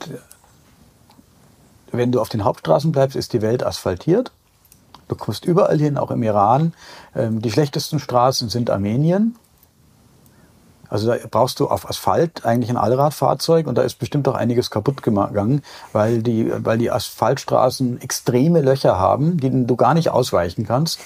wenn 1.92 2.12
du 2.12 2.20
auf 2.20 2.28
den 2.28 2.44
Hauptstraßen 2.44 2.92
bleibst, 2.92 3.16
ist 3.16 3.32
die 3.32 3.42
Welt 3.42 3.64
asphaltiert. 3.64 4.32
Du 5.08 5.14
kommst 5.14 5.44
überall 5.44 5.78
hin, 5.78 5.98
auch 5.98 6.10
im 6.10 6.22
Iran. 6.22 6.72
Ähm, 7.14 7.42
die 7.42 7.50
schlechtesten 7.50 7.98
Straßen 7.98 8.48
sind 8.48 8.70
Armenien. 8.70 9.36
Also 10.88 11.08
da 11.08 11.16
brauchst 11.30 11.58
du 11.58 11.68
auf 11.68 11.88
Asphalt 11.88 12.44
eigentlich 12.44 12.68
ein 12.68 12.76
Allradfahrzeug 12.76 13.66
und 13.66 13.78
da 13.78 13.82
ist 13.82 13.98
bestimmt 13.98 14.28
auch 14.28 14.34
einiges 14.34 14.70
kaputt 14.70 15.02
gegangen, 15.02 15.62
weil 15.92 16.22
die, 16.22 16.52
weil 16.64 16.76
die 16.76 16.90
Asphaltstraßen 16.90 18.00
extreme 18.02 18.60
Löcher 18.60 18.98
haben, 18.98 19.38
die 19.38 19.66
du 19.66 19.76
gar 19.76 19.94
nicht 19.94 20.10
ausweichen 20.10 20.66
kannst. 20.66 21.00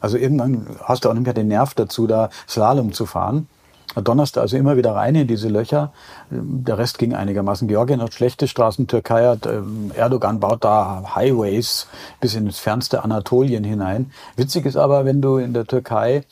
Also 0.00 0.16
irgendwann 0.16 0.66
hast 0.82 1.04
du 1.04 1.08
auch 1.08 1.14
nicht 1.14 1.24
mehr 1.24 1.34
den 1.34 1.46
Nerv 1.46 1.74
dazu, 1.74 2.08
da 2.08 2.30
Slalom 2.48 2.92
zu 2.92 3.06
fahren 3.06 3.46
donnerst 3.94 4.38
also 4.38 4.56
immer 4.56 4.76
wieder 4.76 4.94
rein 4.94 5.14
in 5.14 5.26
diese 5.26 5.48
Löcher. 5.48 5.92
Der 6.30 6.78
Rest 6.78 6.98
ging 6.98 7.14
einigermaßen. 7.14 7.68
Georgien 7.68 8.00
hat 8.00 8.14
schlechte 8.14 8.46
Straßen, 8.46 8.86
Türkei 8.86 9.26
hat, 9.26 9.46
ähm, 9.46 9.90
Erdogan 9.94 10.40
baut 10.40 10.64
da 10.64 11.14
Highways 11.14 11.86
bis 12.20 12.34
ins 12.34 12.58
fernste 12.58 13.02
Anatolien 13.02 13.64
hinein. 13.64 14.12
Witzig 14.36 14.66
ist 14.66 14.76
aber, 14.76 15.04
wenn 15.04 15.20
du 15.20 15.38
in 15.38 15.52
der 15.54 15.66
Türkei 15.66 16.24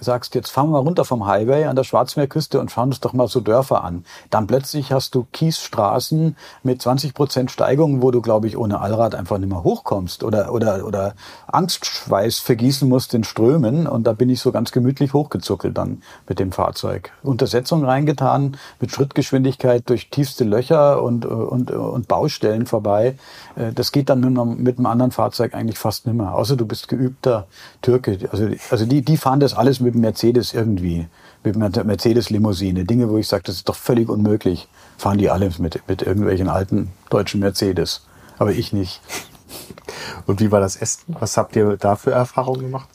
sagst, 0.00 0.34
jetzt 0.34 0.50
fahren 0.50 0.70
wir 0.70 0.78
runter 0.78 1.04
vom 1.04 1.26
Highway 1.26 1.64
an 1.64 1.76
der 1.76 1.84
Schwarzmeerküste 1.84 2.60
und 2.60 2.70
schauen 2.70 2.88
uns 2.88 3.00
doch 3.00 3.12
mal 3.12 3.28
so 3.28 3.40
Dörfer 3.40 3.84
an. 3.84 4.04
Dann 4.30 4.46
plötzlich 4.46 4.92
hast 4.92 5.14
du 5.14 5.26
Kiesstraßen 5.32 6.36
mit 6.62 6.82
20 6.82 7.14
Prozent 7.14 7.50
Steigung, 7.50 8.02
wo 8.02 8.10
du, 8.10 8.20
glaube 8.20 8.46
ich, 8.46 8.56
ohne 8.56 8.80
Allrad 8.80 9.14
einfach 9.14 9.38
nicht 9.38 9.48
mehr 9.48 9.64
hochkommst 9.64 10.24
oder, 10.24 10.52
oder, 10.52 10.86
oder 10.86 11.14
Angstschweiß 11.46 12.38
vergießen 12.38 12.88
musst 12.88 13.14
in 13.14 13.24
Strömen. 13.24 13.86
Und 13.86 14.06
da 14.06 14.12
bin 14.12 14.30
ich 14.30 14.40
so 14.40 14.52
ganz 14.52 14.72
gemütlich 14.72 15.12
hochgezuckelt 15.12 15.76
dann 15.76 16.02
mit 16.28 16.38
dem 16.38 16.52
Fahrzeug. 16.52 17.12
Untersetzung 17.22 17.84
reingetan, 17.84 18.56
mit 18.80 18.90
Schrittgeschwindigkeit 18.90 19.88
durch 19.88 20.10
tiefste 20.10 20.44
Löcher 20.44 21.02
und, 21.02 21.24
und, 21.26 21.70
und 21.70 22.08
Baustellen 22.08 22.66
vorbei. 22.66 23.16
Äh, 23.56 23.72
das 23.72 23.92
geht 23.92 24.08
dann 24.08 24.20
mit 24.20 24.38
einem, 24.38 24.62
mit 24.62 24.78
einem 24.78 24.86
anderen 24.86 25.10
Fahrzeug 25.10 25.54
eigentlich 25.54 25.78
fast 25.78 26.06
nimmer. 26.06 26.34
Außer 26.34 26.56
du 26.56 26.66
bist 26.66 26.88
geübter 26.88 27.46
Türke. 27.80 28.18
Also, 28.30 28.48
also 28.70 28.86
die, 28.86 29.02
die 29.02 29.16
fahren 29.16 29.40
das 29.40 29.54
alles 29.54 29.71
alles 29.72 29.80
mit 29.80 29.94
dem 29.94 30.02
Mercedes 30.02 30.52
irgendwie, 30.52 31.06
mit 31.44 31.76
der 31.76 31.84
Mercedes-Limousine. 31.84 32.84
Dinge, 32.84 33.08
wo 33.08 33.16
ich 33.16 33.26
sage, 33.26 33.44
das 33.46 33.56
ist 33.56 33.68
doch 33.68 33.74
völlig 33.74 34.10
unmöglich. 34.10 34.68
Fahren 34.98 35.16
die 35.16 35.30
alle 35.30 35.50
mit, 35.58 35.80
mit 35.88 36.02
irgendwelchen 36.02 36.48
alten 36.48 36.90
deutschen 37.08 37.40
Mercedes. 37.40 38.06
Aber 38.38 38.52
ich 38.52 38.74
nicht. 38.74 39.00
Und 40.26 40.40
wie 40.40 40.52
war 40.52 40.60
das 40.60 40.76
Essen? 40.76 41.16
Was 41.18 41.38
habt 41.38 41.56
ihr 41.56 41.78
da 41.78 41.96
für 41.96 42.10
Erfahrungen 42.10 42.60
gemacht? 42.60 42.88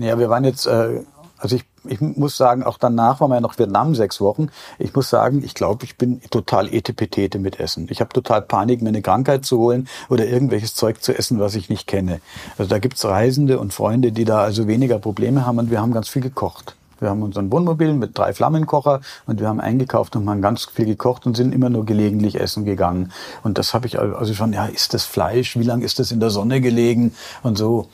Ja, 0.00 0.18
wir 0.18 0.30
waren 0.30 0.44
jetzt, 0.44 0.66
äh, 0.66 1.02
also 1.36 1.56
ich, 1.56 1.64
ich 1.84 2.00
muss 2.00 2.36
sagen, 2.36 2.62
auch 2.62 2.78
danach 2.78 3.20
waren 3.20 3.30
wir 3.30 3.36
ja 3.36 3.40
noch 3.40 3.58
Vietnam 3.58 3.94
sechs 3.94 4.20
Wochen. 4.20 4.48
Ich 4.78 4.94
muss 4.94 5.10
sagen, 5.10 5.42
ich 5.44 5.54
glaube, 5.54 5.84
ich 5.84 5.96
bin 5.96 6.20
total 6.30 6.72
etepetete 6.72 7.38
mit 7.38 7.60
Essen. 7.60 7.86
Ich 7.90 8.00
habe 8.00 8.12
total 8.12 8.42
Panik, 8.42 8.82
mir 8.82 8.90
eine 8.90 9.02
Krankheit 9.02 9.44
zu 9.44 9.58
holen 9.58 9.88
oder 10.08 10.26
irgendwelches 10.26 10.74
Zeug 10.74 11.02
zu 11.02 11.16
essen, 11.16 11.40
was 11.40 11.54
ich 11.54 11.68
nicht 11.68 11.86
kenne. 11.86 12.20
Also 12.58 12.68
da 12.68 12.78
gibt's 12.78 13.04
Reisende 13.04 13.58
und 13.58 13.72
Freunde, 13.72 14.12
die 14.12 14.24
da 14.24 14.42
also 14.42 14.66
weniger 14.66 14.98
Probleme 14.98 15.46
haben 15.46 15.58
und 15.58 15.70
wir 15.70 15.80
haben 15.80 15.92
ganz 15.92 16.08
viel 16.08 16.22
gekocht. 16.22 16.76
Wir 17.02 17.10
haben 17.10 17.22
unseren 17.22 17.50
Wohnmobil 17.50 17.94
mit 17.94 18.16
drei 18.16 18.32
Flammenkocher 18.32 19.00
und 19.26 19.40
wir 19.40 19.48
haben 19.48 19.60
eingekauft 19.60 20.14
und 20.14 20.28
haben 20.28 20.40
ganz 20.40 20.66
viel 20.66 20.86
gekocht 20.86 21.26
und 21.26 21.36
sind 21.36 21.52
immer 21.52 21.68
nur 21.68 21.84
gelegentlich 21.84 22.40
essen 22.40 22.64
gegangen. 22.64 23.10
Und 23.42 23.58
das 23.58 23.74
habe 23.74 23.88
ich 23.88 23.98
also 23.98 24.32
schon, 24.34 24.52
ja, 24.52 24.66
ist 24.66 24.94
das 24.94 25.04
Fleisch? 25.04 25.58
Wie 25.58 25.64
lange 25.64 25.84
ist 25.84 25.98
das 25.98 26.12
in 26.12 26.20
der 26.20 26.30
Sonne 26.30 26.60
gelegen? 26.60 27.12
Und 27.42 27.58
so. 27.58 27.88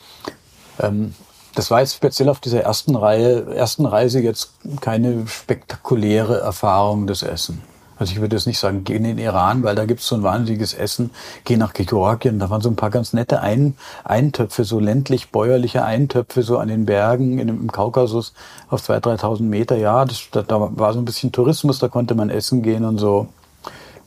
Ähm, 0.79 1.15
das 1.55 1.71
war 1.71 1.79
jetzt 1.79 1.95
speziell 1.95 2.29
auf 2.29 2.39
dieser 2.39 2.61
ersten 2.61 2.95
Reihe, 2.95 3.55
ersten 3.55 3.85
Reise 3.85 4.19
jetzt 4.19 4.51
keine 4.81 5.27
spektakuläre 5.27 6.39
Erfahrung 6.39 7.07
des 7.07 7.23
Essen. 7.23 7.61
Also 7.99 8.13
ich 8.13 8.21
würde 8.21 8.37
jetzt 8.37 8.47
nicht 8.47 8.59
sagen, 8.59 8.85
geh 8.85 8.95
in 8.95 9.03
den 9.03 9.17
Iran, 9.17 9.61
weil 9.63 9.75
da 9.75 9.83
gibt's 9.83 10.07
so 10.07 10.15
ein 10.15 10.23
wahnsinniges 10.23 10.73
Essen. 10.73 11.11
Geh 11.43 11.57
nach 11.57 11.73
Georgien, 11.73 12.39
da 12.39 12.49
waren 12.49 12.61
so 12.61 12.69
ein 12.69 12.77
paar 12.77 12.91
ganz 12.91 13.11
nette 13.11 13.41
ein 13.41 13.75
Eintöpfe, 14.05 14.63
so 14.63 14.79
ländlich-bäuerliche 14.79 15.83
Eintöpfe, 15.83 16.41
so 16.43 16.57
an 16.59 16.69
den 16.69 16.85
Bergen 16.85 17.39
in, 17.39 17.49
im 17.49 17.71
Kaukasus 17.71 18.33
auf 18.69 18.81
2.000, 18.81 19.19
3.000 19.19 19.41
Meter. 19.43 19.75
Ja, 19.75 20.05
das, 20.05 20.29
da, 20.31 20.43
da 20.43 20.69
war 20.77 20.93
so 20.93 20.99
ein 20.99 21.05
bisschen 21.05 21.33
Tourismus, 21.33 21.79
da 21.79 21.89
konnte 21.89 22.15
man 22.15 22.29
essen 22.29 22.61
gehen 22.61 22.85
und 22.85 22.99
so. 22.99 23.27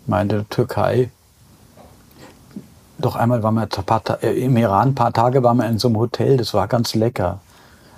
Meine, 0.07 0.47
Türkei, 0.49 1.11
doch 3.03 3.17
einmal 3.17 3.43
waren 3.43 3.55
wir 3.55 3.67
paar, 3.67 4.03
äh, 4.23 4.33
im 4.45 4.57
Iran, 4.57 4.89
ein 4.89 4.95
paar 4.95 5.13
Tage 5.13 5.43
waren 5.43 5.59
wir 5.59 5.69
in 5.69 5.79
so 5.79 5.89
einem 5.89 5.99
Hotel, 5.99 6.37
das 6.37 6.55
war 6.55 6.69
ganz 6.69 6.95
lecker. 6.95 7.41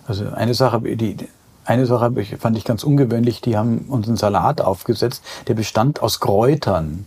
Also 0.07 0.27
eine 0.35 0.55
Sache, 0.55 0.81
die, 0.81 1.17
eine 1.65 1.87
Sache 1.87 2.13
fand 2.39 2.59
ich 2.59 2.65
ganz 2.65 2.85
ungewöhnlich, 2.85 3.41
die 3.41 3.57
haben 3.57 3.87
uns 3.89 4.07
einen 4.07 4.17
Salat 4.17 4.61
aufgesetzt, 4.61 5.25
der 5.47 5.55
bestand 5.55 6.03
aus 6.03 6.21
Kräutern. 6.21 7.07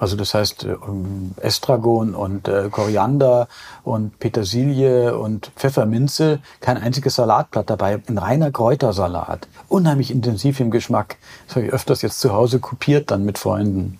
Also 0.00 0.16
das 0.16 0.34
heißt 0.34 0.64
ähm, 0.64 1.32
Estragon 1.36 2.14
und 2.14 2.48
äh, 2.48 2.68
Koriander 2.70 3.48
und 3.84 4.18
Petersilie 4.18 5.16
und 5.16 5.52
Pfefferminze, 5.56 6.40
kein 6.60 6.76
einziges 6.76 7.14
Salatblatt 7.14 7.70
dabei, 7.70 8.02
ein 8.08 8.18
reiner 8.18 8.50
Kräutersalat. 8.50 9.46
Unheimlich 9.68 10.10
intensiv 10.10 10.58
im 10.60 10.70
Geschmack. 10.70 11.16
Das 11.46 11.56
habe 11.56 11.66
ich 11.66 11.72
öfters 11.72 12.02
jetzt 12.02 12.20
zu 12.20 12.32
Hause 12.32 12.58
kopiert 12.58 13.10
dann 13.10 13.24
mit 13.24 13.38
Freunden. 13.38 13.98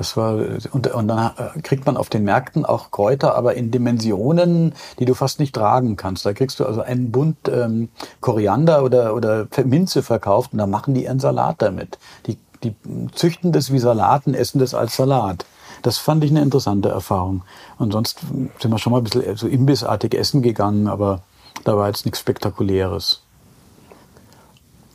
Das 0.00 0.16
war, 0.16 0.36
und, 0.72 0.86
und 0.86 1.08
dann 1.08 1.32
äh, 1.36 1.60
kriegt 1.60 1.84
man 1.84 1.98
auf 1.98 2.08
den 2.08 2.24
Märkten 2.24 2.64
auch 2.64 2.90
Kräuter, 2.90 3.34
aber 3.34 3.52
in 3.52 3.70
Dimensionen, 3.70 4.72
die 4.98 5.04
du 5.04 5.12
fast 5.12 5.40
nicht 5.40 5.54
tragen 5.54 5.96
kannst. 5.96 6.24
Da 6.24 6.32
kriegst 6.32 6.58
du 6.58 6.64
also 6.64 6.80
einen 6.80 7.12
Bund 7.12 7.36
ähm, 7.52 7.90
Koriander 8.22 8.82
oder, 8.82 9.14
oder 9.14 9.46
Minze 9.62 10.02
verkauft 10.02 10.54
und 10.54 10.58
da 10.58 10.66
machen 10.66 10.94
die 10.94 11.04
ihren 11.04 11.20
Salat 11.20 11.56
damit. 11.58 11.98
Die, 12.24 12.38
die 12.64 12.74
züchten 13.14 13.52
das 13.52 13.74
wie 13.74 13.78
Salaten, 13.78 14.32
essen 14.32 14.58
das 14.58 14.72
als 14.72 14.96
Salat. 14.96 15.44
Das 15.82 15.98
fand 15.98 16.24
ich 16.24 16.30
eine 16.30 16.40
interessante 16.40 16.88
Erfahrung. 16.88 17.42
Und 17.76 17.92
sonst 17.92 18.20
sind 18.58 18.70
wir 18.70 18.78
schon 18.78 18.94
mal 18.94 19.00
ein 19.00 19.04
bisschen 19.04 19.36
so 19.36 19.48
imbissartig 19.48 20.14
essen 20.14 20.40
gegangen, 20.40 20.88
aber 20.88 21.20
da 21.64 21.76
war 21.76 21.88
jetzt 21.88 22.06
nichts 22.06 22.20
Spektakuläres. 22.20 23.20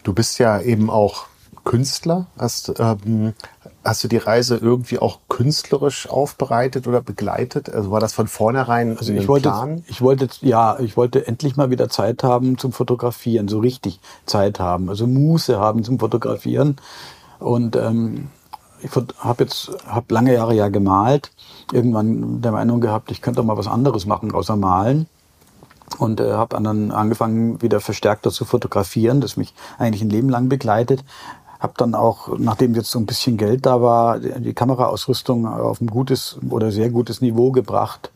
Du 0.02 0.14
bist 0.14 0.40
ja 0.40 0.60
eben 0.62 0.90
auch 0.90 1.28
Künstler, 1.64 2.26
hast 2.40 2.74
ähm, 2.80 3.34
hast 3.86 4.04
du 4.04 4.08
die 4.08 4.18
Reise 4.18 4.58
irgendwie 4.58 5.00
auch 5.00 5.20
künstlerisch 5.30 6.10
aufbereitet 6.10 6.88
oder 6.88 7.02
begleitet? 7.02 7.70
Also 7.70 7.92
war 7.92 8.00
das 8.00 8.14
von 8.14 8.28
vornherein 8.28 8.98
also 8.98 9.14
ich 9.14 9.28
wollte, 9.28 9.50
Plan? 9.50 9.84
Ich 9.88 10.02
wollte, 10.02 10.28
ja, 10.42 10.80
ich 10.80 10.98
wollte 10.98 11.28
endlich 11.28 11.56
mal 11.56 11.70
wieder 11.70 11.88
Zeit 11.88 12.24
haben 12.24 12.58
zum 12.58 12.72
Fotografieren, 12.72 13.48
so 13.48 13.60
richtig 13.60 14.00
Zeit 14.26 14.60
haben, 14.60 14.90
also 14.90 15.06
Muße 15.06 15.60
haben 15.60 15.84
zum 15.84 16.00
Fotografieren. 16.00 16.78
Und 17.40 17.76
ähm, 17.76 18.30
ich 18.82 18.90
habe 19.20 19.44
jetzt 19.44 19.72
hab 19.88 20.12
lange 20.12 20.34
Jahre 20.34 20.56
ja 20.56 20.70
gemalt, 20.70 21.32
irgendwann 21.72 22.42
der 22.42 22.52
Meinung 22.52 22.82
gehabt, 22.82 23.12
ich 23.12 23.22
könnte 23.22 23.38
doch 23.38 23.46
mal 23.46 23.58
was 23.58 23.68
anderes 23.68 24.06
machen 24.06 24.34
außer 24.34 24.56
malen 24.56 25.08
und 26.00 26.20
äh, 26.20 26.34
habe 26.34 26.62
dann 26.62 26.92
angefangen 26.92 27.62
wieder 27.62 27.80
verstärkter 27.80 28.32
zu 28.32 28.46
fotografieren, 28.46 29.22
das 29.22 29.38
mich 29.38 29.54
eigentlich 29.78 30.02
ein 30.02 30.10
Leben 30.10 30.30
lang 30.30 30.50
begleitet. 30.50 31.04
Habe 31.60 31.74
dann 31.78 31.96
auch, 31.96 32.38
nachdem 32.38 32.76
jetzt 32.76 32.92
so 32.92 33.00
ein 33.00 33.06
bisschen 33.06 33.38
Geld 33.38 33.66
da 33.66 33.82
war, 33.82 34.20
die 34.20 34.54
Kameraausrüstung 34.54 35.48
auf 35.48 35.82
ein 35.82 35.88
gutes 35.88 36.38
oder 36.50 36.72
sehr 36.72 36.90
gutes 36.90 37.22
Niveau 37.22 37.52
gebracht 37.52 38.12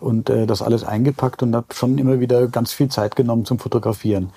und 0.00 0.30
äh, 0.30 0.46
das 0.46 0.62
alles 0.62 0.84
eingepackt 0.84 1.42
und 1.42 1.54
habe 1.54 1.66
schon 1.74 1.98
immer 1.98 2.20
wieder 2.20 2.48
ganz 2.48 2.72
viel 2.72 2.88
Zeit 2.88 3.16
genommen 3.16 3.44
zum 3.44 3.58
Fotografieren. 3.58 4.30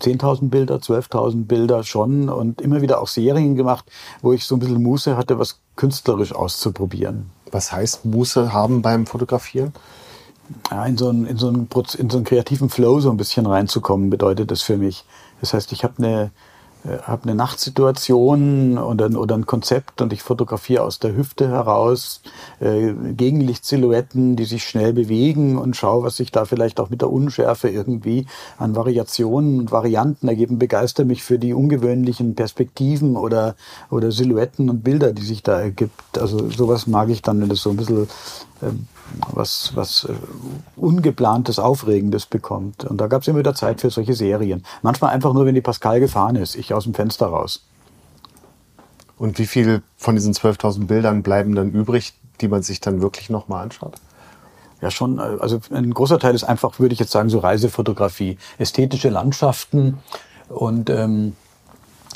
10.000 0.00 0.48
Bilder, 0.48 0.76
12.000 0.76 1.44
Bilder 1.44 1.84
schon 1.84 2.28
und 2.28 2.60
immer 2.60 2.80
wieder 2.80 3.02
auch 3.02 3.08
Serien 3.08 3.54
gemacht, 3.54 3.84
wo 4.22 4.32
ich 4.32 4.44
so 4.44 4.56
ein 4.56 4.58
bisschen 4.58 4.82
Muße 4.82 5.16
hatte, 5.16 5.38
was 5.38 5.60
künstlerisch 5.76 6.34
auszuprobieren. 6.34 7.30
Was 7.50 7.72
heißt 7.72 8.04
Muße 8.06 8.52
haben 8.52 8.82
beim 8.82 9.06
Fotografieren? 9.06 9.72
Ja, 10.70 10.84
in, 10.86 10.96
so 10.96 11.08
einen, 11.08 11.26
in, 11.26 11.36
so 11.36 11.48
einen, 11.48 11.68
in 11.98 12.10
so 12.10 12.16
einen 12.16 12.24
kreativen 12.24 12.70
Flow 12.70 13.00
so 13.00 13.10
ein 13.10 13.16
bisschen 13.16 13.46
reinzukommen, 13.46 14.10
bedeutet 14.10 14.50
das 14.50 14.62
für 14.62 14.76
mich. 14.76 15.04
Das 15.40 15.54
heißt, 15.54 15.70
ich 15.72 15.84
habe 15.84 15.94
eine 15.98 16.30
habe 17.02 17.24
eine 17.24 17.34
Nachtsituation 17.34 18.78
oder, 18.78 19.10
oder 19.18 19.34
ein 19.34 19.46
Konzept 19.46 20.00
und 20.00 20.12
ich 20.12 20.22
fotografiere 20.22 20.82
aus 20.82 20.98
der 20.98 21.14
Hüfte 21.14 21.48
heraus 21.48 22.22
äh, 22.60 22.92
Gegenlichtsilhouetten, 22.92 24.36
die 24.36 24.44
sich 24.44 24.64
schnell 24.64 24.92
bewegen 24.92 25.58
und 25.58 25.76
schaue, 25.76 26.04
was 26.04 26.16
sich 26.16 26.32
da 26.32 26.46
vielleicht 26.46 26.80
auch 26.80 26.88
mit 26.88 27.02
der 27.02 27.10
Unschärfe 27.10 27.68
irgendwie 27.68 28.26
an 28.58 28.76
Variationen 28.76 29.60
und 29.60 29.72
Varianten 29.72 30.28
ergeben, 30.28 30.58
begeister 30.58 31.04
mich 31.04 31.22
für 31.22 31.38
die 31.38 31.52
ungewöhnlichen 31.52 32.34
Perspektiven 32.34 33.16
oder, 33.16 33.56
oder 33.90 34.10
Silhouetten 34.10 34.70
und 34.70 34.82
Bilder, 34.82 35.12
die 35.12 35.24
sich 35.24 35.42
da 35.42 35.60
ergibt. 35.60 36.18
Also 36.18 36.48
sowas 36.50 36.86
mag 36.86 37.10
ich 37.10 37.20
dann, 37.20 37.40
wenn 37.40 37.50
das 37.50 37.60
so 37.60 37.70
ein 37.70 37.76
bisschen 37.76 38.08
ähm, 38.62 38.86
was, 39.32 39.72
was 39.74 40.04
äh, 40.04 40.12
Ungeplantes, 40.76 41.58
Aufregendes 41.58 42.26
bekommt. 42.26 42.84
Und 42.84 43.00
da 43.00 43.06
gab 43.06 43.22
es 43.22 43.28
immer 43.28 43.38
wieder 43.38 43.54
Zeit 43.54 43.80
für 43.80 43.90
solche 43.90 44.14
Serien. 44.14 44.64
Manchmal 44.82 45.12
einfach 45.12 45.32
nur, 45.32 45.46
wenn 45.46 45.54
die 45.54 45.60
Pascal 45.60 46.00
gefahren 46.00 46.36
ist, 46.36 46.56
ich 46.56 46.74
aus 46.74 46.84
dem 46.84 46.94
Fenster 46.94 47.26
raus. 47.26 47.64
Und 49.16 49.38
wie 49.38 49.46
viel 49.46 49.82
von 49.96 50.14
diesen 50.14 50.32
12.000 50.32 50.86
Bildern 50.86 51.22
bleiben 51.22 51.54
dann 51.54 51.70
übrig, 51.70 52.14
die 52.40 52.48
man 52.48 52.62
sich 52.62 52.80
dann 52.80 53.02
wirklich 53.02 53.28
nochmal 53.28 53.64
anschaut? 53.64 53.94
Ja, 54.80 54.90
schon. 54.90 55.18
Äh, 55.18 55.38
also 55.40 55.60
ein 55.70 55.92
großer 55.92 56.18
Teil 56.18 56.34
ist 56.34 56.44
einfach, 56.44 56.78
würde 56.78 56.92
ich 56.92 57.00
jetzt 57.00 57.12
sagen, 57.12 57.28
so 57.28 57.38
Reisefotografie, 57.38 58.38
ästhetische 58.58 59.08
Landschaften 59.08 59.98
und 60.48 60.90
ähm, 60.90 61.36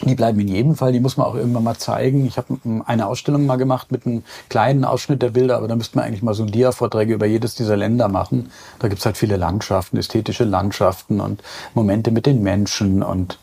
die 0.02 0.14
bleiben 0.16 0.40
in 0.40 0.48
jedem 0.48 0.74
Fall, 0.74 0.92
die 0.92 1.00
muss 1.00 1.16
man 1.16 1.26
auch 1.26 1.36
irgendwann 1.36 1.62
mal 1.62 1.76
zeigen. 1.76 2.26
Ich 2.26 2.36
habe 2.36 2.58
eine 2.84 3.06
Ausstellung 3.06 3.46
mal 3.46 3.56
gemacht 3.56 3.92
mit 3.92 4.06
einem 4.06 4.24
kleinen 4.48 4.84
Ausschnitt 4.84 5.22
der 5.22 5.30
Bilder, 5.30 5.56
aber 5.56 5.68
da 5.68 5.76
müsste 5.76 5.96
man 5.96 6.06
eigentlich 6.06 6.22
mal 6.22 6.34
so 6.34 6.42
ein 6.42 6.50
Dia-Vorträge 6.50 7.14
über 7.14 7.26
jedes 7.26 7.54
dieser 7.54 7.76
Länder 7.76 8.08
machen. 8.08 8.50
Da 8.80 8.88
gibt's 8.88 9.06
halt 9.06 9.16
viele 9.16 9.36
Landschaften, 9.36 9.96
ästhetische 9.96 10.44
Landschaften 10.44 11.20
und 11.20 11.42
Momente 11.74 12.10
mit 12.10 12.26
den 12.26 12.42
Menschen 12.42 13.02
und 13.02 13.38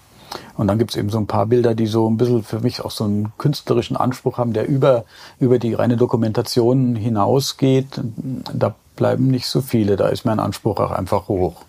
und 0.56 0.68
dann 0.68 0.78
gibt's 0.78 0.95
eben 0.95 1.10
so 1.10 1.18
ein 1.18 1.28
paar 1.28 1.45
Bilder, 1.45 1.76
die 1.76 1.88
so 1.88 2.10
ein 2.10 2.16
bisschen 2.16 2.43
für 2.43 2.62
mich 2.62 2.80
auch 2.80 2.91
so 2.91 3.04
einen 3.04 3.34
künstlerischen 3.38 3.97
Anspruch 3.97 4.38
haben, 4.38 4.54
der 4.54 4.66
über, 4.66 5.04
über 5.39 5.60
die 5.60 5.74
reine 5.74 5.97
Dokumentation 5.97 6.95
hinausgeht. 6.95 7.99
Da 8.54 8.74
bleiben 8.95 9.28
nicht 9.28 9.47
so 9.47 9.60
viele, 9.60 9.97
da 9.97 10.08
ist 10.08 10.24
mein 10.24 10.39
Anspruch 10.39 10.80
auch 10.80 10.91
einfach 10.91 11.28
hoch 11.28 11.66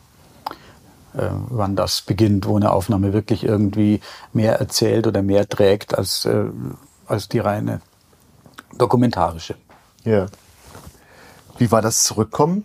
wann 1.14 1.76
das 1.76 2.02
beginnt, 2.02 2.46
wo 2.46 2.56
eine 2.56 2.72
Aufnahme 2.72 3.12
wirklich 3.12 3.44
irgendwie 3.44 4.00
mehr 4.32 4.58
erzählt 4.58 5.06
oder 5.06 5.22
mehr 5.22 5.48
trägt 5.48 5.96
als, 5.96 6.24
äh, 6.24 6.44
als 7.06 7.28
die 7.28 7.38
reine 7.38 7.80
dokumentarische. 8.78 9.56
Ja. 10.04 10.26
Wie 11.58 11.70
war 11.70 11.82
das 11.82 12.04
Zurückkommen? 12.04 12.64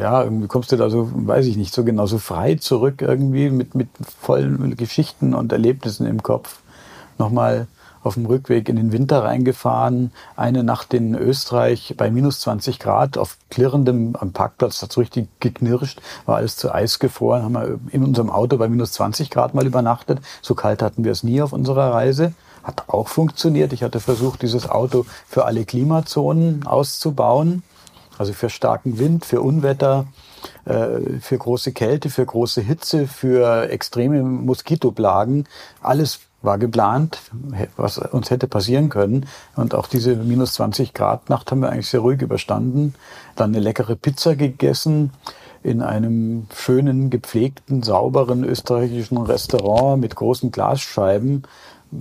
Ja, 0.00 0.22
irgendwie 0.22 0.48
kommst 0.48 0.72
du 0.72 0.76
da 0.76 0.88
so, 0.88 1.10
weiß 1.12 1.44
ich 1.46 1.58
nicht, 1.58 1.74
so 1.74 1.84
genau 1.84 2.06
so 2.06 2.16
frei 2.16 2.54
zurück 2.54 3.02
irgendwie 3.02 3.50
mit, 3.50 3.74
mit 3.74 3.88
vollen 4.18 4.76
Geschichten 4.76 5.34
und 5.34 5.52
Erlebnissen 5.52 6.06
im 6.06 6.22
Kopf. 6.22 6.60
Nochmal 7.18 7.66
auf 8.06 8.14
dem 8.14 8.26
Rückweg 8.26 8.68
in 8.68 8.76
den 8.76 8.92
Winter 8.92 9.24
reingefahren, 9.24 10.12
eine 10.36 10.62
Nacht 10.62 10.94
in 10.94 11.14
Österreich 11.14 11.94
bei 11.96 12.10
minus 12.10 12.40
20 12.40 12.78
Grad 12.78 13.18
auf 13.18 13.36
klirrendem 13.50 14.16
am 14.18 14.32
Parkplatz, 14.32 14.80
hat 14.80 14.90
es 14.90 14.98
richtig 14.98 15.28
geknirscht, 15.40 16.00
war 16.24 16.36
alles 16.36 16.56
zu 16.56 16.72
Eis 16.72 16.98
gefroren, 16.98 17.42
haben 17.42 17.54
wir 17.54 17.78
in 17.90 18.04
unserem 18.04 18.30
Auto 18.30 18.56
bei 18.56 18.68
minus 18.68 18.92
20 18.92 19.30
Grad 19.30 19.54
mal 19.54 19.66
übernachtet. 19.66 20.20
So 20.40 20.54
kalt 20.54 20.82
hatten 20.82 21.04
wir 21.04 21.12
es 21.12 21.22
nie 21.22 21.42
auf 21.42 21.52
unserer 21.52 21.92
Reise. 21.92 22.32
Hat 22.62 22.84
auch 22.88 23.08
funktioniert. 23.08 23.72
Ich 23.72 23.82
hatte 23.82 24.00
versucht, 24.00 24.42
dieses 24.42 24.68
Auto 24.68 25.06
für 25.28 25.44
alle 25.44 25.64
Klimazonen 25.64 26.66
auszubauen. 26.66 27.62
Also 28.18 28.32
für 28.32 28.48
starken 28.48 28.98
Wind, 28.98 29.24
für 29.24 29.40
Unwetter, 29.40 30.06
äh, 30.64 31.18
für 31.20 31.38
große 31.38 31.72
Kälte, 31.72 32.08
für 32.08 32.24
große 32.24 32.62
Hitze, 32.62 33.06
für 33.06 33.68
extreme 33.68 34.22
Moskitoplagen. 34.22 35.46
Alles 35.80 36.20
war 36.46 36.56
geplant, 36.56 37.18
was 37.76 37.98
uns 37.98 38.30
hätte 38.30 38.46
passieren 38.48 38.88
können. 38.88 39.26
Und 39.56 39.74
auch 39.74 39.88
diese 39.88 40.16
minus 40.16 40.54
20 40.54 40.94
Grad 40.94 41.28
Nacht 41.28 41.50
haben 41.50 41.60
wir 41.60 41.70
eigentlich 41.70 41.88
sehr 41.88 42.00
ruhig 42.00 42.22
überstanden. 42.22 42.94
Dann 43.34 43.50
eine 43.50 43.60
leckere 43.60 43.96
Pizza 43.96 44.36
gegessen 44.36 45.10
in 45.62 45.82
einem 45.82 46.46
schönen, 46.54 47.10
gepflegten, 47.10 47.82
sauberen 47.82 48.44
österreichischen 48.44 49.18
Restaurant 49.18 50.00
mit 50.00 50.14
großen 50.14 50.50
Glasscheiben. 50.52 51.42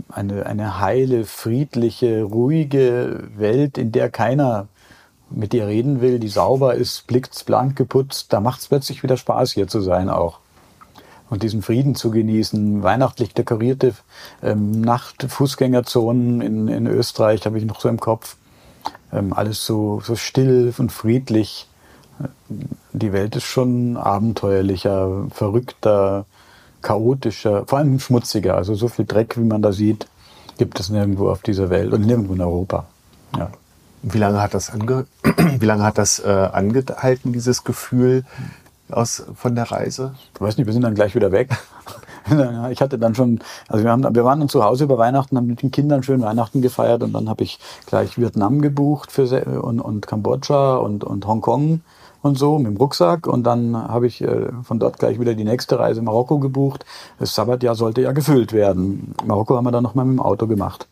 Eine, 0.10 0.46
eine 0.46 0.80
heile, 0.80 1.26
friedliche, 1.26 2.24
ruhige 2.24 3.28
Welt, 3.36 3.78
in 3.78 3.91
der 3.91 4.10
keiner 4.10 4.68
mit 5.30 5.54
dir 5.54 5.68
reden 5.68 6.02
will, 6.02 6.20
die 6.20 6.28
sauber 6.28 6.76
ist, 6.76 7.08
blitzblank 7.08 7.76
geputzt. 7.76 8.32
Da 8.32 8.39
macht 8.39 8.62
es 8.62 8.68
plötzlich 8.68 9.04
wieder 9.04 9.18
Spaß, 9.18 9.52
hier 9.52 9.68
zu 9.68 9.82
sein 9.82 10.10
auch 10.10 10.39
und 11.36 11.43
diesen 11.43 11.61
Frieden 11.61 11.95
zu 11.95 12.11
genießen. 12.11 12.81
Weihnachtlich 12.81 13.33
dekorierte 13.33 13.93
ähm, 14.41 14.79
Nacht-Fußgängerzonen 14.79 16.39
in, 16.39 16.67
in 16.69 16.88
Österreich 16.88 17.45
habe 17.45 17.57
ich 17.57 17.65
noch 17.65 17.81
so 17.81 17.89
im 17.89 17.99
Kopf. 17.99 18.38
Ähm, 19.11 19.33
alles 19.33 19.65
so, 19.65 20.01
so 20.01 20.15
still 20.15 20.73
und 20.77 20.93
friedlich. 20.93 21.67
Die 22.93 23.11
Welt 23.11 23.36
ist 23.36 23.43
schon 23.43 23.97
abenteuerlicher, 23.97 25.27
verrückter, 25.29 26.25
chaotischer, 26.81 27.65
vor 27.65 27.79
allem 27.79 27.99
schmutziger. 27.99 28.55
Also 28.55 28.73
so 28.73 28.88
viel 28.88 29.03
Dreck, 29.03 29.38
wie 29.38 29.43
man 29.43 29.61
da 29.61 29.73
sieht, 29.73 30.07
gibt 30.57 30.79
es 30.79 30.89
nirgendwo 30.89 31.29
auf 31.29 31.41
dieser 31.41 31.69
Welt 31.69 31.91
und 31.91 32.05
nirgendwo 32.05 32.33
in 32.33 32.41
Europa. 32.41 32.86
Ja. 33.38 33.49
Wie 34.03 34.19
lange 34.19 34.41
hat 34.41 34.53
das, 34.53 34.69
ange 34.69 35.05
wie 35.59 35.65
lange 35.65 35.83
hat 35.83 35.97
das 35.97 36.19
äh, 36.19 36.29
angehalten, 36.29 37.33
dieses 37.33 37.65
Gefühl? 37.65 38.23
Aus, 38.91 39.25
von 39.36 39.55
der 39.55 39.71
Reise? 39.71 40.15
Ich 40.33 40.41
weiß 40.41 40.57
nicht, 40.57 40.65
wir 40.65 40.73
sind 40.73 40.83
dann 40.83 40.95
gleich 40.95 41.15
wieder 41.15 41.31
weg. 41.31 41.49
Ich 42.71 42.81
hatte 42.81 42.97
dann 42.97 43.13
schon, 43.13 43.39
also 43.67 43.83
wir, 43.83 43.91
haben, 43.91 44.15
wir 44.15 44.25
waren 44.25 44.39
dann 44.39 44.49
zu 44.49 44.63
Hause 44.63 44.86
über 44.86 44.97
Weihnachten, 44.97 45.38
haben 45.38 45.45
mit 45.45 45.61
den 45.61 45.69
Kindern 45.69 46.01
schön 46.01 46.23
Weihnachten 46.23 46.63
gefeiert 46.63 47.03
und 47.03 47.13
dann 47.13 47.29
habe 47.29 47.43
ich 47.43 47.59
gleich 47.86 48.17
Vietnam 48.17 48.63
gebucht 48.63 49.11
für, 49.11 49.61
und, 49.61 49.79
und 49.79 50.07
Kambodscha 50.07 50.77
und, 50.77 51.03
und 51.03 51.27
Hongkong 51.27 51.81
und 52.23 52.39
so 52.39 52.57
mit 52.57 52.65
dem 52.65 52.77
Rucksack 52.77 53.27
und 53.27 53.43
dann 53.43 53.77
habe 53.77 54.07
ich 54.07 54.23
äh, 54.23 54.47
von 54.63 54.79
dort 54.79 54.97
gleich 54.97 55.19
wieder 55.19 55.36
die 55.36 55.43
nächste 55.43 55.77
Reise 55.77 56.01
Marokko 56.01 56.39
gebucht. 56.39 56.83
Das 57.19 57.36
Sabbatjahr 57.36 57.75
sollte 57.75 58.01
ja 58.01 58.11
gefüllt 58.11 58.53
werden. 58.53 59.13
Marokko 59.23 59.55
haben 59.55 59.65
wir 59.65 59.71
dann 59.71 59.83
nochmal 59.83 60.05
mit 60.05 60.17
dem 60.17 60.21
Auto 60.21 60.47
gemacht. 60.47 60.88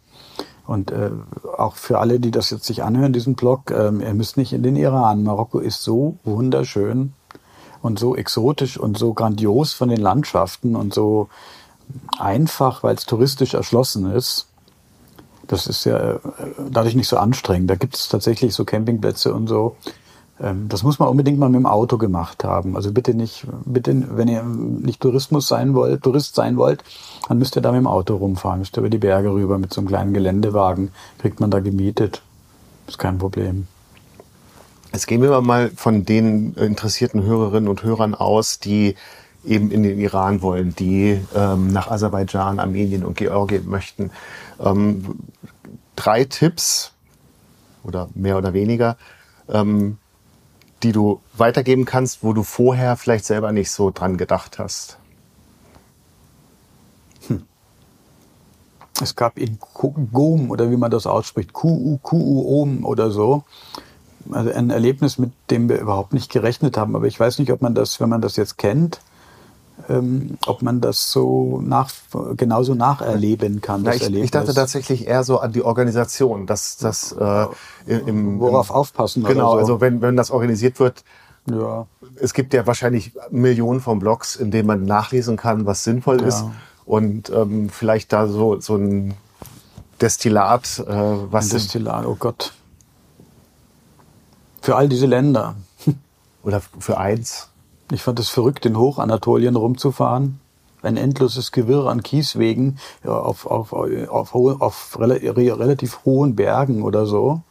Und 0.67 0.91
äh, 0.91 1.09
auch 1.57 1.75
für 1.75 1.97
alle, 1.97 2.19
die 2.19 2.29
das 2.29 2.51
jetzt 2.51 2.65
sich 2.65 2.83
anhören, 2.83 3.11
diesen 3.11 3.33
Blog, 3.33 3.71
äh, 3.71 3.85
ihr 3.89 4.13
müsst 4.13 4.37
nicht 4.37 4.53
in 4.53 4.61
den 4.61 4.75
Iran. 4.75 5.23
Marokko 5.23 5.57
ist 5.57 5.81
so 5.81 6.19
wunderschön 6.23 7.13
und 7.83 7.99
so 7.99 8.15
exotisch 8.15 8.77
und 8.77 8.97
so 8.97 9.13
grandios 9.13 9.73
von 9.73 9.89
den 9.89 9.99
Landschaften 9.99 10.75
und 10.75 10.93
so 10.93 11.27
einfach, 12.17 12.81
weil 12.81 12.95
es 12.95 13.05
touristisch 13.05 13.53
erschlossen 13.53 14.11
ist. 14.11 14.47
Das 15.47 15.67
ist 15.67 15.83
ja 15.83 16.13
äh, 16.13 16.19
dadurch 16.69 16.95
nicht 16.95 17.09
so 17.09 17.17
anstrengend. 17.17 17.69
Da 17.69 17.75
gibt 17.75 17.95
es 17.95 18.07
tatsächlich 18.07 18.55
so 18.55 18.63
Campingplätze 18.63 19.33
und 19.33 19.47
so. 19.47 19.75
Ähm, 20.39 20.69
das 20.69 20.83
muss 20.83 20.97
man 20.97 21.09
unbedingt 21.09 21.37
mal 21.37 21.49
mit 21.49 21.59
dem 21.59 21.65
Auto 21.65 21.97
gemacht 21.97 22.45
haben. 22.45 22.77
Also 22.77 22.93
bitte 22.93 23.13
nicht, 23.13 23.45
bitte, 23.65 24.07
wenn 24.15 24.29
ihr 24.29 24.43
nicht 24.43 25.01
Tourismus 25.01 25.49
sein 25.49 25.73
wollt, 25.73 26.03
Tourist 26.03 26.35
sein 26.35 26.55
wollt, 26.55 26.85
dann 27.27 27.37
müsst 27.37 27.57
ihr 27.57 27.61
da 27.61 27.73
mit 27.73 27.79
dem 27.79 27.87
Auto 27.87 28.15
rumfahren, 28.15 28.59
müsst 28.59 28.77
ihr 28.77 28.79
über 28.79 28.89
die 28.89 28.97
Berge 28.97 29.33
rüber 29.33 29.57
mit 29.57 29.73
so 29.73 29.81
einem 29.81 29.89
kleinen 29.89 30.13
Geländewagen, 30.13 30.93
kriegt 31.19 31.41
man 31.41 31.51
da 31.51 31.59
gemietet. 31.59 32.21
Ist 32.87 32.97
kein 32.97 33.17
Problem. 33.17 33.67
Jetzt 34.93 35.07
gehen 35.07 35.23
wir 35.23 35.41
mal 35.41 35.71
von 35.71 36.05
den 36.05 36.53
interessierten 36.53 37.23
Hörerinnen 37.23 37.67
und 37.67 37.81
Hörern 37.81 38.13
aus, 38.13 38.59
die 38.59 38.95
eben 39.43 39.71
in 39.71 39.81
den 39.81 39.99
Iran 39.99 40.43
wollen, 40.43 40.75
die 40.75 41.19
ähm, 41.35 41.73
nach 41.73 41.89
Aserbaidschan, 41.89 42.59
Armenien 42.59 43.03
und 43.03 43.17
Georgien 43.17 43.67
möchten. 43.67 44.11
Ähm, 44.59 45.17
drei 45.95 46.25
Tipps 46.25 46.91
oder 47.83 48.07
mehr 48.13 48.37
oder 48.37 48.53
weniger, 48.53 48.97
ähm, 49.49 49.97
die 50.83 50.91
du 50.91 51.21
weitergeben 51.35 51.85
kannst, 51.85 52.23
wo 52.23 52.33
du 52.33 52.43
vorher 52.43 52.95
vielleicht 52.95 53.25
selber 53.25 53.51
nicht 53.51 53.71
so 53.71 53.89
dran 53.89 54.15
gedacht 54.15 54.59
hast. 54.59 54.99
Hm. 57.27 57.45
Es 59.01 59.15
gab 59.15 59.39
in 59.39 59.57
GOM 59.57 60.51
oder 60.51 60.69
wie 60.69 60.77
man 60.77 60.91
das 60.91 61.07
ausspricht, 61.07 61.51
QU, 61.51 61.97
QU-OM 61.97 62.85
oder 62.85 63.09
so, 63.09 63.43
also 64.31 64.51
ein 64.51 64.69
Erlebnis, 64.69 65.17
mit 65.17 65.31
dem 65.49 65.69
wir 65.69 65.79
überhaupt 65.79 66.13
nicht 66.13 66.31
gerechnet 66.31 66.77
haben. 66.77 66.95
Aber 66.95 67.05
ich 67.05 67.19
weiß 67.19 67.39
nicht, 67.39 67.51
ob 67.51 67.61
man 67.61 67.75
das, 67.75 67.99
wenn 67.99 68.09
man 68.09 68.21
das 68.21 68.35
jetzt 68.35 68.57
kennt, 68.57 68.99
ähm, 69.89 70.37
ob 70.45 70.61
man 70.61 70.81
das 70.81 71.11
so 71.11 71.61
nach, 71.63 71.91
genauso 72.37 72.75
nacherleben 72.75 73.61
kann. 73.61 73.81
Na, 73.83 73.93
ich, 73.93 74.07
ich, 74.13 74.31
dachte 74.31 74.53
tatsächlich 74.53 75.07
eher 75.07 75.23
so 75.23 75.39
an 75.39 75.51
die 75.51 75.63
Organisation, 75.63 76.45
dass 76.45 76.77
das 76.77 77.11
äh, 77.13 77.47
im, 77.87 78.39
worauf 78.39 78.69
im, 78.69 78.75
aufpassen. 78.75 79.23
Genau, 79.23 79.53
so. 79.53 79.57
also 79.57 79.81
wenn, 79.81 80.01
wenn 80.01 80.15
das 80.15 80.31
organisiert 80.31 80.79
wird. 80.79 81.03
Ja. 81.49 81.87
Es 82.15 82.33
gibt 82.33 82.53
ja 82.53 82.65
wahrscheinlich 82.65 83.11
Millionen 83.29 83.81
von 83.81 83.99
Blogs, 83.99 84.37
in 84.37 84.51
denen 84.51 84.67
man 84.67 84.85
nachlesen 84.85 85.35
kann, 85.35 85.65
was 85.65 85.83
sinnvoll 85.83 86.21
ja. 86.21 86.27
ist 86.27 86.45
und 86.85 87.29
ähm, 87.29 87.69
vielleicht 87.69 88.13
da 88.13 88.27
so 88.27 88.59
so 88.61 88.75
ein 88.75 89.13
Destillat, 89.99 90.83
äh, 90.87 90.93
was 91.31 91.47
ein 91.47 91.49
Destillat, 91.51 92.05
oh 92.05 92.15
Gott, 92.17 92.53
für 94.63 94.77
all 94.77 94.87
diese 94.87 95.07
Länder 95.07 95.55
oder 96.43 96.61
für 96.79 96.97
eins. 96.97 97.49
Ich 97.91 98.01
fand 98.01 98.17
es 98.19 98.29
verrückt, 98.29 98.65
in 98.65 98.77
Hochanatolien 98.77 99.57
rumzufahren. 99.57 100.39
Ein 100.81 100.95
endloses 100.95 101.51
Gewirr 101.51 101.87
an 101.87 102.01
Kieswegen 102.01 102.79
auf, 103.03 103.45
auf, 103.45 103.73
auf, 103.73 104.33
auf, 104.33 104.99
relativ 104.99 105.99
hohen 106.05 106.35
Bergen 106.37 106.81
oder 106.81 107.05
so. 107.05 107.41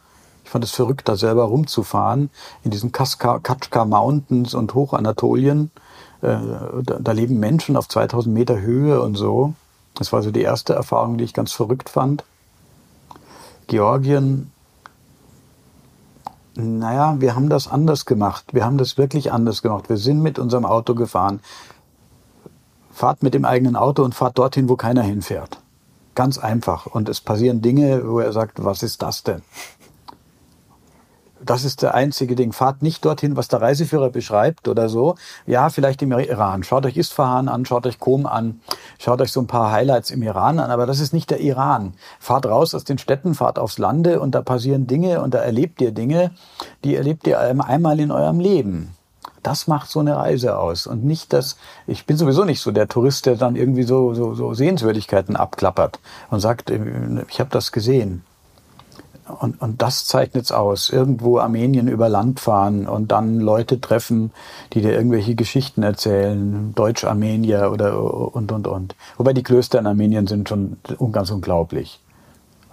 Ich 0.43 0.49
fand 0.49 0.63
es 0.63 0.71
verrückt, 0.71 1.07
da 1.07 1.15
selber 1.15 1.43
rumzufahren, 1.43 2.31
in 2.63 2.71
diesen 2.71 2.91
Katschka 2.91 3.85
Mountains 3.85 4.55
und 4.55 4.73
Hochanatolien. 4.73 5.69
Äh, 6.21 6.37
da, 6.83 6.97
da 6.99 7.11
leben 7.11 7.39
Menschen 7.39 7.77
auf 7.77 7.87
2000 7.87 8.33
Meter 8.33 8.59
Höhe 8.59 9.01
und 9.01 9.15
so. 9.15 9.53
Das 9.93 10.11
war 10.13 10.23
so 10.23 10.31
die 10.31 10.41
erste 10.41 10.73
Erfahrung, 10.73 11.19
die 11.19 11.25
ich 11.25 11.33
ganz 11.33 11.53
verrückt 11.53 11.89
fand. 11.89 12.23
Georgien 13.67 14.51
naja, 16.55 17.15
wir 17.19 17.35
haben 17.35 17.49
das 17.49 17.67
anders 17.67 18.05
gemacht. 18.05 18.45
Wir 18.53 18.63
haben 18.63 18.77
das 18.77 18.97
wirklich 18.97 19.31
anders 19.31 19.61
gemacht. 19.61 19.89
Wir 19.89 19.97
sind 19.97 20.21
mit 20.21 20.37
unserem 20.37 20.65
Auto 20.65 20.93
gefahren. 20.93 21.39
Fahrt 22.91 23.23
mit 23.23 23.33
dem 23.33 23.45
eigenen 23.45 23.75
Auto 23.75 24.03
und 24.03 24.13
fahrt 24.13 24.37
dorthin, 24.37 24.69
wo 24.69 24.75
keiner 24.75 25.01
hinfährt. 25.01 25.59
Ganz 26.13 26.37
einfach. 26.37 26.85
Und 26.85 27.09
es 27.09 27.21
passieren 27.21 27.61
Dinge, 27.61 28.07
wo 28.07 28.19
er 28.19 28.31
sagt, 28.33 28.63
was 28.63 28.83
ist 28.83 29.01
das 29.01 29.23
denn? 29.23 29.41
Das 31.45 31.63
ist 31.63 31.81
der 31.81 31.93
einzige 31.93 32.35
Ding. 32.35 32.51
Fahrt 32.51 32.81
nicht 32.81 33.03
dorthin, 33.05 33.35
was 33.35 33.47
der 33.47 33.61
Reiseführer 33.61 34.09
beschreibt 34.09 34.67
oder 34.67 34.89
so. 34.89 35.15
Ja, 35.45 35.69
vielleicht 35.69 36.01
im 36.01 36.11
Iran. 36.11 36.63
Schaut 36.63 36.85
euch 36.85 36.97
Isfahan 36.97 37.47
an, 37.47 37.65
schaut 37.65 37.85
euch 37.85 37.99
Qom 37.99 38.25
an, 38.25 38.61
schaut 38.99 39.21
euch 39.21 39.31
so 39.31 39.41
ein 39.41 39.47
paar 39.47 39.71
Highlights 39.71 40.11
im 40.11 40.21
Iran 40.21 40.59
an, 40.59 40.71
aber 40.71 40.85
das 40.85 40.99
ist 40.99 41.13
nicht 41.13 41.29
der 41.29 41.39
Iran. 41.39 41.93
Fahrt 42.19 42.45
raus 42.45 42.73
aus 42.75 42.83
den 42.83 42.97
Städten, 42.97 43.35
fahrt 43.35 43.59
aufs 43.59 43.77
Lande 43.77 44.19
und 44.19 44.35
da 44.35 44.41
passieren 44.41 44.87
Dinge 44.87 45.21
und 45.21 45.33
da 45.33 45.39
erlebt 45.39 45.81
ihr 45.81 45.91
Dinge, 45.91 46.31
die 46.83 46.95
erlebt 46.95 47.27
ihr 47.27 47.39
einmal 47.39 47.99
in 47.99 48.11
eurem 48.11 48.39
Leben. 48.39 48.95
Das 49.41 49.67
macht 49.67 49.89
so 49.89 49.99
eine 49.99 50.15
Reise 50.15 50.57
aus 50.57 50.87
und 50.87 51.03
nicht 51.03 51.33
das, 51.33 51.57
ich 51.85 52.05
bin 52.05 52.15
sowieso 52.15 52.45
nicht 52.45 52.61
so 52.61 52.71
der 52.71 52.87
Tourist, 52.87 53.25
der 53.25 53.35
dann 53.35 53.57
irgendwie 53.57 53.83
so, 53.83 54.13
so, 54.13 54.33
so 54.35 54.53
Sehenswürdigkeiten 54.53 55.35
abklappert 55.35 55.99
und 56.29 56.39
sagt, 56.39 56.69
äh, 56.69 56.79
ich 57.27 57.39
habe 57.41 57.49
das 57.49 57.73
gesehen. 57.73 58.23
Und, 59.39 59.61
und 59.61 59.81
das 59.81 60.05
zeichnet 60.05 60.45
es 60.45 60.51
aus. 60.51 60.89
Irgendwo 60.89 61.39
Armenien 61.39 61.87
über 61.87 62.09
Land 62.09 62.39
fahren 62.39 62.87
und 62.87 63.11
dann 63.11 63.39
Leute 63.39 63.79
treffen, 63.79 64.31
die 64.73 64.81
dir 64.81 64.93
irgendwelche 64.93 65.35
Geschichten 65.35 65.81
erzählen, 65.81 66.73
Deutsch-Armenier 66.75 67.71
oder 67.71 68.35
und 68.35 68.51
und 68.51 68.67
und. 68.67 68.95
Wobei 69.17 69.33
die 69.33 69.43
Klöster 69.43 69.79
in 69.79 69.87
Armenien 69.87 70.27
sind 70.27 70.49
schon 70.49 70.77
ganz 71.11 71.31
unglaublich. 71.31 71.99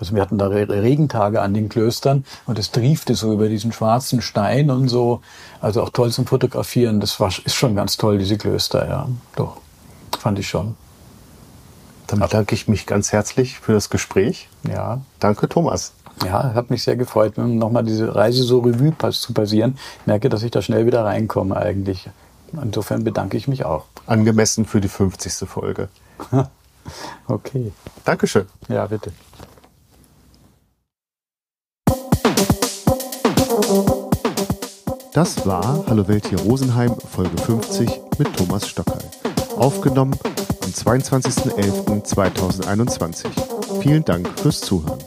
Also 0.01 0.14
wir 0.14 0.22
hatten 0.22 0.38
da 0.38 0.46
Regentage 0.46 1.42
an 1.42 1.53
den 1.53 1.68
Klöstern 1.68 2.24
und 2.46 2.59
es 2.59 2.70
triefte 2.70 3.14
so 3.14 3.34
über 3.34 3.48
diesen 3.48 3.70
schwarzen 3.70 4.22
Stein 4.22 4.70
und 4.70 4.88
so. 4.88 5.20
Also 5.61 5.82
auch 5.82 5.90
toll 5.90 6.11
zum 6.11 6.26
Fotografieren. 6.26 7.01
Das 7.01 7.20
war, 7.20 7.28
ist 7.28 7.55
schon 7.55 7.76
ganz 7.76 7.98
toll, 7.98 8.18
diese 8.18 8.38
Klöster, 8.38 8.88
ja. 8.88 9.09
Doch, 9.36 9.59
fand 10.18 10.38
ich 10.38 10.48
schon. 10.48 10.74
Dann 12.07 12.18
bedanke 12.18 12.55
ich 12.55 12.66
mich 12.66 12.86
ganz 12.86 13.12
herzlich 13.12 13.61
für 13.61 13.72
das 13.72 13.90
Gespräch. 13.90 14.48
Ja. 14.68 15.03
Danke, 15.20 15.48
Thomas. 15.48 15.92
Ja, 16.24 16.54
hat 16.54 16.70
mich 16.70 16.82
sehr 16.82 16.96
gefreut, 16.96 17.38
nochmal 17.38 17.84
diese 17.84 18.14
Reise 18.14 18.42
so 18.42 18.60
Revue 18.60 18.92
zu 19.10 19.32
passieren. 19.32 19.78
Ich 20.00 20.06
merke, 20.06 20.28
dass 20.28 20.42
ich 20.42 20.50
da 20.50 20.60
schnell 20.60 20.86
wieder 20.86 21.04
reinkomme 21.04 21.56
eigentlich. 21.56 22.10
Insofern 22.52 23.04
bedanke 23.04 23.36
ich 23.36 23.46
mich 23.48 23.64
auch. 23.64 23.84
Angemessen 24.06 24.64
für 24.64 24.80
die 24.80 24.88
50. 24.88 25.48
Folge. 25.48 25.88
okay. 27.28 27.72
Dankeschön. 28.04 28.46
Ja, 28.68 28.86
bitte. 28.86 29.12
Das 35.12 35.46
war 35.46 35.84
Hallo 35.88 36.08
Welt 36.08 36.26
hier 36.28 36.40
Rosenheim, 36.40 36.94
Folge 36.98 37.36
50 37.42 38.00
mit 38.18 38.36
Thomas 38.36 38.68
Stockerl. 38.68 39.02
Aufgenommen 39.56 40.18
am 40.62 40.70
22.11.2021. 40.70 43.28
Vielen 43.82 44.04
Dank 44.04 44.28
fürs 44.38 44.60
Zuhören. 44.60 44.98